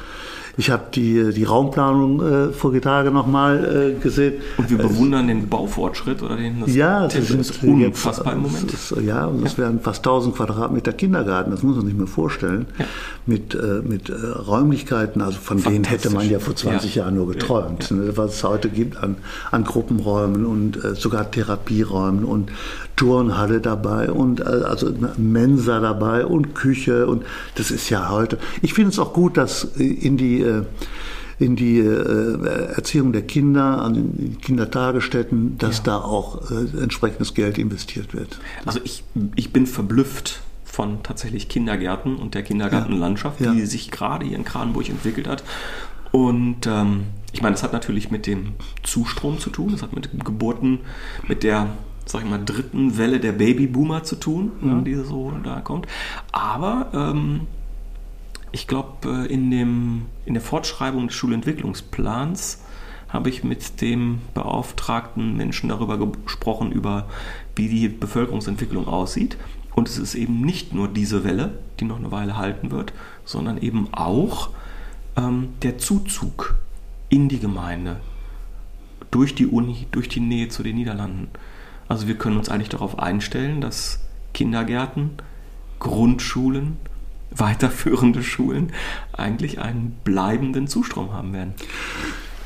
ich 0.58 0.70
habe 0.72 0.82
die, 0.92 1.32
die 1.32 1.44
Raumplanung 1.44 2.20
äh, 2.20 2.52
vorige 2.52 2.80
Tage 2.80 3.12
nochmal 3.12 3.94
äh, 3.96 4.02
gesehen. 4.02 4.34
Und 4.56 4.68
wir 4.68 4.78
bewundern 4.78 5.28
den 5.28 5.48
Baufortschritt 5.48 6.20
oder 6.20 6.36
den 6.36 6.60
das 6.60 6.74
Ja, 6.74 7.04
das 7.04 7.30
ist 7.30 7.62
unfassbar 7.62 8.34
jetzt, 8.34 8.36
im 8.36 8.42
Moment. 8.42 8.72
Ist, 8.72 8.92
ja, 9.06 9.26
und 9.26 9.46
es 9.46 9.52
ja. 9.52 9.58
werden 9.58 9.78
fast 9.80 10.00
1000 10.00 10.34
Quadratmeter 10.34 10.92
Kindergarten, 10.92 11.52
das 11.52 11.62
muss 11.62 11.76
man 11.76 11.86
sich 11.86 11.94
mal 11.94 12.08
vorstellen, 12.08 12.66
ja. 12.76 12.86
mit, 13.24 13.54
äh, 13.54 13.82
mit 13.84 14.10
äh, 14.10 14.14
Räumlichkeiten, 14.14 15.22
also 15.22 15.38
von 15.38 15.62
denen 15.62 15.84
hätte 15.84 16.10
man 16.10 16.28
ja 16.28 16.40
vor 16.40 16.56
20 16.56 16.92
ja. 16.92 17.04
Jahren 17.04 17.14
nur 17.14 17.28
geträumt. 17.28 17.92
Ne, 17.92 18.16
was 18.16 18.34
es 18.34 18.42
heute 18.42 18.68
gibt 18.68 18.96
an, 18.96 19.14
an 19.52 19.62
Gruppenräumen 19.62 20.44
und 20.44 20.82
äh, 20.84 20.96
sogar 20.96 21.30
Therapieräumen 21.30 22.24
und 22.24 22.50
Turnhalle 22.96 23.60
dabei 23.60 24.10
und 24.10 24.40
äh, 24.40 24.42
also 24.42 24.92
Mensa 25.16 25.78
dabei 25.78 26.26
und 26.26 26.56
Küche 26.56 27.06
und 27.06 27.22
das 27.54 27.70
ist 27.70 27.90
ja 27.90 28.10
heute. 28.10 28.38
Ich 28.60 28.74
finde 28.74 28.90
es 28.90 28.98
auch 28.98 29.12
gut, 29.12 29.36
dass 29.36 29.62
in 29.62 30.16
die 30.16 30.47
äh, 30.48 31.44
in 31.44 31.54
die 31.54 31.78
äh, 31.78 32.74
Erziehung 32.74 33.12
der 33.12 33.22
Kinder, 33.22 33.80
an 33.80 34.38
Kindertagesstätten, 34.42 35.56
dass 35.58 35.78
ja. 35.78 35.82
da 35.84 35.96
auch 35.98 36.50
entsprechendes 36.50 37.34
Geld 37.34 37.58
investiert 37.58 38.12
wird. 38.12 38.40
Also 38.66 38.80
ich, 38.82 39.04
ich 39.36 39.52
bin 39.52 39.66
verblüfft 39.66 40.42
von 40.64 41.02
tatsächlich 41.02 41.48
Kindergärten 41.48 42.16
und 42.16 42.34
der 42.34 42.42
Kindergartenlandschaft, 42.42 43.40
ja. 43.40 43.52
die 43.52 43.66
sich 43.66 43.90
gerade 43.90 44.26
hier 44.26 44.36
in 44.36 44.44
Kranenburg 44.44 44.88
entwickelt 44.88 45.28
hat. 45.28 45.44
Und 46.10 46.66
ähm, 46.66 47.04
ich 47.32 47.42
meine, 47.42 47.54
das 47.54 47.62
hat 47.62 47.72
natürlich 47.72 48.10
mit 48.10 48.26
dem 48.26 48.54
Zustrom 48.82 49.38
zu 49.38 49.50
tun, 49.50 49.72
das 49.72 49.82
hat 49.82 49.94
mit 49.94 50.08
Geburten, 50.24 50.80
mit 51.28 51.42
der 51.42 51.68
sag 52.08 52.22
ich 52.22 52.30
mal, 52.30 52.42
dritten 52.42 52.96
Welle 52.96 53.20
der 53.20 53.32
Babyboomer 53.32 54.02
zu 54.02 54.16
tun, 54.16 54.52
mhm. 54.60 54.84
die 54.84 54.94
so 54.94 55.32
da 55.44 55.60
kommt. 55.60 55.86
Aber 56.32 56.90
ähm, 56.94 57.42
ich 58.52 58.66
glaube, 58.66 59.26
äh, 59.26 59.32
in, 59.32 60.06
in 60.24 60.34
der 60.34 60.42
Fortschreibung 60.42 61.08
des 61.08 61.16
Schulentwicklungsplans 61.16 62.62
habe 63.08 63.30
ich 63.30 63.42
mit 63.42 63.80
dem 63.80 64.20
beauftragten 64.34 65.36
Menschen 65.36 65.68
darüber 65.68 65.98
gesprochen, 65.98 66.72
über 66.72 67.08
wie 67.56 67.68
die 67.68 67.88
Bevölkerungsentwicklung 67.88 68.86
aussieht. 68.86 69.38
Und 69.74 69.88
es 69.88 69.98
ist 69.98 70.14
eben 70.14 70.40
nicht 70.40 70.74
nur 70.74 70.88
diese 70.88 71.24
Welle, 71.24 71.58
die 71.80 71.84
noch 71.84 71.98
eine 71.98 72.10
Weile 72.10 72.36
halten 72.36 72.70
wird, 72.70 72.92
sondern 73.24 73.58
eben 73.58 73.88
auch 73.92 74.50
ähm, 75.16 75.50
der 75.62 75.78
Zuzug 75.78 76.56
in 77.08 77.28
die 77.28 77.38
Gemeinde 77.38 78.00
durch 79.10 79.34
die 79.34 79.46
Uni, 79.46 79.86
durch 79.90 80.08
die 80.08 80.20
Nähe 80.20 80.48
zu 80.48 80.62
den 80.62 80.76
Niederlanden. 80.76 81.28
Also 81.88 82.06
wir 82.06 82.16
können 82.16 82.36
uns 82.36 82.50
eigentlich 82.50 82.68
darauf 82.68 82.98
einstellen, 82.98 83.60
dass 83.60 84.00
Kindergärten, 84.34 85.12
Grundschulen, 85.78 86.76
weiterführende 87.38 88.22
Schulen 88.22 88.72
eigentlich 89.12 89.60
einen 89.60 89.96
bleibenden 90.04 90.68
Zustrom 90.68 91.12
haben 91.12 91.32
werden. 91.32 91.54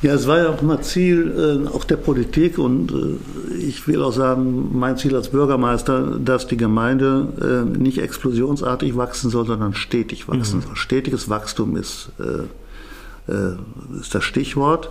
Ja, 0.03 0.13
es 0.13 0.27
war 0.27 0.37
ja 0.39 0.49
auch 0.49 0.61
immer 0.61 0.81
Ziel 0.81 1.65
äh, 1.65 1.69
auch 1.69 1.85
der 1.85 1.95
Politik 1.95 2.57
und 2.57 2.91
äh, 2.91 3.55
ich 3.55 3.87
will 3.87 4.03
auch 4.03 4.11
sagen, 4.11 4.77
mein 4.77 4.97
Ziel 4.97 5.15
als 5.15 5.29
Bürgermeister, 5.29 6.19
dass 6.19 6.45
die 6.45 6.57
Gemeinde 6.57 7.63
äh, 7.65 7.79
nicht 7.79 7.99
explosionsartig 7.99 8.97
wachsen 8.97 9.29
soll, 9.29 9.45
sondern 9.45 9.73
stetig 9.73 10.27
wachsen 10.27 10.57
mhm. 10.57 10.63
soll. 10.63 10.75
Stetiges 10.75 11.29
Wachstum 11.29 11.77
ist, 11.77 12.09
äh, 12.19 13.31
äh, 13.31 13.55
ist 13.97 14.13
das 14.13 14.25
Stichwort. 14.25 14.89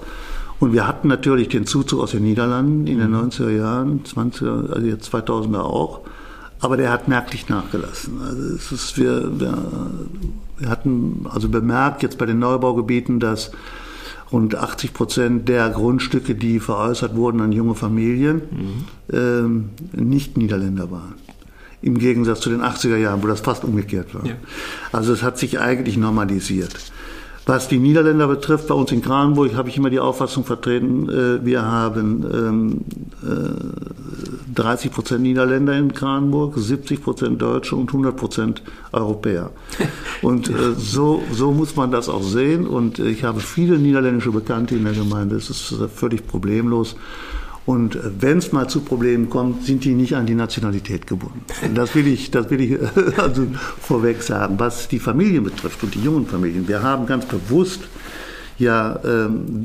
Und 0.60 0.72
wir 0.72 0.86
hatten 0.86 1.08
natürlich 1.08 1.48
den 1.48 1.66
Zuzug 1.66 2.00
aus 2.00 2.12
den 2.12 2.22
Niederlanden 2.22 2.86
in 2.86 2.98
den 2.98 3.14
90er 3.14 3.50
mhm. 3.50 3.56
Jahren, 3.58 4.00
20er, 4.04 4.72
also 4.72 4.86
jetzt 4.86 5.14
2000er 5.14 5.60
auch. 5.60 6.00
Aber 6.62 6.76
der 6.76 6.90
hat 6.90 7.08
merklich 7.08 7.48
nachgelassen. 7.48 8.22
Also 8.22 8.54
es 8.54 8.70
ist, 8.70 8.96
wir, 8.96 9.38
wir, 9.38 10.68
hatten 10.68 11.26
also 11.28 11.48
bemerkt 11.48 12.04
jetzt 12.04 12.18
bei 12.18 12.24
den 12.24 12.38
Neubaugebieten, 12.38 13.18
dass 13.18 13.50
rund 14.30 14.54
80 14.54 14.94
Prozent 14.94 15.48
der 15.48 15.68
Grundstücke, 15.70 16.36
die 16.36 16.60
veräußert 16.60 17.16
wurden 17.16 17.40
an 17.40 17.50
junge 17.50 17.74
Familien, 17.74 18.42
mhm. 18.50 18.84
ähm, 19.12 19.70
nicht 19.92 20.38
Niederländer 20.38 20.90
waren. 20.92 21.14
Im 21.82 21.98
Gegensatz 21.98 22.40
zu 22.40 22.48
den 22.48 22.62
80er 22.62 22.96
Jahren, 22.96 23.24
wo 23.24 23.26
das 23.26 23.40
fast 23.40 23.64
umgekehrt 23.64 24.14
war. 24.14 24.24
Ja. 24.24 24.36
Also 24.92 25.12
es 25.12 25.24
hat 25.24 25.38
sich 25.38 25.58
eigentlich 25.58 25.96
normalisiert. 25.96 26.92
Was 27.44 27.66
die 27.66 27.78
Niederländer 27.78 28.28
betrifft, 28.28 28.68
bei 28.68 28.74
uns 28.74 28.92
in 28.92 29.02
Kranenburg 29.02 29.56
habe 29.56 29.68
ich 29.68 29.76
immer 29.76 29.90
die 29.90 29.98
Auffassung 29.98 30.44
vertreten, 30.44 31.08
äh, 31.08 31.44
wir 31.44 31.62
haben 31.62 32.22
30 34.54 34.86
ähm, 34.86 34.90
äh, 34.90 34.94
Prozent 34.94 35.22
Niederländer 35.22 35.76
in 35.76 35.92
Kranenburg, 35.92 36.56
70 36.56 37.02
Prozent 37.02 37.42
Deutsche 37.42 37.74
und 37.74 37.88
100 37.88 38.16
Prozent 38.16 38.62
Europäer. 38.92 39.50
Und 40.22 40.50
äh, 40.50 40.74
so, 40.76 41.22
so 41.32 41.50
muss 41.50 41.74
man 41.74 41.90
das 41.90 42.08
auch 42.08 42.22
sehen. 42.22 42.66
Und 42.66 43.00
ich 43.00 43.24
habe 43.24 43.40
viele 43.40 43.76
niederländische 43.76 44.30
Bekannte 44.30 44.76
in 44.76 44.84
der 44.84 44.92
Gemeinde. 44.92 45.34
Das 45.34 45.50
ist 45.50 45.74
völlig 45.92 46.28
problemlos. 46.28 46.94
Und 47.64 47.98
wenn 48.20 48.38
es 48.38 48.52
mal 48.52 48.68
zu 48.68 48.80
Problemen 48.80 49.30
kommt, 49.30 49.64
sind 49.64 49.84
die 49.84 49.94
nicht 49.94 50.16
an 50.16 50.26
die 50.26 50.34
Nationalität 50.34 51.06
gebunden. 51.06 51.44
Das 51.74 51.94
will 51.94 52.08
ich, 52.08 52.30
das 52.32 52.50
will 52.50 52.60
ich 52.60 53.18
also 53.18 53.46
vorweg 53.80 54.22
sagen. 54.22 54.58
Was 54.58 54.88
die 54.88 54.98
Familien 54.98 55.44
betrifft 55.44 55.82
und 55.84 55.94
die 55.94 56.02
jungen 56.02 56.26
Familien, 56.26 56.66
wir 56.66 56.82
haben 56.82 57.06
ganz 57.06 57.24
bewusst 57.26 57.82
ja 58.58 58.98
ähm, 59.04 59.64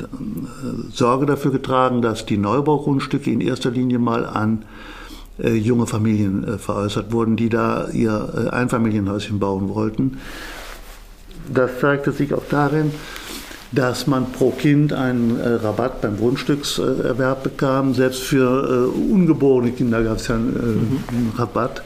Sorge 0.94 1.26
dafür 1.26 1.52
getragen, 1.52 2.02
dass 2.02 2.26
die 2.26 2.38
Neubaugrundstücke 2.38 3.32
in 3.32 3.42
erster 3.42 3.72
Linie 3.72 4.00
mal 4.00 4.26
an 4.26 4.64
äh, 5.40 5.54
junge 5.54 5.88
Familien 5.88 6.44
äh, 6.44 6.58
veräußert 6.58 7.12
wurden, 7.12 7.36
die 7.36 7.50
da 7.50 7.90
ihr 7.90 8.50
äh, 8.52 8.56
Einfamilienhäuschen 8.56 9.40
bauen 9.40 9.70
wollten. 9.70 10.18
Das 11.54 11.80
zeigte 11.80 12.12
sich 12.12 12.34
auch 12.34 12.46
darin, 12.50 12.92
dass 13.72 14.08
man 14.08 14.32
pro 14.32 14.52
Kind 14.52 14.94
einen 14.94 15.40
äh, 15.40 15.50
Rabatt 15.50 16.02
beim 16.02 16.18
Grundstückserwerb 16.18 17.44
bekam. 17.44 17.94
Selbst 17.94 18.22
für 18.22 18.92
äh, 18.94 19.12
ungeborene 19.12 19.72
Kinder 19.72 20.04
gab 20.04 20.18
es 20.18 20.28
ja 20.28 20.36
einen, 20.36 20.56
äh, 20.56 20.60
mhm. 20.60 21.04
einen 21.10 21.34
Rabatt. 21.36 21.84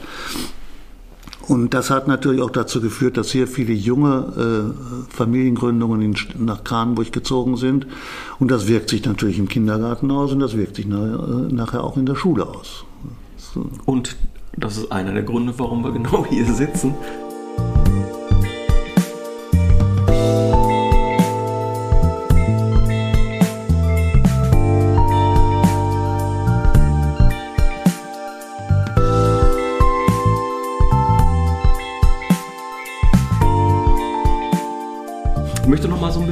Und 1.48 1.74
das 1.74 1.90
hat 1.90 2.06
natürlich 2.06 2.40
auch 2.40 2.50
dazu 2.50 2.80
geführt, 2.80 3.16
dass 3.16 3.30
sehr 3.30 3.48
viele 3.48 3.72
junge 3.72 4.72
äh, 4.78 5.12
Familiengründungen 5.12 6.00
in, 6.00 6.16
nach 6.38 6.62
Kranenburg 6.62 7.12
gezogen 7.12 7.56
sind. 7.56 7.86
Und 8.38 8.50
das 8.50 8.68
wirkt 8.68 8.90
sich 8.90 9.04
natürlich 9.04 9.38
im 9.38 9.48
Kindergarten 9.48 10.10
aus 10.10 10.32
und 10.32 10.40
das 10.40 10.56
wirkt 10.56 10.76
sich 10.76 10.86
na, 10.86 10.96
äh, 10.98 11.52
nachher 11.52 11.82
auch 11.82 11.96
in 11.96 12.06
der 12.06 12.14
Schule 12.14 12.46
aus. 12.46 12.84
So. 13.36 13.66
Und 13.86 14.16
das 14.56 14.76
ist 14.76 14.92
einer 14.92 15.12
der 15.12 15.24
Gründe, 15.24 15.52
warum 15.56 15.82
wir 15.82 15.90
genau 15.92 16.24
hier 16.28 16.46
sitzen. 16.46 16.94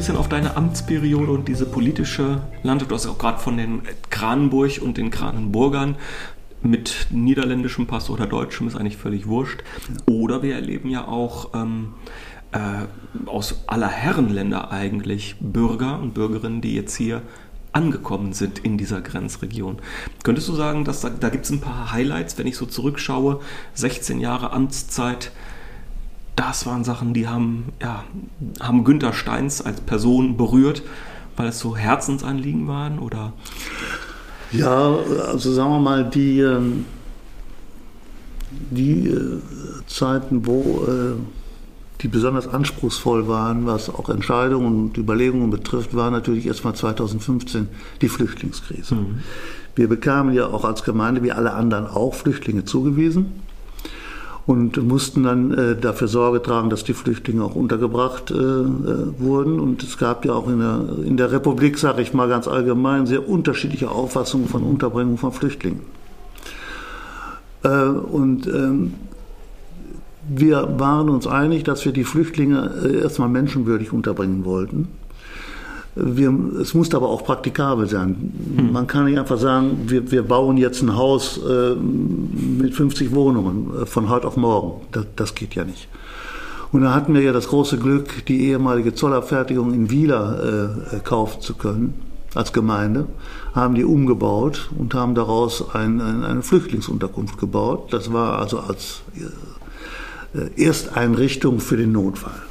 Bisschen 0.01 0.17
auf 0.17 0.31
deine 0.31 0.57
Amtsperiode 0.57 1.31
und 1.31 1.47
diese 1.47 1.67
politische 1.67 2.41
Landschaft. 2.63 2.91
Du 2.91 2.95
hast 2.95 3.07
auch 3.07 3.19
gerade 3.19 3.39
von 3.39 3.59
den 3.59 3.83
Kranenburg 4.09 4.81
und 4.81 4.97
den 4.97 5.11
Kranenburgern 5.11 5.97
mit 6.63 7.09
niederländischem 7.11 7.87
Pass 7.87 8.09
oder 8.09 8.27
deutschem 8.27 8.67
ist 8.67 8.77
eigentlich 8.77 8.97
völlig 8.97 9.27
wurscht. 9.27 9.63
Oder 10.07 10.43
wir 10.43 10.55
erleben 10.55 10.89
ja 10.89 11.07
auch 11.07 11.51
ähm, 11.53 11.93
äh, 12.53 12.87
aus 13.27 13.65
aller 13.67 13.89
Herrenländer 13.89 14.71
eigentlich 14.71 15.37
Bürger 15.39 16.01
und 16.01 16.15
Bürgerinnen, 16.15 16.63
die 16.63 16.75
jetzt 16.75 16.97
hier 16.97 17.21
angekommen 17.73 18.33
sind 18.33 18.59
in 18.61 18.79
dieser 18.79 19.03
Grenzregion. 19.03 19.81
Könntest 20.23 20.49
du 20.49 20.55
sagen, 20.55 20.87
dass 20.87 21.03
da, 21.03 21.11
da 21.11 21.29
gibt 21.29 21.45
es 21.45 21.51
ein 21.51 21.61
paar 21.61 21.93
Highlights, 21.93 22.39
wenn 22.39 22.47
ich 22.47 22.57
so 22.57 22.65
zurückschaue, 22.65 23.41
16 23.75 24.19
Jahre 24.19 24.55
Amtszeit, 24.55 25.31
das 26.37 26.67
waren 26.67 26.85
Sachen, 26.85 27.15
die 27.15 27.29
haben, 27.29 27.73
ja, 27.83 28.05
haben 28.61 28.85
Günther 28.85 29.13
Steins 29.13 29.61
als 29.61 29.81
Person 29.81 30.37
berührt, 30.37 30.83
weil 31.37 31.49
es 31.49 31.59
so 31.59 31.77
Herzensanliegen 31.77 32.69
waren 32.69 32.99
oder? 32.99 33.33
Ja, 34.53 34.97
also 35.29 35.53
sagen 35.53 35.71
wir 35.71 35.79
mal, 35.79 36.05
die, 36.09 36.41
ähm, 36.41 36.85
die 38.71 39.09
äh, 39.09 39.41
Zeiten, 39.87 40.47
wo 40.47 40.85
äh, 40.87 41.15
die 42.01 42.09
besonders 42.09 42.49
anspruchsvoll 42.49 43.29
waren, 43.29 43.67
was 43.67 43.91
auch 43.91 44.09
Entscheidungen 44.09 44.67
und 44.67 44.99
Überlegungen 44.99 45.51
betrifft, 45.51 45.95
war 45.95 46.11
natürlich 46.11 46.47
erstmal 46.47 46.75
2015 46.75 47.69
die 48.01 48.09
Flüchtlingskrise. 48.09 48.95
Mhm. 48.95 49.21
Wir 49.77 49.89
bekamen 49.89 50.35
ja 50.35 50.47
auch 50.47 50.65
als 50.65 50.83
Gemeinde, 50.83 51.23
wie 51.23 51.33
alle 51.33 51.53
anderen 51.53 51.87
auch, 51.87 52.15
Flüchtlinge 52.15 52.65
zugewiesen 52.65 53.43
und 54.47 54.83
mussten 54.83 55.23
dann 55.23 55.53
äh, 55.53 55.77
dafür 55.77 56.09
Sorge 56.09 56.43
tragen, 56.43 56.71
dass 56.71 56.85
die 56.85 56.95
Flüchtlinge 56.95 57.45
auch 57.45 57.55
untergebracht 57.55 58.31
äh, 58.31 58.35
äh, 58.35 59.19
wurden. 59.19 59.61
Und 59.61 59.83
es 59.83 59.99
gab 59.99 60.25
ja 60.25 60.33
auch 60.33 60.49
in 60.49 60.59
der, 60.59 60.85
in 61.05 61.17
der 61.17 61.31
Republik, 61.33 61.79
sage 61.79 62.03
ich 62.03 62.15
mal 62.15 62.29
ganz 62.29 62.49
allgemein, 62.49 63.07
sehr 63.07 63.29
unterschiedliche 63.29 63.91
Auffassungen 63.91 64.49
von 64.49 64.63
Unterbringung 64.63 65.19
von 65.19 65.33
Flüchtlingen. 65.33 65.81
Äh, 67.63 67.69
und 67.69 68.47
ähm, 68.47 68.95
wir 70.29 70.79
waren 70.79 71.09
uns 71.09 71.27
einig, 71.27 71.65
dass 71.65 71.85
wir 71.85 71.93
die 71.93 72.05
Flüchtlinge 72.05 72.73
äh, 72.85 73.03
erstmal 73.03 73.29
menschenwürdig 73.29 73.93
unterbringen 73.93 74.45
wollten. 74.45 74.89
Wir, 75.97 76.33
es 76.61 76.73
muss 76.75 76.95
aber 76.95 77.09
auch 77.09 77.25
praktikabel 77.25 77.89
sein. 77.89 78.33
Hm. 78.57 78.73
Man 78.73 78.87
kann 78.87 79.07
nicht 79.07 79.19
einfach 79.19 79.39
sagen, 79.39 79.87
wir, 79.87 80.11
wir 80.11 80.23
bauen 80.23 80.57
jetzt 80.57 80.83
ein 80.83 80.97
Haus 80.97 81.39
äh, 81.39 81.75
mit 81.75 82.75
50 82.75 83.13
Wohnungen 83.13 83.83
äh, 83.83 83.87
von 83.87 84.09
heute 84.09 84.29
auf 84.29 84.37
morgen. 84.37 84.87
Das, 84.93 85.07
das, 85.17 85.35
geht 85.35 85.55
ja 85.57 85.65
nicht. 85.65 85.89
Und 86.71 86.83
da 86.83 86.95
hatten 86.95 87.13
wir 87.15 87.23
ja 87.23 87.33
das 87.33 87.49
große 87.49 87.79
Glück, 87.79 88.25
die 88.27 88.47
ehemalige 88.47 88.95
Zollabfertigung 88.95 89.75
in 89.75 89.91
Wieler 89.91 90.77
äh, 90.93 91.01
kaufen 91.01 91.41
zu 91.41 91.55
können 91.55 91.95
als 92.35 92.53
Gemeinde, 92.53 93.07
haben 93.55 93.75
die 93.75 93.85
umgebaut 93.85 94.71
und 94.79 94.95
haben 94.95 95.17
daraus 95.17 95.75
ein, 95.75 96.01
ein, 96.01 96.25
eine 96.25 96.43
Flüchtlingsunterkunft 96.43 97.39
gebaut. 97.39 97.93
Das 97.93 98.13
war 98.13 98.39
also 98.39 98.61
als 98.61 99.03
äh, 100.35 100.65
Ersteinrichtung 100.65 101.59
für 101.59 101.77
den 101.77 101.91
Notfall. 101.91 102.43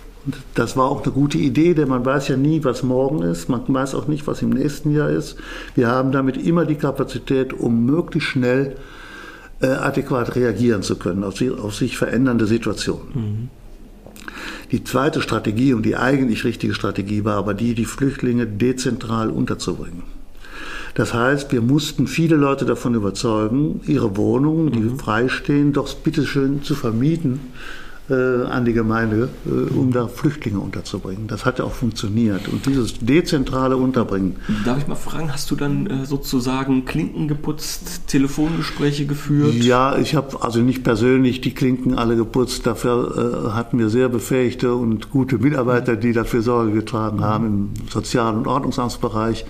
Das 0.54 0.76
war 0.78 0.90
auch 0.90 1.04
eine 1.04 1.12
gute 1.12 1.38
Idee, 1.38 1.74
denn 1.74 1.90
man 1.90 2.06
weiß 2.06 2.28
ja 2.28 2.38
nie, 2.38 2.64
was 2.64 2.84
morgen 2.84 3.22
ist. 3.22 3.50
Man 3.50 3.62
weiß 3.68 3.96
auch 3.96 4.08
nicht, 4.08 4.28
was 4.28 4.42
im 4.42 4.50
nächsten 4.50 4.92
Jahr 4.92 5.10
ist. 5.10 5.38
Wir 5.76 5.88
haben 5.88 6.12
damit 6.12 6.38
immer 6.38 6.66
die 6.66 6.76
Kapazität, 6.76 7.54
um 7.54 7.86
möglichst 7.86 8.30
schnell 8.30 8.76
äh, 9.62 9.68
adäquat 9.68 10.36
reagieren 10.36 10.84
zu 10.84 10.98
können 10.98 11.24
auf, 11.24 11.42
auf 11.62 11.76
sich 11.76 11.98
verändernde 11.98 12.46
Situationen. 12.46 13.08
Mhm. 13.14 13.50
Die 14.72 14.84
zweite 14.84 15.22
Strategie 15.22 15.74
und 15.74 15.84
die 15.84 15.96
eigentlich 15.96 16.44
richtige 16.44 16.74
Strategie 16.74 17.26
war 17.26 17.38
aber 17.38 17.54
die, 17.54 17.74
die 17.74 17.86
Flüchtlinge 17.86 18.46
dezentral 18.46 19.32
unterzubringen. 19.32 20.04
Das 20.94 21.14
heißt, 21.14 21.52
wir 21.52 21.62
mussten 21.62 22.08
viele 22.08 22.36
Leute 22.36 22.66
davon 22.66 22.94
überzeugen, 22.94 23.82
ihre 23.86 24.18
Wohnungen, 24.18 24.72
die 24.72 24.80
mhm. 24.80 25.00
freistehen, 25.00 25.74
doch 25.74 25.94
bitteschön 25.96 26.64
zu 26.64 26.76
vermieten 26.76 27.40
an 28.16 28.66
die 28.66 28.74
Gemeinde, 28.74 29.30
äh, 29.46 29.74
um 29.74 29.92
da 29.92 30.08
Flüchtlinge 30.08 30.60
unterzubringen. 30.60 31.28
Das 31.28 31.46
hat 31.46 31.60
ja 31.60 31.66
auch 31.66 31.74
funktioniert. 31.74 32.48
Und 32.48 32.66
dieses 32.66 33.00
dezentrale 33.00 33.78
Unterbringen. 33.78 34.38
Darf 34.66 34.80
ich 34.80 34.88
mal 34.88 34.96
fragen, 34.96 35.32
hast 35.32 35.52
du 35.52 35.56
dann 35.56 35.88
äh, 35.88 36.06
sozusagen 36.06 36.86
Klinken 36.86 37.28
geputzt, 37.28 38.08
Telefongespräche 38.08 39.06
geführt? 39.06 39.54
Ja, 39.56 39.98
ich 39.98 40.16
habe 40.16 40.42
also 40.42 40.60
nicht 40.60 40.84
persönlich 40.84 41.42
die 41.42 41.54
Klinken 41.54 41.98
alle 41.98 42.16
geputzt. 42.16 42.66
Dafür 42.66 43.52
äh, 43.52 43.52
hatten 43.52 43.78
wir 43.78 43.90
sehr 43.90 44.10
befähigte 44.10 44.74
und 44.74 45.12
gute 45.12 45.38
Mitarbeiter, 45.38 45.96
die 45.96 46.14
dafür 46.14 46.42
Sorge 46.42 46.72
getragen 46.72 47.22
haben 47.22 47.46
im 47.46 47.90
Sozial- 47.90 48.36
und 48.36 48.48
Ordnungsamtsbereich. 48.48 49.46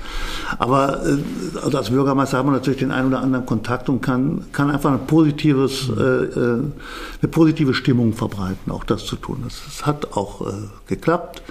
Aber 0.57 1.05
äh, 1.05 1.17
also 1.63 1.77
als 1.77 1.89
Bürgermeister 1.89 2.37
hat 2.37 2.45
man 2.45 2.55
natürlich 2.55 2.79
den 2.79 2.91
einen 2.91 3.07
oder 3.07 3.21
anderen 3.21 3.45
Kontakt 3.45 3.89
und 3.89 4.01
kann, 4.01 4.45
kann 4.51 4.69
einfach 4.69 4.91
ein 4.91 5.07
positives, 5.07 5.89
äh, 5.89 6.01
eine 6.01 7.29
positive 7.31 7.73
Stimmung 7.73 8.13
verbreiten. 8.13 8.48
Möglichkeiten, 8.49 8.71
auch 8.71 8.83
das 8.83 9.05
zu 9.05 9.15
tun. 9.15 9.43
Das, 9.43 9.85
hat 9.85 10.13
auch 10.13 10.41
äh, 10.47 10.53
geklappt. 10.87 11.41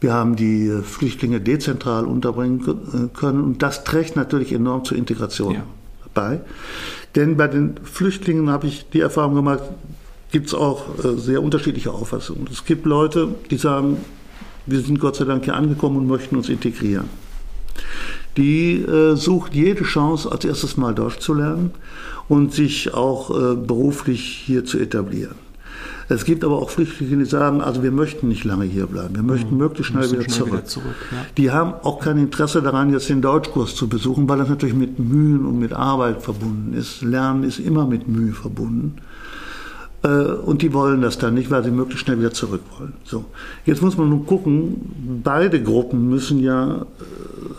Wir 0.00 0.12
haben 0.12 0.36
die 0.36 0.66
äh, 0.66 0.82
Flüchtlinge 0.82 1.40
dezentral 1.40 2.04
unterbringen 2.04 2.60
äh, 3.10 3.16
können 3.16 3.42
und 3.42 3.62
das 3.62 3.84
trägt 3.84 4.16
natürlich 4.16 4.52
enorm 4.52 4.84
zur 4.84 4.96
Integration 4.96 5.54
ja. 5.54 5.62
bei. 6.14 6.40
Denn 7.14 7.36
bei 7.36 7.48
den 7.48 7.76
Flüchtlingen 7.82 8.50
habe 8.50 8.66
ich 8.66 8.88
die 8.90 9.00
Erfahrung 9.00 9.34
gemacht, 9.34 9.62
gibt 10.30 10.48
es 10.48 10.54
auch 10.54 10.82
äh, 11.02 11.16
sehr 11.16 11.42
unterschiedliche 11.42 11.92
Auffassungen. 11.92 12.48
Es 12.52 12.64
gibt 12.64 12.86
Leute, 12.86 13.28
die 13.50 13.56
sagen, 13.56 13.98
wir 14.66 14.80
sind 14.80 15.00
Gott 15.00 15.16
sei 15.16 15.24
Dank 15.24 15.44
hier 15.44 15.56
angekommen 15.56 15.96
und 15.96 16.06
möchten 16.06 16.36
uns 16.36 16.48
integrieren. 16.48 17.08
Die 18.36 18.82
äh, 18.82 19.16
sucht 19.16 19.54
jede 19.54 19.82
Chance, 19.82 20.30
als 20.30 20.44
erstes 20.44 20.76
mal 20.76 20.94
Deutsch 20.94 21.18
zu 21.18 21.34
lernen 21.34 21.70
und 22.28 22.52
sich 22.52 22.92
auch 22.92 23.30
äh, 23.30 23.56
beruflich 23.56 24.42
hier 24.44 24.64
zu 24.64 24.78
etablieren. 24.78 25.47
Es 26.10 26.24
gibt 26.24 26.42
aber 26.42 26.56
auch 26.56 26.70
Flüchtlinge, 26.70 27.18
die 27.18 27.24
sagen, 27.24 27.60
also 27.60 27.82
wir 27.82 27.90
möchten 27.90 28.28
nicht 28.28 28.44
lange 28.44 28.64
hier 28.64 28.86
bleiben, 28.86 29.14
wir 29.14 29.22
möchten 29.22 29.52
mhm. 29.52 29.58
möglichst 29.58 29.92
schnell, 29.92 30.10
wieder, 30.10 30.22
schnell 30.22 30.28
zurück. 30.28 30.52
wieder 30.52 30.64
zurück. 30.64 30.96
Ja. 31.10 31.18
Die 31.36 31.50
haben 31.50 31.74
auch 31.82 32.00
kein 32.00 32.16
Interesse 32.18 32.62
daran, 32.62 32.90
jetzt 32.92 33.08
den 33.08 33.20
Deutschkurs 33.20 33.74
zu 33.74 33.88
besuchen, 33.88 34.28
weil 34.28 34.38
das 34.38 34.48
natürlich 34.48 34.74
mit 34.74 34.98
Mühen 34.98 35.44
und 35.44 35.58
mit 35.58 35.72
Arbeit 35.72 36.22
verbunden 36.22 36.72
ist. 36.74 37.02
Lernen 37.02 37.44
ist 37.44 37.58
immer 37.58 37.86
mit 37.86 38.08
Mühe 38.08 38.32
verbunden. 38.32 38.96
Äh, 40.02 40.08
und 40.08 40.62
die 40.62 40.72
wollen 40.72 41.02
das 41.02 41.18
dann 41.18 41.34
nicht, 41.34 41.50
weil 41.50 41.64
sie 41.64 41.70
möglichst 41.70 42.04
schnell 42.04 42.18
wieder 42.18 42.32
zurück 42.32 42.62
wollen. 42.78 42.94
So. 43.04 43.24
Jetzt 43.66 43.82
muss 43.82 43.96
man 43.98 44.08
nun 44.08 44.26
gucken, 44.26 45.20
beide 45.24 45.62
Gruppen 45.62 46.08
müssen 46.08 46.40
ja 46.40 46.86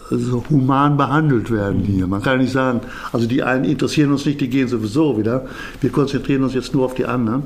äh, 0.09 0.15
so 0.15 0.43
human 0.49 0.97
behandelt 0.97 1.51
werden 1.51 1.81
hier. 1.81 2.07
Man 2.07 2.21
kann 2.21 2.39
nicht 2.39 2.53
sagen, 2.53 2.81
also 3.11 3.27
die 3.27 3.43
einen 3.43 3.65
interessieren 3.65 4.11
uns 4.11 4.25
nicht, 4.25 4.39
die 4.39 4.49
gehen 4.49 4.69
sowieso 4.69 5.17
wieder. 5.17 5.47
Wir 5.81 5.91
konzentrieren 5.91 6.43
uns 6.43 6.53
jetzt 6.53 6.73
nur 6.73 6.85
auf 6.85 6.95
die 6.95 7.05
anderen. 7.05 7.43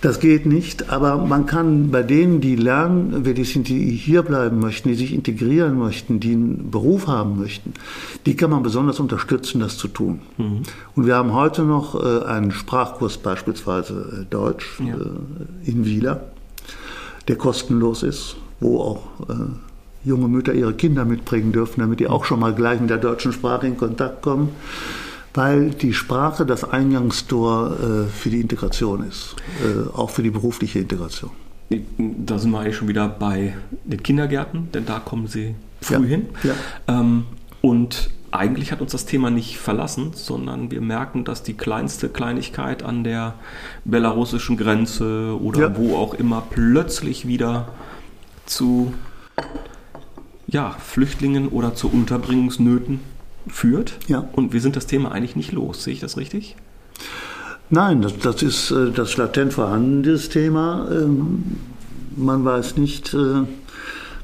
Das 0.00 0.20
geht 0.20 0.46
nicht, 0.46 0.90
aber 0.90 1.16
man 1.16 1.46
kann 1.46 1.90
bei 1.90 2.02
denen, 2.02 2.40
die 2.40 2.56
lernen, 2.56 3.24
wer 3.24 3.34
die 3.34 3.44
sind, 3.44 3.68
die 3.68 3.90
hier 3.90 4.22
bleiben 4.22 4.60
möchten, 4.60 4.88
die 4.88 4.94
sich 4.94 5.12
integrieren 5.12 5.78
möchten, 5.78 6.20
die 6.20 6.32
einen 6.32 6.70
Beruf 6.70 7.06
haben 7.06 7.38
möchten, 7.38 7.74
die 8.26 8.36
kann 8.36 8.50
man 8.50 8.62
besonders 8.62 9.00
unterstützen, 9.00 9.60
das 9.60 9.78
zu 9.78 9.88
tun. 9.88 10.20
Mhm. 10.38 10.62
Und 10.94 11.06
wir 11.06 11.16
haben 11.16 11.32
heute 11.32 11.62
noch 11.62 11.94
äh, 11.94 12.24
einen 12.24 12.50
Sprachkurs, 12.50 13.18
beispielsweise 13.18 14.22
äh, 14.22 14.24
Deutsch, 14.30 14.80
ja. 14.80 14.94
äh, 14.94 15.70
in 15.70 15.84
Wieler, 15.84 16.22
der 17.28 17.36
kostenlos 17.36 18.02
ist, 18.02 18.36
wo 18.58 18.80
auch 18.80 19.02
junge 20.04 20.26
Mütter 20.26 20.52
ihre 20.54 20.74
Kinder 20.74 21.04
mitbringen 21.04 21.52
dürfen, 21.52 21.80
damit 21.80 22.00
die 22.00 22.08
auch 22.08 22.24
schon 22.24 22.40
mal 22.40 22.52
gleich 22.52 22.80
mit 22.80 22.90
der 22.90 22.98
deutschen 22.98 23.32
Sprache 23.32 23.68
in 23.68 23.76
Kontakt 23.76 24.22
kommen 24.22 24.48
weil 25.34 25.70
die 25.70 25.94
Sprache 25.94 26.44
das 26.44 26.64
Eingangstor 26.64 27.72
äh, 27.72 28.08
für 28.08 28.30
die 28.30 28.40
Integration 28.40 29.06
ist, 29.08 29.36
äh, 29.62 29.96
auch 29.96 30.10
für 30.10 30.22
die 30.22 30.30
berufliche 30.30 30.78
Integration. 30.78 31.30
Da 31.98 32.38
sind 32.38 32.50
wir 32.50 32.60
eigentlich 32.60 32.76
schon 32.76 32.88
wieder 32.88 33.08
bei 33.08 33.54
den 33.84 34.02
Kindergärten, 34.02 34.68
denn 34.72 34.84
da 34.84 34.98
kommen 34.98 35.26
sie 35.26 35.54
früh 35.80 35.94
ja. 35.94 36.00
hin. 36.00 36.26
Ja. 36.42 36.54
Ähm, 36.86 37.24
und 37.62 38.10
eigentlich 38.30 38.72
hat 38.72 38.80
uns 38.80 38.92
das 38.92 39.06
Thema 39.06 39.30
nicht 39.30 39.58
verlassen, 39.58 40.12
sondern 40.14 40.70
wir 40.70 40.80
merken, 40.80 41.24
dass 41.24 41.42
die 41.42 41.54
kleinste 41.54 42.08
Kleinigkeit 42.08 42.82
an 42.82 43.04
der 43.04 43.34
belarussischen 43.84 44.56
Grenze 44.56 45.38
oder 45.40 45.60
ja. 45.60 45.76
wo 45.76 45.96
auch 45.96 46.14
immer 46.14 46.42
plötzlich 46.48 47.26
wieder 47.26 47.68
zu 48.46 48.92
ja, 50.46 50.76
Flüchtlingen 50.78 51.48
oder 51.48 51.74
zu 51.74 51.90
Unterbringungsnöten 51.90 53.00
führt. 53.46 53.98
Ja. 54.08 54.28
Und 54.32 54.52
wir 54.52 54.60
sind 54.60 54.76
das 54.76 54.86
Thema 54.86 55.12
eigentlich 55.12 55.36
nicht 55.36 55.52
los. 55.52 55.84
Sehe 55.84 55.94
ich 55.94 56.00
das 56.00 56.16
richtig? 56.16 56.56
Nein, 57.74 58.02
das, 58.02 58.18
das 58.18 58.42
ist 58.42 58.70
äh, 58.70 58.90
das 58.90 59.16
latent 59.16 59.54
vorhandene 59.54 60.18
Thema. 60.18 60.86
Ähm, 60.90 61.56
man 62.16 62.44
weiß 62.44 62.76
nicht, 62.76 63.14
äh, 63.14 63.44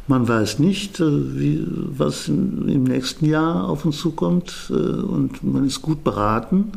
man 0.06 0.28
weiß 0.28 0.58
nicht, 0.58 1.00
äh, 1.00 1.04
wie, 1.06 1.66
was 1.66 2.28
im 2.28 2.84
nächsten 2.84 3.24
Jahr 3.24 3.66
auf 3.66 3.86
uns 3.86 3.96
zukommt. 3.98 4.70
Und 4.70 5.42
man 5.42 5.66
ist 5.66 5.80
gut 5.80 6.04
beraten, 6.04 6.72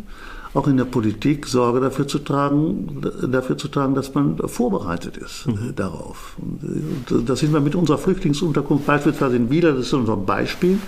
auch 0.54 0.66
in 0.66 0.78
der 0.78 0.86
Politik 0.86 1.46
Sorge 1.46 1.82
dafür 1.82 2.08
zu 2.08 2.20
tragen, 2.20 3.02
dafür 3.30 3.58
zu 3.58 3.68
tragen, 3.68 3.94
dass 3.94 4.14
man 4.14 4.38
vorbereitet 4.38 5.18
ist 5.18 5.48
mhm. 5.48 5.76
darauf. 5.76 6.38
Und 6.40 7.30
da 7.30 7.36
sind 7.36 7.52
wir 7.52 7.60
mit 7.60 7.76
unserer 7.76 7.98
Flüchtlingsunterkunft 7.98 8.86
beispielsweise 8.86 9.36
in 9.36 9.50
Wieler, 9.50 9.74
das 9.74 9.88
ist 9.88 9.94
unser 9.94 10.16
Beispiel 10.16 10.80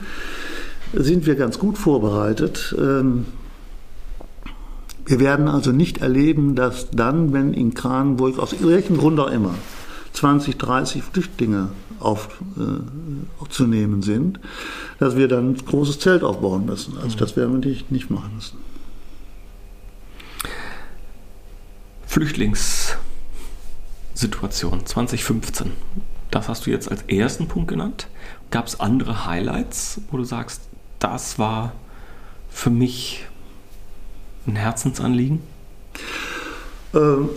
sind 0.93 1.25
wir 1.25 1.35
ganz 1.35 1.59
gut 1.59 1.77
vorbereitet. 1.77 2.75
Ähm, 2.77 3.25
wir 5.05 5.19
werden 5.19 5.47
also 5.47 5.71
nicht 5.71 5.99
erleben, 5.99 6.55
dass 6.55 6.89
dann, 6.91 7.31
wenn 7.33 7.53
in 7.53 7.73
Kranenburg, 7.73 8.39
aus 8.39 8.55
welchem 8.61 8.97
Grund 8.97 9.19
auch 9.19 9.31
immer, 9.31 9.55
20, 10.13 10.57
30 10.57 11.03
Flüchtlinge 11.03 11.69
aufzunehmen 11.99 13.99
äh, 13.99 14.03
sind, 14.03 14.39
dass 14.99 15.17
wir 15.17 15.27
dann 15.27 15.51
ein 15.51 15.57
großes 15.57 15.99
Zelt 15.99 16.23
aufbauen 16.23 16.65
müssen. 16.65 16.97
Also 16.97 17.17
das 17.17 17.35
werden 17.35 17.61
wir 17.61 17.69
nicht, 17.69 17.91
nicht 17.91 18.09
machen 18.09 18.35
müssen. 18.35 18.57
Flüchtlingssituation 22.05 24.85
2015. 24.85 25.71
Das 26.29 26.47
hast 26.47 26.65
du 26.65 26.69
jetzt 26.69 26.89
als 26.91 27.01
ersten 27.03 27.47
Punkt 27.47 27.69
genannt. 27.69 28.07
Gab 28.51 28.67
es 28.67 28.79
andere 28.79 29.25
Highlights, 29.25 30.01
wo 30.11 30.17
du 30.17 30.23
sagst, 30.23 30.61
das 31.03 31.37
war 31.37 31.73
für 32.49 32.69
mich 32.69 33.25
ein 34.47 34.55
Herzensanliegen. 34.55 35.41
Ähm, 36.93 37.29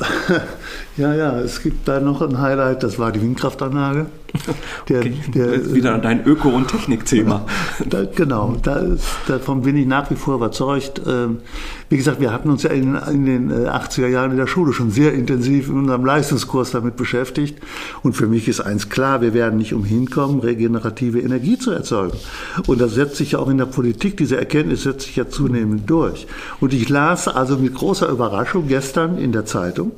ja, 0.96 1.14
ja, 1.14 1.38
es 1.40 1.62
gibt 1.62 1.86
da 1.86 2.00
noch 2.00 2.22
ein 2.22 2.40
Highlight, 2.40 2.82
das 2.82 2.98
war 2.98 3.12
die 3.12 3.20
Windkraftanlage. 3.20 4.06
Der, 4.88 5.00
okay. 5.00 5.14
der, 5.34 5.74
wieder 5.74 5.96
dein 5.98 6.24
Öko- 6.24 6.50
und 6.50 6.68
Technikthema. 6.68 7.46
Da, 7.88 8.04
genau, 8.04 8.56
da 8.62 8.76
ist, 8.76 9.04
davon 9.28 9.62
bin 9.62 9.76
ich 9.76 9.86
nach 9.86 10.10
wie 10.10 10.14
vor 10.14 10.34
überzeugt. 10.36 11.00
Ähm, 11.06 11.38
wie 11.88 11.96
gesagt, 11.96 12.20
wir 12.20 12.32
hatten 12.32 12.50
uns 12.50 12.62
ja 12.62 12.70
in, 12.70 12.94
in, 12.94 13.26
den 13.26 13.52
80er 13.52 14.06
äh, 14.06 14.12
Jahren 14.12 14.32
in 14.32 14.36
der 14.36 14.46
Schule 14.46 14.72
schon 14.72 14.90
sehr 14.90 15.14
intensiv 15.14 15.68
in 15.68 15.78
unserem 15.78 16.04
Leistungskurs 16.04 16.72
damit 16.72 16.96
beschäftigt. 16.96 17.58
Und 18.02 18.14
für 18.14 18.26
mich 18.26 18.48
ist 18.48 18.60
eins 18.60 18.88
klar, 18.88 19.20
wir 19.20 19.34
werden 19.34 19.58
nicht 19.58 19.72
umhin 19.72 20.10
kommen, 20.10 20.40
regenerative 20.40 21.20
Energie 21.20 21.58
zu 21.58 21.70
erzeugen. 21.70 22.16
Und 22.66 22.80
das 22.80 22.94
setzt 22.94 23.16
sich 23.16 23.32
ja 23.32 23.38
auch 23.38 23.48
in 23.48 23.58
der 23.58 23.66
Politik, 23.66 24.16
diese 24.16 24.36
Erkenntnis 24.36 24.82
setzt 24.82 25.06
sich 25.06 25.16
ja 25.16 25.28
zunehmend 25.28 25.88
durch. 25.88 26.26
Und 26.60 26.74
ich 26.74 26.88
las 26.88 27.28
also 27.28 27.56
mit 27.56 27.74
großer 27.74 28.08
Überraschung 28.08 28.68
gestern 28.68 29.18
in 29.18 29.32
der 29.32 29.44
Zeitung, 29.44 29.92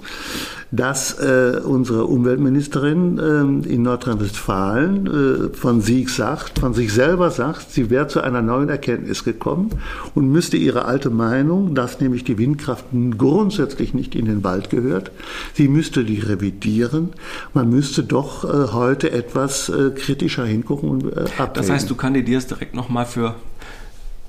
dass 0.71 1.19
äh, 1.19 1.61
unsere 1.65 2.05
Umweltministerin 2.05 3.19
äh, 3.19 3.73
in 3.73 3.83
Nordrhein-Westfalen 3.83 5.07
äh, 5.07 5.57
von 5.57 5.81
sich 5.81 6.11
sagt, 6.11 6.59
von 6.59 6.75
sich 6.75 6.93
selber 6.93 7.31
sagt, 7.31 7.71
sie 7.71 7.89
wäre 7.89 8.09
zu 8.09 8.21
einer 8.21 8.43
neuen 8.43 8.69
Erkenntnis 8.69 9.25
gekommen 9.25 9.71
und 10.15 10.31
müsste 10.31 10.57
ihre 10.57 10.85
alte 10.85 11.11
Meinung, 11.11 11.75
dass 11.75 12.01
nämlich 12.01 12.25
die 12.25 12.37
Windkraft 12.37 12.85
grundsätzlich 13.17 13.95
nicht 13.95 14.15
in 14.15 14.27
den 14.27 14.45
Wald 14.45 14.69
gehört, 14.69 15.11
sie 15.55 15.69
müsste 15.69 16.05
die 16.05 16.21
revidieren. 16.21 17.11
Man 17.55 17.71
müsste 17.71 18.03
doch 18.03 18.45
äh, 18.45 18.73
heute 18.73 19.11
etwas 19.11 19.69
äh, 19.71 19.91
kritischer 19.91 20.45
hingucken 20.45 20.91
und 20.91 21.05
äh, 21.05 21.21
abwägen. 21.39 21.55
Das 21.55 21.71
heißt, 21.71 21.89
du 21.89 21.95
kandidierst 21.95 22.51
direkt 22.51 22.75
nochmal 22.75 23.07
für 23.07 23.35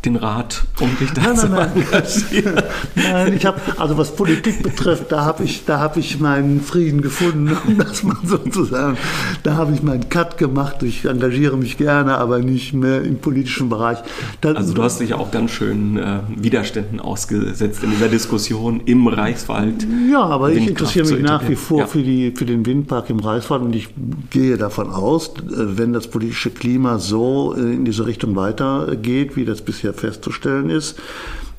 den 0.06 0.16
Rat, 0.16 0.64
um 0.80 0.98
dich 0.98 1.12
da 1.12 1.22
nein, 1.22 1.38
zu 1.38 1.50
nein, 1.50 1.72
engagieren. 1.76 2.62
Nein, 2.96 3.34
ich 3.34 3.46
habe, 3.46 3.60
also 3.78 3.98
was 3.98 4.16
Politik 4.16 4.64
betrifft, 4.64 5.12
da 5.12 5.26
habe 5.26 5.44
ich, 5.44 5.66
da 5.66 5.80
habe 5.80 6.00
ich 6.00 6.22
meinen 6.22 6.62
Frieden 6.62 7.02
gefunden, 7.02 7.58
um 7.68 7.78
das 7.78 8.04
mal 8.04 8.16
so 8.24 8.38
zu 8.38 8.64
sagen. 8.64 8.98
Da 9.44 9.56
habe 9.56 9.74
ich 9.74 9.84
meinen 9.84 10.08
Cut 10.08 10.38
gemacht. 10.38 10.84
Ich 10.84 11.04
engagiere 11.04 11.58
mich 11.58 11.78
gerne, 11.78 12.18
aber 12.18 12.40
nicht 12.40 12.74
mehr 12.74 13.04
im 13.04 13.18
politischen 13.18 13.68
Bereich. 13.68 13.98
Das, 14.40 14.56
also 14.56 14.74
du 14.74 14.84
hast 14.84 15.02
dich 15.02 15.14
auch 15.14 15.32
ganz 15.32 15.52
schön 15.52 15.98
äh, 15.98 16.20
Widerständen 16.30 17.02
ausgesetzt 17.02 17.84
in 17.84 17.92
dieser 17.92 18.08
Diskussion 18.08 18.82
im 18.86 19.06
Reichswald. 19.08 19.86
Ja, 20.10 20.22
aber 20.22 20.52
ich 20.52 20.66
interessiere 20.66 21.08
mich 21.08 21.22
nach 21.22 21.48
wie 21.50 21.56
vor 21.56 21.80
ja. 21.80 21.88
für, 21.88 22.04
die, 22.04 22.32
für 22.34 22.46
den 22.46 22.66
Windpark 22.66 23.10
im 23.10 23.20
Reichswald 23.20 23.64
und 23.64 23.76
ich 23.76 23.90
gehe 24.30 24.58
davon 24.58 24.92
aus, 24.92 25.34
äh, 25.40 25.78
wenn 25.78 25.92
das 25.92 26.08
politische 26.08 26.52
Klima 26.52 27.00
so 27.00 27.54
äh, 27.58 27.60
in 27.60 27.84
diese 27.84 28.06
Richtung 28.06 28.38
weitergeht, 28.38 29.36
wie 29.36 29.44
das 29.44 29.62
bisher 29.62 29.89
ja 29.90 29.94
festzustellen 29.94 30.70
ist, 30.70 31.00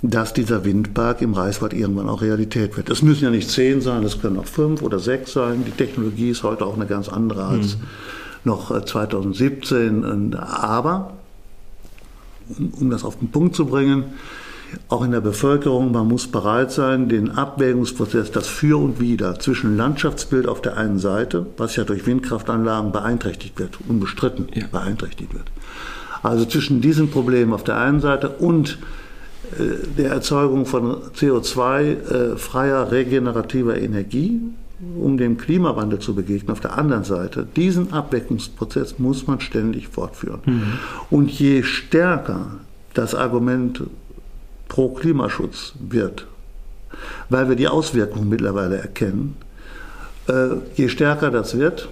dass 0.03 0.33
dieser 0.33 0.65
Windpark 0.65 1.21
im 1.23 1.35
Reichswald 1.35 1.75
irgendwann 1.75 2.09
auch 2.09 2.23
Realität 2.23 2.77
wird. 2.77 2.89
Es 2.91 3.03
müssen 3.03 3.25
ja 3.25 3.31
nicht 3.31 3.51
zehn 3.51 3.81
sein, 3.81 4.03
es 4.03 4.21
können 4.21 4.39
auch 4.39 4.47
fünf 4.47 4.83
oder 4.83 4.99
sechs 4.99 5.33
sein. 5.33 5.65
Die 5.67 5.73
Technologie 5.73 6.31
ist 6.31 6.43
heute 6.43 6.65
auch 6.65 6.75
eine 6.75 6.87
ganz 6.87 7.09
andere 7.09 7.45
als 7.45 7.77
mhm. 7.77 7.83
noch 8.45 8.85
2017. 8.85 10.33
Äh, 10.33 10.37
Aber, 10.37 11.13
um 12.79 12.91
das 12.91 13.05
auf 13.05 13.19
den 13.19 13.31
Punkt 13.31 13.55
zu 13.55 13.67
bringen, 13.67 14.05
auch 14.89 15.05
in 15.05 15.11
der 15.11 15.21
Bevölkerung, 15.21 15.93
man 15.93 16.07
muss 16.07 16.29
bereit 16.29 16.71
sein, 16.71 17.09
den 17.09 17.31
Abwägungsprozess, 17.31 18.31
das 18.31 18.47
Für 18.47 18.81
und 18.81 19.01
Wider 19.01 19.39
zwischen 19.39 19.77
Landschaftsbild 19.77 20.47
auf 20.47 20.63
der 20.63 20.77
einen 20.77 20.99
Seite, 20.99 21.47
was 21.57 21.77
ja 21.77 21.85
durch 21.85 22.07
Windkraftanlagen 22.07 22.93
beeinträchtigt 22.93 23.59
wird, 23.59 23.79
unbestritten 23.89 24.49
ja. 24.55 24.67
beeinträchtigt 24.71 25.35
wird, 25.35 25.51
also 26.23 26.45
zwischen 26.45 26.81
diesen 26.81 27.11
Problemen 27.11 27.53
auf 27.53 27.65
der 27.65 27.77
einen 27.79 28.01
Seite 28.01 28.29
und 28.29 28.79
äh, 29.59 29.87
der 29.99 30.11
Erzeugung 30.11 30.67
von 30.67 30.97
CO2-freier 31.17 32.83
äh, 32.83 32.89
regenerativer 32.89 33.79
Energie, 33.79 34.41
um 34.97 35.19
dem 35.19 35.37
Klimawandel 35.37 35.99
zu 35.99 36.15
begegnen, 36.15 36.51
auf 36.51 36.61
der 36.61 36.79
anderen 36.79 37.05
Seite, 37.05 37.47
diesen 37.57 37.93
Abweckungsprozess 37.93 38.99
muss 38.99 39.27
man 39.27 39.41
ständig 39.41 39.89
fortführen. 39.89 40.41
Mhm. 40.47 40.63
Und 41.11 41.31
je 41.31 41.63
stärker 41.63 42.59
das 42.95 43.15
Argument 43.15 43.83
pro 44.69 44.89
Klimaschutz 44.89 45.75
wird, 45.79 46.27
weil 47.29 47.49
wir 47.49 47.57
die 47.57 47.69
Auswirkungen 47.69 48.29
mittlerweile 48.29 48.79
erkennen, 48.79 49.37
äh, 50.29 50.57
je 50.77 50.89
stärker 50.89 51.31
das 51.31 51.59
wird, 51.59 51.89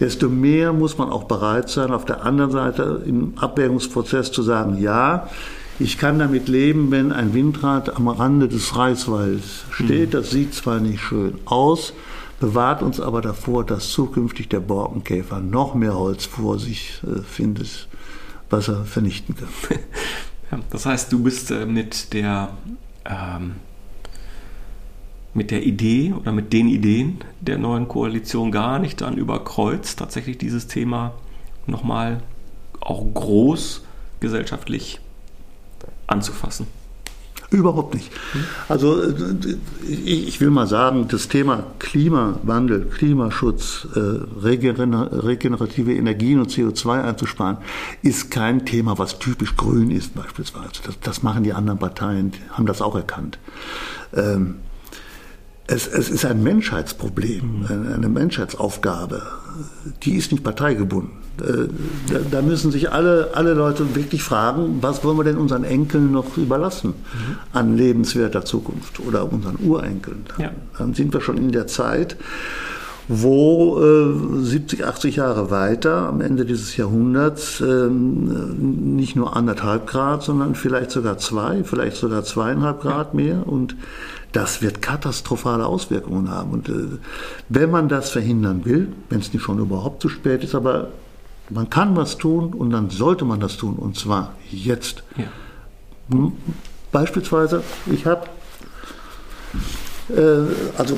desto 0.00 0.28
mehr 0.28 0.72
muss 0.72 0.98
man 0.98 1.10
auch 1.10 1.24
bereit 1.24 1.68
sein, 1.68 1.92
auf 1.92 2.04
der 2.04 2.24
anderen 2.24 2.50
Seite 2.50 3.02
im 3.04 3.38
Abwägungsprozess 3.38 4.32
zu 4.32 4.42
sagen, 4.42 4.80
ja, 4.80 5.28
ich 5.78 5.96
kann 5.96 6.18
damit 6.18 6.48
leben, 6.48 6.90
wenn 6.90 7.12
ein 7.12 7.32
Windrad 7.32 7.96
am 7.96 8.08
Rande 8.08 8.48
des 8.48 8.76
Reichswalds 8.76 9.64
steht. 9.70 10.08
Mhm. 10.08 10.10
Das 10.10 10.30
sieht 10.30 10.54
zwar 10.54 10.78
nicht 10.78 11.00
schön 11.00 11.38
aus, 11.46 11.94
bewahrt 12.38 12.82
uns 12.82 13.00
aber 13.00 13.22
davor, 13.22 13.64
dass 13.64 13.90
zukünftig 13.90 14.48
der 14.48 14.60
Borkenkäfer 14.60 15.40
noch 15.40 15.74
mehr 15.74 15.94
Holz 15.94 16.26
vor 16.26 16.58
sich 16.58 17.00
äh, 17.04 17.22
findet, 17.22 17.88
was 18.50 18.68
er 18.68 18.84
vernichten 18.84 19.36
kann. 19.36 19.78
Das 20.70 20.84
heißt, 20.84 21.12
du 21.12 21.22
bist 21.22 21.52
äh, 21.52 21.64
mit 21.64 22.12
der 22.12 22.48
ähm, 23.04 23.52
mit 25.34 25.50
der 25.50 25.64
Idee 25.64 26.12
oder 26.12 26.32
mit 26.32 26.52
den 26.52 26.68
Ideen 26.68 27.18
der 27.40 27.58
neuen 27.58 27.88
Koalition 27.88 28.50
gar 28.50 28.78
nicht 28.78 29.00
dann 29.00 29.16
überkreuzt, 29.16 29.98
tatsächlich 29.98 30.38
dieses 30.38 30.66
Thema 30.66 31.14
nochmal 31.66 32.22
auch 32.80 33.04
groß 33.14 33.82
gesellschaftlich 34.18 35.00
anzufassen? 36.06 36.66
Überhaupt 37.50 37.94
nicht. 37.94 38.12
Also 38.68 39.02
ich 39.88 40.40
will 40.40 40.50
mal 40.50 40.68
sagen, 40.68 41.08
das 41.08 41.26
Thema 41.26 41.64
Klimawandel, 41.80 42.86
Klimaschutz, 42.86 43.88
äh, 43.96 43.98
regenerative 43.98 45.92
Energien 45.92 46.38
und 46.38 46.52
CO2 46.52 47.02
einzusparen, 47.02 47.56
ist 48.02 48.30
kein 48.30 48.66
Thema, 48.66 48.98
was 48.98 49.18
typisch 49.18 49.56
grün 49.56 49.90
ist 49.90 50.14
beispielsweise. 50.14 50.82
Das, 50.84 51.00
das 51.00 51.22
machen 51.24 51.42
die 51.42 51.52
anderen 51.52 51.80
Parteien, 51.80 52.32
haben 52.52 52.66
das 52.66 52.80
auch 52.80 52.94
erkannt. 52.94 53.40
Ähm, 54.14 54.56
es, 55.70 55.86
es, 55.86 56.10
ist 56.10 56.24
ein 56.24 56.42
Menschheitsproblem, 56.42 57.66
eine 57.94 58.08
Menschheitsaufgabe. 58.08 59.22
Die 60.02 60.16
ist 60.16 60.32
nicht 60.32 60.42
parteigebunden. 60.42 61.12
Äh, 61.40 61.68
da 62.30 62.42
müssen 62.42 62.70
sich 62.70 62.90
alle, 62.90 63.30
alle 63.34 63.54
Leute 63.54 63.94
wirklich 63.94 64.22
fragen, 64.22 64.78
was 64.80 65.04
wollen 65.04 65.16
wir 65.16 65.24
denn 65.24 65.36
unseren 65.36 65.64
Enkeln 65.64 66.12
noch 66.12 66.36
überlassen 66.36 66.90
mhm. 66.90 67.36
an 67.52 67.76
lebenswerter 67.76 68.44
Zukunft 68.44 69.00
oder 69.00 69.32
unseren 69.32 69.56
Urenkeln. 69.56 70.24
Ja. 70.38 70.50
Dann 70.76 70.94
sind 70.94 71.12
wir 71.14 71.20
schon 71.20 71.36
in 71.36 71.52
der 71.52 71.66
Zeit, 71.66 72.16
wo 73.08 73.80
äh, 73.80 74.44
70, 74.44 74.84
80 74.84 75.16
Jahre 75.16 75.50
weiter, 75.50 76.08
am 76.08 76.20
Ende 76.20 76.44
dieses 76.44 76.76
Jahrhunderts, 76.76 77.60
äh, 77.60 77.88
nicht 77.88 79.16
nur 79.16 79.36
anderthalb 79.36 79.86
Grad, 79.86 80.22
sondern 80.22 80.54
vielleicht 80.54 80.90
sogar 80.90 81.18
zwei, 81.18 81.64
vielleicht 81.64 81.96
sogar 81.96 82.24
zweieinhalb 82.24 82.80
Grad 82.80 83.14
mehr. 83.14 83.46
Und 83.46 83.76
das 84.32 84.62
wird 84.62 84.82
katastrophale 84.82 85.66
Auswirkungen 85.66 86.30
haben. 86.30 86.52
Und 86.52 86.68
äh, 86.68 86.98
wenn 87.48 87.70
man 87.70 87.88
das 87.88 88.10
verhindern 88.10 88.64
will, 88.64 88.92
wenn 89.08 89.20
es 89.20 89.32
nicht 89.32 89.42
schon 89.42 89.58
überhaupt 89.58 90.02
zu 90.02 90.08
spät 90.08 90.44
ist, 90.44 90.54
aber 90.54 90.88
man 91.50 91.68
kann 91.68 91.96
was 91.96 92.16
tun 92.16 92.52
und 92.54 92.70
dann 92.70 92.90
sollte 92.90 93.24
man 93.24 93.40
das 93.40 93.56
tun 93.56 93.74
und 93.74 93.96
zwar 93.96 94.34
jetzt. 94.50 95.02
Ja. 95.16 96.32
Beispielsweise, 96.92 97.62
ich 97.92 98.06
habe, 98.06 98.26
äh, 100.14 100.78
also 100.78 100.96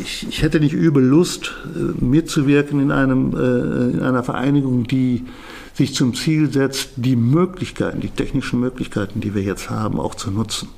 ich, 0.00 0.28
ich, 0.28 0.42
hätte 0.42 0.60
nicht 0.60 0.74
übel 0.74 1.02
Lust, 1.02 1.54
äh, 1.64 2.04
mitzuwirken 2.04 2.80
in, 2.80 2.90
einem, 2.90 3.34
äh, 3.34 3.96
in 3.96 4.02
einer 4.02 4.22
Vereinigung, 4.22 4.84
die 4.84 5.24
sich 5.74 5.94
zum 5.94 6.14
Ziel 6.14 6.52
setzt, 6.52 6.90
die 6.96 7.16
Möglichkeiten, 7.16 8.00
die 8.00 8.10
technischen 8.10 8.60
Möglichkeiten, 8.60 9.20
die 9.20 9.34
wir 9.34 9.42
jetzt 9.42 9.70
haben, 9.70 10.00
auch 10.00 10.14
zu 10.14 10.30
nutzen. 10.30 10.68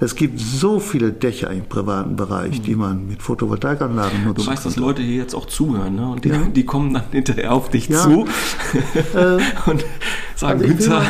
Es 0.00 0.14
gibt 0.14 0.38
so 0.38 0.78
viele 0.78 1.12
Dächer 1.12 1.50
im 1.50 1.64
privaten 1.64 2.16
Bereich, 2.16 2.60
die 2.60 2.74
man 2.74 3.06
mit 3.06 3.22
Photovoltaikanlagen 3.22 4.24
nutzt. 4.24 4.46
Du 4.46 4.50
weißt, 4.50 4.66
dass 4.66 4.76
Leute 4.76 5.02
hier 5.02 5.16
jetzt 5.16 5.34
auch 5.34 5.46
zuhören, 5.46 5.96
ne? 5.96 6.08
Und 6.08 6.24
die, 6.24 6.28
ja. 6.28 6.42
die 6.42 6.64
kommen 6.64 6.92
dann 6.94 7.04
hinterher 7.10 7.52
auf 7.52 7.70
dich 7.70 7.88
ja. 7.88 8.02
zu 8.02 8.26
äh, 9.14 9.38
und 9.70 9.84
sagen, 10.34 10.62
also 10.62 10.74
ich, 10.74 10.78
will 10.78 10.88
mal, 10.88 11.06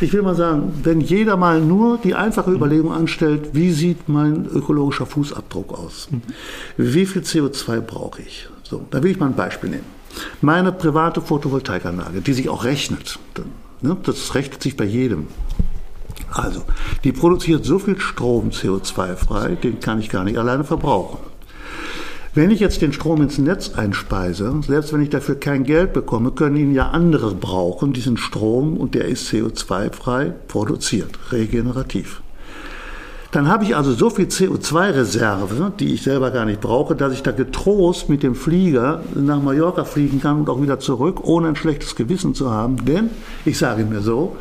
ich 0.00 0.12
will 0.12 0.22
mal 0.22 0.34
sagen, 0.34 0.74
wenn 0.82 1.00
jeder 1.00 1.36
mal 1.36 1.60
nur 1.60 1.98
die 1.98 2.14
einfache 2.14 2.52
Überlegung 2.52 2.92
anstellt, 2.92 3.50
wie 3.52 3.72
sieht 3.72 4.08
mein 4.08 4.46
ökologischer 4.46 5.06
Fußabdruck 5.06 5.72
aus? 5.72 6.08
Mhm. 6.10 6.22
Wie 6.76 7.06
viel 7.06 7.22
CO2 7.22 7.80
brauche 7.80 8.22
ich? 8.22 8.48
So, 8.62 8.86
da 8.90 9.02
will 9.02 9.10
ich 9.10 9.18
mal 9.18 9.26
ein 9.26 9.36
Beispiel 9.36 9.70
nehmen. 9.70 9.94
Meine 10.40 10.72
private 10.72 11.20
Photovoltaikanlage, 11.20 12.20
die 12.20 12.32
sich 12.32 12.48
auch 12.48 12.64
rechnet, 12.64 13.18
ne, 13.82 13.96
das 14.04 14.34
rechnet 14.34 14.62
sich 14.62 14.76
bei 14.76 14.84
jedem. 14.84 15.26
Also, 16.34 16.62
die 17.04 17.12
produziert 17.12 17.64
so 17.64 17.78
viel 17.78 17.98
Strom 18.00 18.50
CO2 18.50 19.14
frei, 19.14 19.56
den 19.62 19.78
kann 19.78 20.00
ich 20.00 20.08
gar 20.08 20.24
nicht 20.24 20.36
alleine 20.36 20.64
verbrauchen. 20.64 21.18
Wenn 22.34 22.50
ich 22.50 22.58
jetzt 22.58 22.82
den 22.82 22.92
Strom 22.92 23.22
ins 23.22 23.38
Netz 23.38 23.74
einspeise, 23.76 24.60
selbst 24.66 24.92
wenn 24.92 25.00
ich 25.00 25.10
dafür 25.10 25.36
kein 25.36 25.62
Geld 25.62 25.92
bekomme, 25.92 26.32
können 26.32 26.56
ihn 26.56 26.74
ja 26.74 26.90
andere 26.90 27.32
brauchen, 27.32 27.92
diesen 27.92 28.16
Strom, 28.16 28.76
und 28.76 28.96
der 28.96 29.04
ist 29.04 29.32
CO2-frei 29.32 30.34
produziert, 30.48 31.16
regenerativ. 31.30 32.22
Dann 33.30 33.46
habe 33.46 33.62
ich 33.62 33.76
also 33.76 33.92
so 33.92 34.10
viel 34.10 34.26
CO2-Reserve, 34.26 35.72
die 35.78 35.94
ich 35.94 36.02
selber 36.02 36.32
gar 36.32 36.44
nicht 36.44 36.60
brauche, 36.60 36.96
dass 36.96 37.12
ich 37.12 37.22
da 37.22 37.30
getrost 37.30 38.08
mit 38.08 38.24
dem 38.24 38.34
Flieger 38.34 39.02
nach 39.14 39.40
Mallorca 39.40 39.84
fliegen 39.84 40.20
kann 40.20 40.40
und 40.40 40.48
auch 40.48 40.60
wieder 40.60 40.80
zurück, 40.80 41.20
ohne 41.22 41.48
ein 41.48 41.56
schlechtes 41.56 41.94
Gewissen 41.94 42.34
zu 42.34 42.50
haben. 42.50 42.84
Denn, 42.84 43.10
ich 43.44 43.58
sage 43.58 43.84
mir 43.84 44.00
so, 44.00 44.36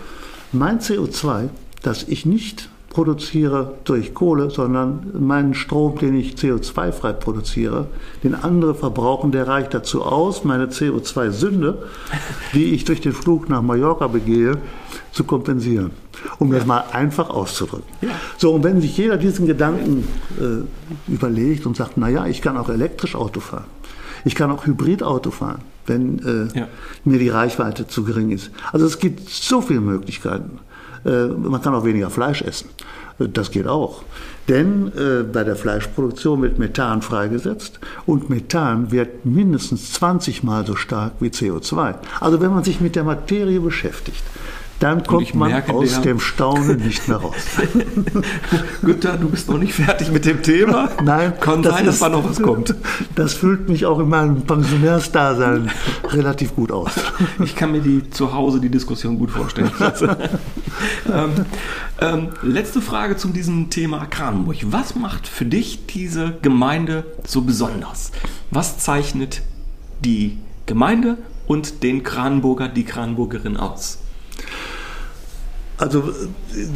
mein 0.51 0.79
CO2 0.79 1.49
dass 1.83 2.03
ich 2.03 2.25
nicht 2.25 2.69
produziere 2.93 3.73
durch 3.85 4.13
Kohle, 4.13 4.51
sondern 4.51 5.11
meinen 5.19 5.55
Strom, 5.55 5.97
den 5.97 6.15
ich 6.15 6.35
CO2-frei 6.35 7.11
produziere, 7.13 7.87
den 8.23 8.35
andere 8.35 8.75
verbrauchen, 8.75 9.31
der 9.31 9.47
reicht 9.47 9.73
dazu 9.73 10.03
aus, 10.03 10.43
meine 10.43 10.67
CO2-Sünde, 10.67 11.83
die 12.53 12.73
ich 12.73 12.85
durch 12.85 13.01
den 13.01 13.13
Flug 13.13 13.49
nach 13.49 13.61
Mallorca 13.61 14.07
begehe, 14.07 14.57
zu 15.11 15.23
kompensieren. 15.23 15.91
Um 16.39 16.51
das 16.51 16.65
mal 16.65 16.85
einfach 16.91 17.29
auszudrücken. 17.29 17.87
Ja. 18.01 18.09
So, 18.37 18.53
und 18.53 18.63
wenn 18.63 18.79
sich 18.79 18.95
jeder 18.95 19.17
diesen 19.17 19.45
Gedanken 19.45 20.07
äh, 20.39 21.11
überlegt 21.11 21.65
und 21.65 21.75
sagt, 21.75 21.97
naja, 21.97 22.27
ich 22.27 22.41
kann 22.41 22.55
auch 22.55 22.69
elektrisch 22.69 23.15
Auto 23.15 23.39
fahren, 23.39 23.65
ich 24.23 24.35
kann 24.35 24.51
auch 24.51 24.65
Hybridauto 24.65 25.31
fahren, 25.31 25.61
wenn 25.85 26.19
äh, 26.53 26.59
ja. 26.59 26.67
mir 27.03 27.19
die 27.19 27.29
Reichweite 27.29 27.87
zu 27.87 28.03
gering 28.03 28.29
ist. 28.29 28.51
Also 28.71 28.85
es 28.85 28.99
gibt 28.99 29.27
so 29.27 29.59
viele 29.61 29.81
Möglichkeiten. 29.81 30.59
Äh, 31.05 31.27
man 31.27 31.61
kann 31.61 31.73
auch 31.75 31.85
weniger 31.85 32.09
Fleisch 32.09 32.41
essen. 32.41 32.69
Äh, 33.19 33.29
das 33.29 33.51
geht 33.51 33.67
auch. 33.67 34.03
Denn 34.49 34.91
äh, 34.97 35.23
bei 35.23 35.43
der 35.43 35.55
Fleischproduktion 35.55 36.41
wird 36.41 36.59
Methan 36.59 37.01
freigesetzt 37.01 37.79
und 38.05 38.29
Methan 38.29 38.91
wird 38.91 39.25
mindestens 39.25 39.93
20 39.93 40.43
mal 40.43 40.65
so 40.65 40.75
stark 40.75 41.13
wie 41.19 41.29
CO2. 41.29 41.95
Also 42.19 42.41
wenn 42.41 42.51
man 42.51 42.63
sich 42.63 42.81
mit 42.81 42.95
der 42.95 43.03
Materie 43.03 43.61
beschäftigt, 43.61 44.23
dann 44.83 45.03
kommt 45.05 45.33
man 45.33 45.63
aus 45.69 46.01
dem 46.01 46.19
Staunen 46.19 46.77
nicht 46.77 47.07
mehr 47.07 47.17
raus. 47.17 47.35
Günther, 48.81 49.15
du 49.15 49.29
bist 49.29 49.49
noch 49.49 49.57
nicht 49.57 49.73
fertig 49.73 50.11
mit 50.11 50.25
dem 50.25 50.43
Thema. 50.43 50.89
Nein, 51.03 51.39
kann 51.39 51.63
das 51.63 51.75
sein, 51.75 51.85
dass 51.85 51.99
da 51.99 52.09
noch 52.09 52.29
was 52.29 52.41
kommt. 52.41 52.75
Das 53.15 53.33
füllt 53.33 53.69
mich 53.69 53.85
auch 53.85 53.99
in 53.99 54.09
meinem 54.09 54.41
Pensionärsdasein 54.41 55.71
relativ 56.09 56.55
gut 56.55 56.71
aus. 56.71 56.91
Ich 57.43 57.55
kann 57.55 57.71
mir 57.71 57.79
die 57.79 58.09
zu 58.09 58.33
Hause 58.33 58.59
die 58.59 58.69
Diskussion 58.69 59.17
gut 59.17 59.31
vorstellen. 59.31 59.71
Ähm, 61.13 61.45
ähm, 61.99 62.29
letzte 62.41 62.81
Frage 62.81 63.17
zu 63.17 63.27
diesem 63.27 63.69
Thema 63.69 64.05
Kranenburg. 64.05 64.57
Was 64.63 64.95
macht 64.95 65.27
für 65.27 65.45
dich 65.45 65.85
diese 65.85 66.37
Gemeinde 66.41 67.05
so 67.25 67.41
besonders? 67.41 68.11
Was 68.51 68.79
zeichnet 68.79 69.41
die 70.03 70.37
Gemeinde 70.65 71.17
und 71.45 71.83
den 71.83 72.03
Kranenburger, 72.03 72.69
die 72.69 72.83
Kranenburgerin 72.83 73.57
aus? 73.57 73.99
Also 75.77 76.13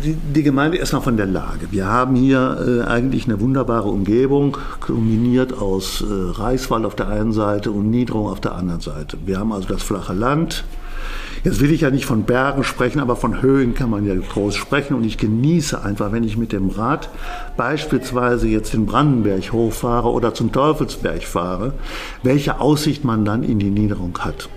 die, 0.04 0.16
die, 0.16 0.44
Gemeinde 0.44 0.78
erstmal 0.78 1.04
von 1.04 1.18
der 1.18 1.28
Lage. 1.28 1.68
Wir 1.72 1.86
haben 1.86 2.16
hier 2.16 2.84
äh, 2.84 2.90
eigentlich 2.90 3.26
eine 3.26 3.40
wunderbare 3.40 3.88
Umgebung, 3.90 4.58
kombiniert 4.80 5.54
aus 5.54 6.02
äh, 6.02 6.06
Reichswald 6.10 6.84
auf 6.84 6.96
der 6.96 7.08
einen 7.08 7.32
Seite 7.32 7.72
und 7.72 7.90
Niederung 7.90 8.28
auf 8.28 8.42
der 8.42 8.56
anderen 8.56 8.82
Seite. 8.82 9.18
Wir 9.26 9.40
haben 9.40 9.54
also 9.54 9.68
das 9.68 9.84
flache 9.84 10.14
Land. 10.14 10.66
Jetzt 11.44 11.60
will 11.60 11.72
ich 11.72 11.82
ja 11.82 11.90
nicht 11.90 12.06
von 12.06 12.24
Bergen 12.24 12.64
sprechen, 12.64 13.00
aber 13.00 13.16
von 13.16 13.42
Höhen 13.42 13.74
kann 13.74 13.90
man 13.90 14.06
ja 14.06 14.16
groß 14.16 14.56
sprechen. 14.56 14.96
Und 14.96 15.04
ich 15.04 15.18
genieße 15.18 15.82
einfach, 15.82 16.12
wenn 16.12 16.24
ich 16.24 16.38
mit 16.38 16.52
dem 16.52 16.70
Rad 16.70 17.10
beispielsweise 17.56 18.48
jetzt 18.48 18.74
den 18.74 18.86
Brandenberg 18.86 19.52
hochfahre 19.52 20.10
oder 20.10 20.34
zum 20.34 20.52
Teufelsberg 20.52 21.24
fahre, 21.24 21.74
welche 22.24 22.60
Aussicht 22.60 23.04
man 23.04 23.26
dann 23.26 23.44
in 23.44 23.60
die 23.60 23.70
Niederung 23.70 24.18
hat. 24.20 24.50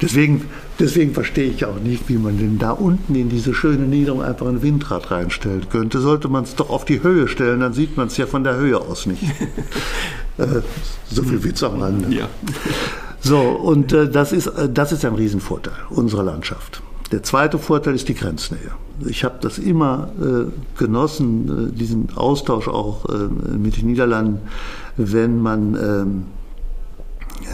Deswegen, 0.00 0.46
deswegen 0.78 1.12
verstehe 1.12 1.50
ich 1.50 1.64
auch 1.66 1.78
nicht, 1.78 2.08
wie 2.08 2.16
man 2.16 2.38
denn 2.38 2.58
da 2.58 2.70
unten 2.70 3.14
in 3.14 3.28
diese 3.28 3.52
schöne 3.52 3.86
Niederung 3.86 4.22
einfach 4.22 4.46
ein 4.46 4.62
Windrad 4.62 5.10
reinstellen 5.10 5.68
könnte. 5.68 6.00
Sollte 6.00 6.28
man 6.28 6.44
es 6.44 6.54
doch 6.54 6.70
auf 6.70 6.86
die 6.86 7.02
Höhe 7.02 7.28
stellen, 7.28 7.60
dann 7.60 7.74
sieht 7.74 7.96
man 7.96 8.06
es 8.06 8.16
ja 8.16 8.26
von 8.26 8.42
der 8.42 8.56
Höhe 8.56 8.80
aus 8.80 9.04
nicht. 9.04 9.22
äh, 10.38 10.46
so 11.10 11.22
viel 11.22 11.44
Witz 11.44 11.62
am 11.62 11.80
Rande. 11.80 12.14
Ja. 12.14 12.28
So, 13.20 13.38
und 13.38 13.92
äh, 13.92 14.10
das, 14.10 14.32
ist, 14.32 14.46
äh, 14.46 14.68
das 14.68 14.92
ist 14.92 15.04
ein 15.04 15.14
Riesenvorteil 15.14 15.74
unserer 15.90 16.22
Landschaft. 16.22 16.82
Der 17.12 17.22
zweite 17.22 17.58
Vorteil 17.58 17.94
ist 17.94 18.08
die 18.08 18.14
Grenznähe. 18.14 18.70
Ich 19.06 19.24
habe 19.24 19.38
das 19.40 19.58
immer 19.58 20.08
äh, 20.20 20.78
genossen, 20.78 21.70
äh, 21.70 21.76
diesen 21.76 22.16
Austausch 22.16 22.68
auch 22.68 23.06
äh, 23.08 23.28
mit 23.56 23.76
den 23.76 23.86
Niederlanden, 23.86 24.40
wenn 24.96 25.40
man 25.40 25.74
ähm, 25.74 26.24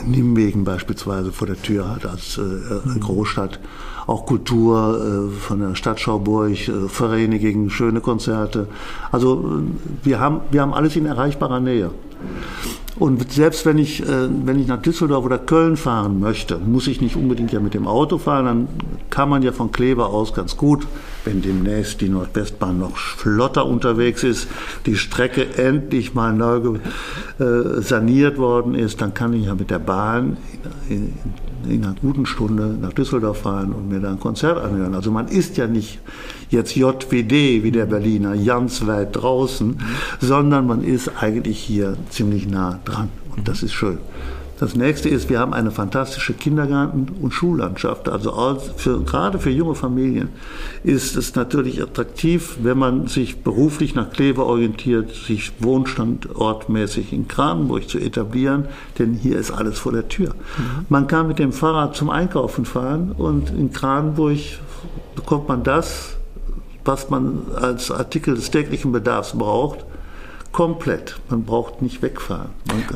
Nimwegen 0.05 0.65
beispielsweise 0.65 1.33
vor 1.33 1.47
der 1.47 1.61
Tür 1.61 1.89
hat 1.89 2.05
als 2.07 2.39
äh, 2.39 2.41
mhm. 2.43 3.01
Großstadt. 3.01 3.61
Auch 4.07 4.27
Kultur 4.27 5.31
äh, 5.31 5.35
von 5.35 5.61
der 5.61 5.75
Stadt 5.75 6.01
Schauburg, 6.01 6.69
äh, 6.69 6.89
Vereine 6.89 7.39
gegen 7.39 7.71
schöne 7.71 8.01
Konzerte. 8.01 8.69
Also 9.11 9.63
äh, 9.63 10.07
wir 10.07 10.21
haben, 10.21 10.41
wir 10.51 10.61
haben 10.61 10.75
alles 10.75 10.97
in 10.97 11.07
erreichbarer 11.07 11.61
Nähe. 11.61 11.91
Und 12.99 13.31
selbst 13.31 13.67
wenn 13.67 13.77
ich, 13.77 14.03
äh, 14.03 14.29
wenn 14.45 14.59
ich 14.59 14.67
nach 14.67 14.81
Düsseldorf 14.81 15.25
oder 15.25 15.39
Köln 15.39 15.77
fahren 15.77 16.19
möchte, 16.19 16.59
muss 16.59 16.87
ich 16.87 17.03
nicht 17.03 17.15
unbedingt 17.15 17.53
ja 17.53 17.61
mit 17.61 17.75
dem 17.75 17.87
Auto 17.87 18.17
fahren. 18.17 18.47
Dann 18.47 18.69
kann 19.11 19.29
man 19.29 19.43
ja 19.43 19.53
von 19.53 19.71
Kleber 19.71 20.09
aus 20.09 20.33
ganz 20.33 20.57
gut, 20.57 20.87
wenn 21.25 21.43
demnächst 21.43 22.01
die 22.01 22.09
Nordwestbahn 22.09 22.79
noch 22.79 22.97
flotter 22.97 23.67
unterwegs 23.67 24.23
ist, 24.23 24.49
die 24.87 24.97
Strecke 24.97 25.59
endlich 25.59 26.15
mal 26.15 26.33
neu 26.33 26.79
äh, 27.39 27.83
saniert 27.83 28.39
worden 28.39 28.75
ist, 28.75 29.03
dann 29.03 29.13
kann 29.13 29.35
ich 29.35 29.45
ja 29.45 29.55
mit 29.55 29.71
der 29.71 29.79
Bahn 29.79 30.39
in, 31.65 31.71
in 31.71 31.85
einer 31.85 31.95
guten 32.01 32.27
Stunde 32.27 32.77
nach 32.81 32.93
Düsseldorf 32.93 33.39
fahren 33.43 33.73
und 33.73 33.89
mir 33.89 34.01
da 34.01 34.11
ein 34.11 34.21
Konzert 34.21 34.59
anhören. 34.59 34.95
Also 34.95 35.11
man 35.11 35.29
ist 35.29 35.57
ja 35.57 35.67
nicht 35.67 36.01
jetzt 36.51 36.77
JWD 36.77 37.63
wie 37.63 37.71
der 37.71 37.87
Berliner 37.87 38.37
ganz 38.37 38.87
weit 38.87 39.17
draußen, 39.17 39.79
sondern 40.21 40.67
man 40.67 40.83
ist 40.83 41.11
eigentlich 41.21 41.59
hier 41.59 41.97
ziemlich 42.11 42.49
nah 42.49 42.81
dran. 42.85 43.09
Und 43.37 43.49
das 43.49 43.63
ist 43.63 43.73
schön. 43.73 43.99
Das 44.59 44.75
nächste 44.75 45.11
ist, 45.11 45.29
wir 45.29 45.39
haben 45.39 45.53
eine 45.53 45.71
fantastische 45.71 46.33
Kindergarten- 46.33 47.09
und 47.21 47.33
Schullandschaft. 47.33 48.09
Also 48.09 48.59
für, 48.77 49.01
gerade 49.03 49.39
für 49.39 49.51
junge 49.51 49.75
Familien 49.75 50.31
ist 50.83 51.17
es 51.17 51.35
natürlich 51.35 51.83
attraktiv, 51.83 52.57
wenn 52.63 52.79
man 52.79 53.07
sich 53.07 53.43
beruflich 53.43 53.95
nach 53.95 54.11
Kleve 54.11 54.47
orientiert, 54.47 55.15
sich 55.15 55.53
wohnstandortmäßig 55.59 57.13
in 57.13 57.29
Kranenburg 57.29 57.89
zu 57.89 57.99
etablieren, 57.99 58.67
denn 58.99 59.13
hier 59.13 59.39
ist 59.39 59.51
alles 59.51 59.79
vor 59.79 59.93
der 59.93 60.09
Tür. 60.09 60.31
Mhm. 60.31 60.87
Man 60.89 61.07
kann 61.07 61.29
mit 61.29 61.39
dem 61.39 61.53
Fahrrad 61.53 61.95
zum 61.95 62.09
Einkaufen 62.09 62.65
fahren 62.65 63.13
und 63.13 63.51
in 63.51 63.73
Kranenburg 63.73 64.39
bekommt 65.15 65.49
man 65.49 65.65
das, 65.65 66.17
was 66.85 67.11
man 67.11 67.43
als 67.61 67.91
Artikel 67.91 68.37
des 68.37 68.51
täglichen 68.51 68.93
Bedarfs 68.93 69.33
braucht, 69.37 69.85
komplett. 70.57 71.17
Man 71.29 71.45
braucht 71.45 71.83
nicht 71.83 72.01
wegfahren. 72.01 72.49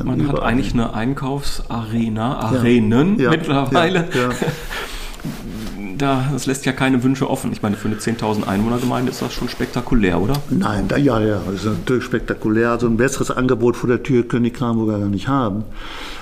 Man, 0.03 0.19
man 0.19 0.29
hat 0.29 0.41
eigentlich 0.41 0.73
eine 0.73 0.95
Einkaufsarena, 0.95 2.39
Arenen 2.39 3.19
ja. 3.19 3.29
mittlerweile. 3.29 4.09
Ja. 4.15 4.31
Ja. 4.31 4.31
da, 5.99 6.25
das 6.33 6.47
lässt 6.47 6.65
ja 6.65 6.73
keine 6.73 7.03
Wünsche 7.03 7.29
offen. 7.29 7.53
Ich 7.53 7.61
meine, 7.61 7.77
für 7.77 7.89
eine 7.89 7.99
10.000 7.99 8.47
Einwohnergemeinde 8.47 9.11
ist 9.11 9.21
das 9.21 9.35
schon 9.35 9.51
spektakulär, 9.51 10.23
oder? 10.23 10.37
Nein, 10.49 10.89
da, 10.89 10.97
ja, 10.97 11.21
ja, 11.21 11.43
das 11.45 11.57
ist 11.57 11.65
natürlich 11.67 12.05
spektakulär. 12.05 12.71
Also 12.71 12.87
ein 12.87 12.97
besseres 12.97 13.31
Angebot 13.31 13.77
vor 13.77 13.91
der 13.91 14.03
Tür 14.03 14.27
können 14.27 14.45
die 14.45 14.53
Kramburger 14.53 14.99
gar 14.99 15.09
nicht 15.09 15.29
haben. 15.29 15.65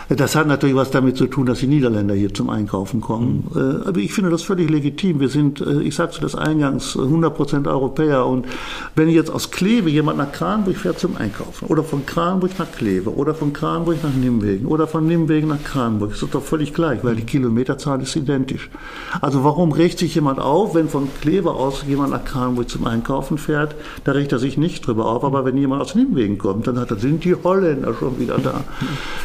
Das 0.09 0.35
hat 0.35 0.47
natürlich 0.47 0.75
was 0.75 0.91
damit 0.91 1.19
zu 1.19 1.27
tun, 1.27 1.47
dass 1.47 1.59
die 1.59 1.67
Niederländer 1.67 2.15
hier 2.15 2.33
zum 2.33 2.49
Einkaufen 2.49 3.03
kommen. 3.03 3.45
Mhm. 3.53 3.83
Aber 3.87 3.99
ich 3.99 4.15
finde 4.15 4.31
das 4.31 4.43
völlig 4.43 4.71
legitim. 4.71 5.21
Wir 5.21 5.29
sind, 5.29 5.61
äh, 5.61 5.83
ich 5.83 5.97
sagte 5.97 6.21
das 6.21 6.35
eingangs, 6.35 6.97
100% 6.97 7.69
Europäer. 7.69 8.25
Und 8.25 8.47
wenn 8.95 9.11
jetzt 9.11 9.31
aus 9.31 9.51
Kleve 9.51 9.91
jemand 9.91 10.17
nach 10.17 10.33
Kranburg 10.33 10.77
fährt 10.77 10.99
zum 10.99 11.17
Einkaufen 11.19 11.67
oder 11.67 11.85
von 11.85 12.07
Kranburg 12.07 12.53
nach 12.59 12.73
Kleve 12.73 13.15
oder 13.15 13.35
von 13.35 13.53
Kranburg 13.53 14.03
nach 14.03 14.15
Nimwegen 14.15 14.67
oder 14.67 14.87
von 14.87 15.07
Nimwegen 15.07 15.49
nach 15.49 15.63
Kranburg, 15.63 16.13
ist 16.13 16.23
das 16.23 16.31
doch 16.31 16.43
völlig 16.43 16.73
gleich, 16.73 17.05
weil 17.05 17.17
die 17.17 17.25
Kilometerzahl 17.25 18.01
ist 18.01 18.17
identisch. 18.17 18.71
Also 19.21 19.45
warum 19.45 19.73
regt 19.73 19.99
sich 19.99 20.15
jemand 20.15 20.39
auf, 20.39 20.75
wenn 20.75 20.89
von 20.89 21.09
Kleve 21.21 21.51
aus 21.51 21.85
jemand 21.87 22.13
nach 22.13 22.25
Kranburg 22.25 22.71
zum 22.71 22.87
Einkaufen 22.87 23.37
fährt? 23.37 23.75
Da 24.05 24.13
regt 24.13 24.33
er 24.33 24.39
sich 24.39 24.57
nicht 24.57 24.87
drüber 24.87 25.07
auf. 25.07 25.23
Aber 25.23 25.45
wenn 25.45 25.59
jemand 25.59 25.83
aus 25.83 25.95
Nimwegen 25.95 26.39
kommt, 26.39 26.67
dann 26.67 26.79
hat 26.79 26.91
er, 26.91 26.97
sind 26.97 27.25
die 27.25 27.35
Holländer 27.35 27.93
schon 27.95 28.19
wieder 28.19 28.39
da. 28.39 28.65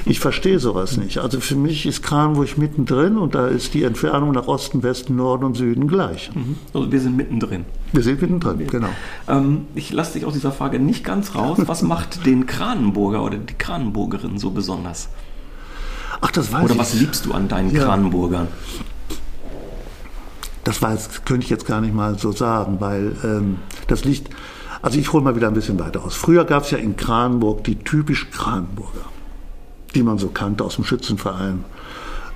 Ich 0.06 0.20
verstehe 0.20 0.60
so 0.60 0.73
sowas 0.74 0.98
nicht. 0.98 1.20
Also 1.20 1.40
für 1.40 1.56
mich 1.56 1.86
ist 1.86 2.02
Kranburg 2.04 2.58
mittendrin 2.58 3.18
und 3.18 3.36
da 3.36 3.48
ist 3.48 3.74
die 3.74 3.84
Entfernung 3.84 4.32
nach 4.32 4.48
Osten, 4.48 4.84
Westen, 4.84 5.16
Norden 5.16 5.44
und 5.46 5.56
Süden 5.56 5.88
gleich. 5.88 6.32
Mhm. 6.34 6.58
Also 6.74 6.92
wir 6.92 7.00
sind 7.00 7.16
mittendrin. 7.16 7.66
Wir 7.92 8.04
sind 8.04 8.22
mittendrin, 8.22 8.68
genau. 8.68 8.90
Ähm, 9.28 9.68
ich 9.76 9.92
lasse 9.92 10.14
dich 10.14 10.26
aus 10.26 10.34
dieser 10.34 10.52
Frage 10.52 10.80
nicht 10.80 11.04
ganz 11.04 11.36
raus. 11.36 11.60
Was 11.66 11.82
macht 11.84 12.26
den 12.26 12.46
Kranenburger 12.46 13.24
oder 13.24 13.38
die 13.38 13.54
Kranenburgerin 13.54 14.38
so 14.38 14.52
besonders? 14.52 15.10
Ach, 16.22 16.32
das 16.32 16.52
weiß 16.52 16.64
Oder 16.64 16.78
was 16.78 16.94
liebst 16.94 17.26
du 17.26 17.34
an 17.34 17.48
deinen 17.48 17.72
ja. 17.72 17.84
Kranenburgern? 17.84 18.48
Das 20.64 20.82
weiß, 20.82 21.26
könnte 21.26 21.44
ich 21.44 21.50
jetzt 21.50 21.66
gar 21.66 21.82
nicht 21.82 21.94
mal 21.94 22.18
so 22.18 22.32
sagen, 22.32 22.78
weil 22.80 23.16
ähm, 23.24 23.58
das 23.88 24.06
liegt. 24.06 24.30
Also 24.82 25.00
ich 25.00 25.12
hole 25.14 25.24
mal 25.24 25.36
wieder 25.36 25.48
ein 25.48 25.54
bisschen 25.54 25.80
weiter 25.80 26.04
aus. 26.04 26.14
Früher 26.16 26.44
gab 26.46 26.64
es 26.64 26.72
ja 26.72 26.78
in 26.78 26.98
Kranenburg 26.98 27.64
die 27.64 27.76
typisch 27.76 28.30
Kranenburger 28.32 29.13
die 29.96 30.04
man 30.04 30.18
so 30.18 30.30
kannte 30.30 30.64
aus 30.64 30.76
dem 30.76 30.86
Schützenverein, 30.86 31.66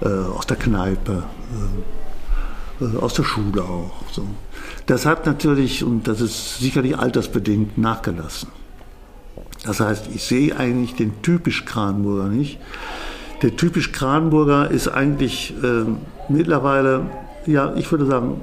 äh, 0.02 0.08
aus 0.08 0.46
der 0.48 0.58
Kneipe, 0.58 1.24
äh, 2.82 2.86
äh, 2.86 2.98
aus 2.98 3.14
der 3.14 3.24
Schule 3.24 3.64
auch. 3.64 4.04
So. 4.12 4.28
Das 4.86 5.06
hat 5.06 5.26
natürlich, 5.26 5.84
und 5.84 6.08
das 6.08 6.22
ist 6.22 6.60
sicherlich 6.60 6.98
altersbedingt, 6.98 7.78
nachgelassen. 7.78 8.50
Das 9.64 9.80
heißt, 9.80 10.10
ich 10.14 10.24
sehe 10.24 10.56
eigentlich 10.56 10.96
den 10.96 11.22
typisch 11.22 11.66
Kranburger 11.66 12.30
nicht. 12.30 12.60
Der 13.42 13.56
typisch 13.56 13.92
Kranburger 13.92 14.70
ist 14.72 14.88
eigentlich 14.88 15.54
äh, 15.64 15.86
mittlerweile, 16.30 17.10
ja, 17.46 17.74
ich 17.76 17.92
würde 17.92 18.06
sagen, 18.06 18.42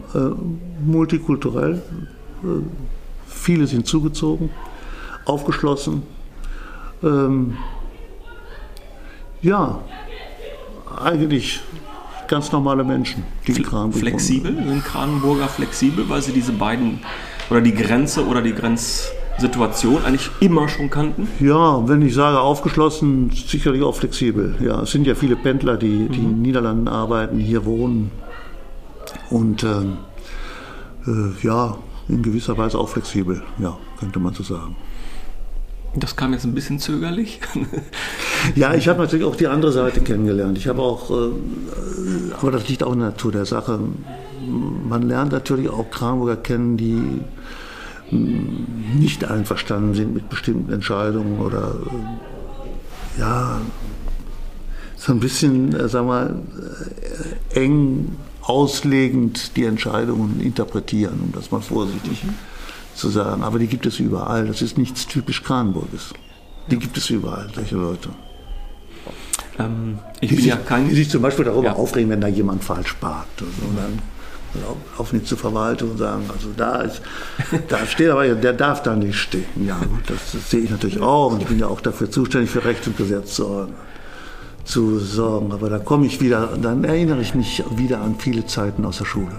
multikulturell. 0.84 1.82
Viele 3.26 3.66
sind 3.66 3.86
zugezogen, 3.86 4.50
aufgeschlossen. 5.24 6.02
Ähm, 7.02 7.56
ja, 9.44 9.80
eigentlich 11.02 11.60
ganz 12.28 12.50
normale 12.50 12.82
Menschen, 12.82 13.24
die 13.46 13.52
in 13.52 13.62
Kranenburg 13.62 14.00
Flexibel? 14.00 14.54
Sind 14.54 14.84
Kranenburger 14.84 15.48
flexibel, 15.48 16.08
weil 16.08 16.22
sie 16.22 16.32
diese 16.32 16.52
beiden 16.52 17.00
oder 17.50 17.60
die 17.60 17.74
Grenze 17.74 18.26
oder 18.26 18.40
die 18.40 18.54
Grenzsituation 18.54 20.04
eigentlich 20.04 20.30
immer 20.40 20.68
schon 20.68 20.88
kannten? 20.88 21.28
Ja, 21.40 21.86
wenn 21.86 22.00
ich 22.02 22.14
sage 22.14 22.40
aufgeschlossen, 22.40 23.30
sicherlich 23.30 23.82
auch 23.82 23.94
flexibel. 23.94 24.56
Ja, 24.60 24.82
es 24.82 24.90
sind 24.92 25.06
ja 25.06 25.14
viele 25.14 25.36
Pendler, 25.36 25.76
die, 25.76 26.08
die 26.08 26.18
mhm. 26.18 26.24
in 26.24 26.30
den 26.30 26.42
Niederlanden 26.42 26.88
arbeiten, 26.88 27.38
hier 27.38 27.66
wohnen 27.66 28.10
und 29.30 29.62
äh, 29.62 29.82
äh, 31.06 31.32
ja, 31.42 31.76
in 32.08 32.22
gewisser 32.22 32.56
Weise 32.56 32.78
auch 32.78 32.88
flexibel, 32.88 33.42
ja, 33.58 33.76
könnte 33.98 34.18
man 34.18 34.32
so 34.32 34.42
sagen. 34.42 34.76
Das 35.96 36.16
kam 36.16 36.32
jetzt 36.32 36.44
ein 36.44 36.54
bisschen 36.54 36.78
zögerlich. 36.80 37.40
Ja, 38.54 38.74
ich 38.74 38.88
habe 38.88 39.00
natürlich 39.00 39.24
auch 39.24 39.36
die 39.36 39.46
andere 39.46 39.72
Seite 39.72 40.00
kennengelernt. 40.00 40.58
Ich 40.58 40.68
habe 40.68 40.82
auch, 40.82 41.10
äh, 41.10 41.32
aber 42.40 42.50
das 42.50 42.68
liegt 42.68 42.82
auch 42.82 42.92
in 42.92 43.00
der 43.00 43.10
Natur 43.10 43.32
der 43.32 43.46
Sache. 43.46 43.78
Man 44.46 45.02
lernt 45.02 45.32
natürlich 45.32 45.68
auch 45.68 45.90
Kranburger 45.90 46.36
kennen, 46.36 46.76
die 46.76 47.20
mm, 48.10 48.98
nicht 48.98 49.24
einverstanden 49.24 49.94
sind 49.94 50.14
mit 50.14 50.28
bestimmten 50.28 50.72
Entscheidungen 50.72 51.40
oder 51.40 51.74
äh, 53.16 53.20
ja, 53.20 53.60
so 54.96 55.12
ein 55.12 55.20
bisschen, 55.20 55.74
äh, 55.74 55.88
sag 55.88 56.06
mal, 56.06 56.36
eng 57.50 58.16
auslegend 58.42 59.56
die 59.56 59.64
Entscheidungen 59.64 60.40
interpretieren, 60.40 61.20
um 61.24 61.32
das 61.32 61.50
mal 61.50 61.60
vorsichtig 61.60 62.24
mhm 62.24 62.34
zu 62.94 63.08
sagen. 63.08 63.42
Aber 63.42 63.58
die 63.58 63.66
gibt 63.66 63.86
es 63.86 63.98
überall. 63.98 64.46
Das 64.46 64.62
ist 64.62 64.78
nichts 64.78 65.06
typisch 65.06 65.42
Kranburges. 65.42 66.14
Die 66.70 66.78
gibt 66.78 66.96
es 66.96 67.10
überall, 67.10 67.50
solche 67.54 67.76
Leute. 67.76 68.10
Ähm, 69.58 69.98
ich 70.20 70.28
die 70.30 70.36
bin 70.36 70.44
sich, 70.44 70.52
ja 70.52 70.56
kein. 70.56 70.88
Die 70.88 70.94
sich 70.94 71.10
zum 71.10 71.22
Beispiel 71.22 71.44
darüber 71.44 71.68
ja. 71.68 71.72
aufregen, 71.74 72.10
wenn 72.10 72.20
da 72.20 72.28
jemand 72.28 72.64
falsch 72.64 72.94
parkt. 72.94 73.42
Und, 73.42 73.68
und 73.68 73.76
dann 73.76 73.98
laufen 74.96 75.18
die 75.18 75.24
zur 75.24 75.38
Verwaltung 75.38 75.92
und 75.92 75.98
sagen, 75.98 76.24
also 76.32 76.50
da 76.56 76.82
ist, 76.82 77.02
da 77.68 77.84
steht 77.86 78.10
aber, 78.10 78.26
der 78.28 78.52
darf 78.52 78.82
da 78.82 78.94
nicht 78.94 79.16
stehen. 79.16 79.44
Ja, 79.66 79.78
gut, 79.78 80.02
das, 80.06 80.32
das 80.32 80.50
sehe 80.50 80.60
ich 80.60 80.70
natürlich 80.70 81.00
auch 81.00 81.32
und 81.32 81.42
ich 81.42 81.48
bin 81.48 81.58
ja 81.58 81.66
auch 81.66 81.80
dafür 81.80 82.10
zuständig, 82.10 82.50
für 82.50 82.64
Recht 82.64 82.86
und 82.86 82.96
Gesetz 82.96 83.34
zu 83.34 83.46
ordnen 83.48 83.74
zu 84.64 84.98
sorgen. 84.98 85.52
Aber 85.52 85.68
da 85.68 85.78
komme 85.78 86.06
ich 86.06 86.20
wieder, 86.20 86.56
dann 86.60 86.84
erinnere 86.84 87.20
ich 87.20 87.34
mich 87.34 87.62
wieder 87.76 88.00
an 88.00 88.16
viele 88.18 88.46
Zeiten 88.46 88.84
aus 88.84 88.98
der 88.98 89.04
Schule. 89.04 89.32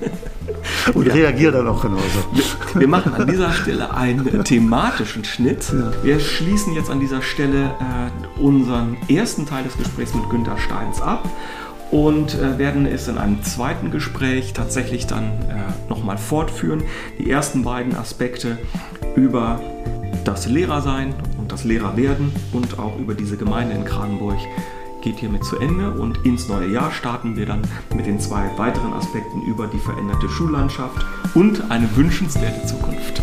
Und 0.94 1.06
ja. 1.06 1.14
reagiere 1.14 1.52
dann 1.52 1.68
auch 1.68 1.82
genauso. 1.82 2.04
Wir, 2.32 2.80
wir, 2.80 2.88
machen 2.88 3.14
an 3.14 3.26
dieser 3.26 3.52
Stelle 3.52 3.94
einen 3.94 4.44
thematischen 4.44 5.24
Schnitt. 5.24 5.72
Ja. 5.72 5.90
Wir 6.02 6.20
schließen 6.20 6.74
jetzt 6.74 6.90
an 6.90 7.00
dieser 7.00 7.22
Stelle 7.22 7.66
äh, 7.66 8.40
unseren 8.40 8.96
ersten 9.08 9.46
Teil 9.46 9.64
des 9.64 9.76
Gesprächs 9.76 10.14
mit 10.14 10.28
Günter 10.30 10.56
Steins 10.58 11.00
ab 11.00 11.28
und 11.90 12.34
äh, 12.34 12.58
werden 12.58 12.86
es 12.86 13.06
in 13.08 13.18
einem 13.18 13.42
zweiten 13.42 13.90
Gespräch 13.90 14.52
tatsächlich 14.52 15.06
dann 15.06 15.24
äh, 15.48 15.88
nochmal 15.88 16.18
fortführen. 16.18 16.82
Die 17.18 17.30
ersten 17.30 17.62
beiden 17.62 17.94
Aspekte 17.94 18.58
über 19.14 19.60
das 20.24 20.46
Lehrersein 20.46 21.14
das 21.52 21.64
Lehrerwerden 21.64 22.32
und 22.52 22.78
auch 22.78 22.98
über 22.98 23.14
diese 23.14 23.36
Gemeinde 23.36 23.74
in 23.74 23.84
Kranenburg 23.84 24.38
geht 25.02 25.18
hiermit 25.18 25.44
zu 25.44 25.58
Ende 25.58 25.90
und 25.90 26.24
ins 26.24 26.48
neue 26.48 26.72
Jahr 26.72 26.90
starten 26.92 27.36
wir 27.36 27.44
dann 27.44 27.62
mit 27.94 28.06
den 28.06 28.18
zwei 28.20 28.50
weiteren 28.56 28.94
Aspekten 28.94 29.42
über 29.42 29.66
die 29.66 29.78
veränderte 29.78 30.28
Schullandschaft 30.28 31.04
und 31.34 31.70
eine 31.70 31.94
wünschenswerte 31.96 32.66
Zukunft. 32.66 33.21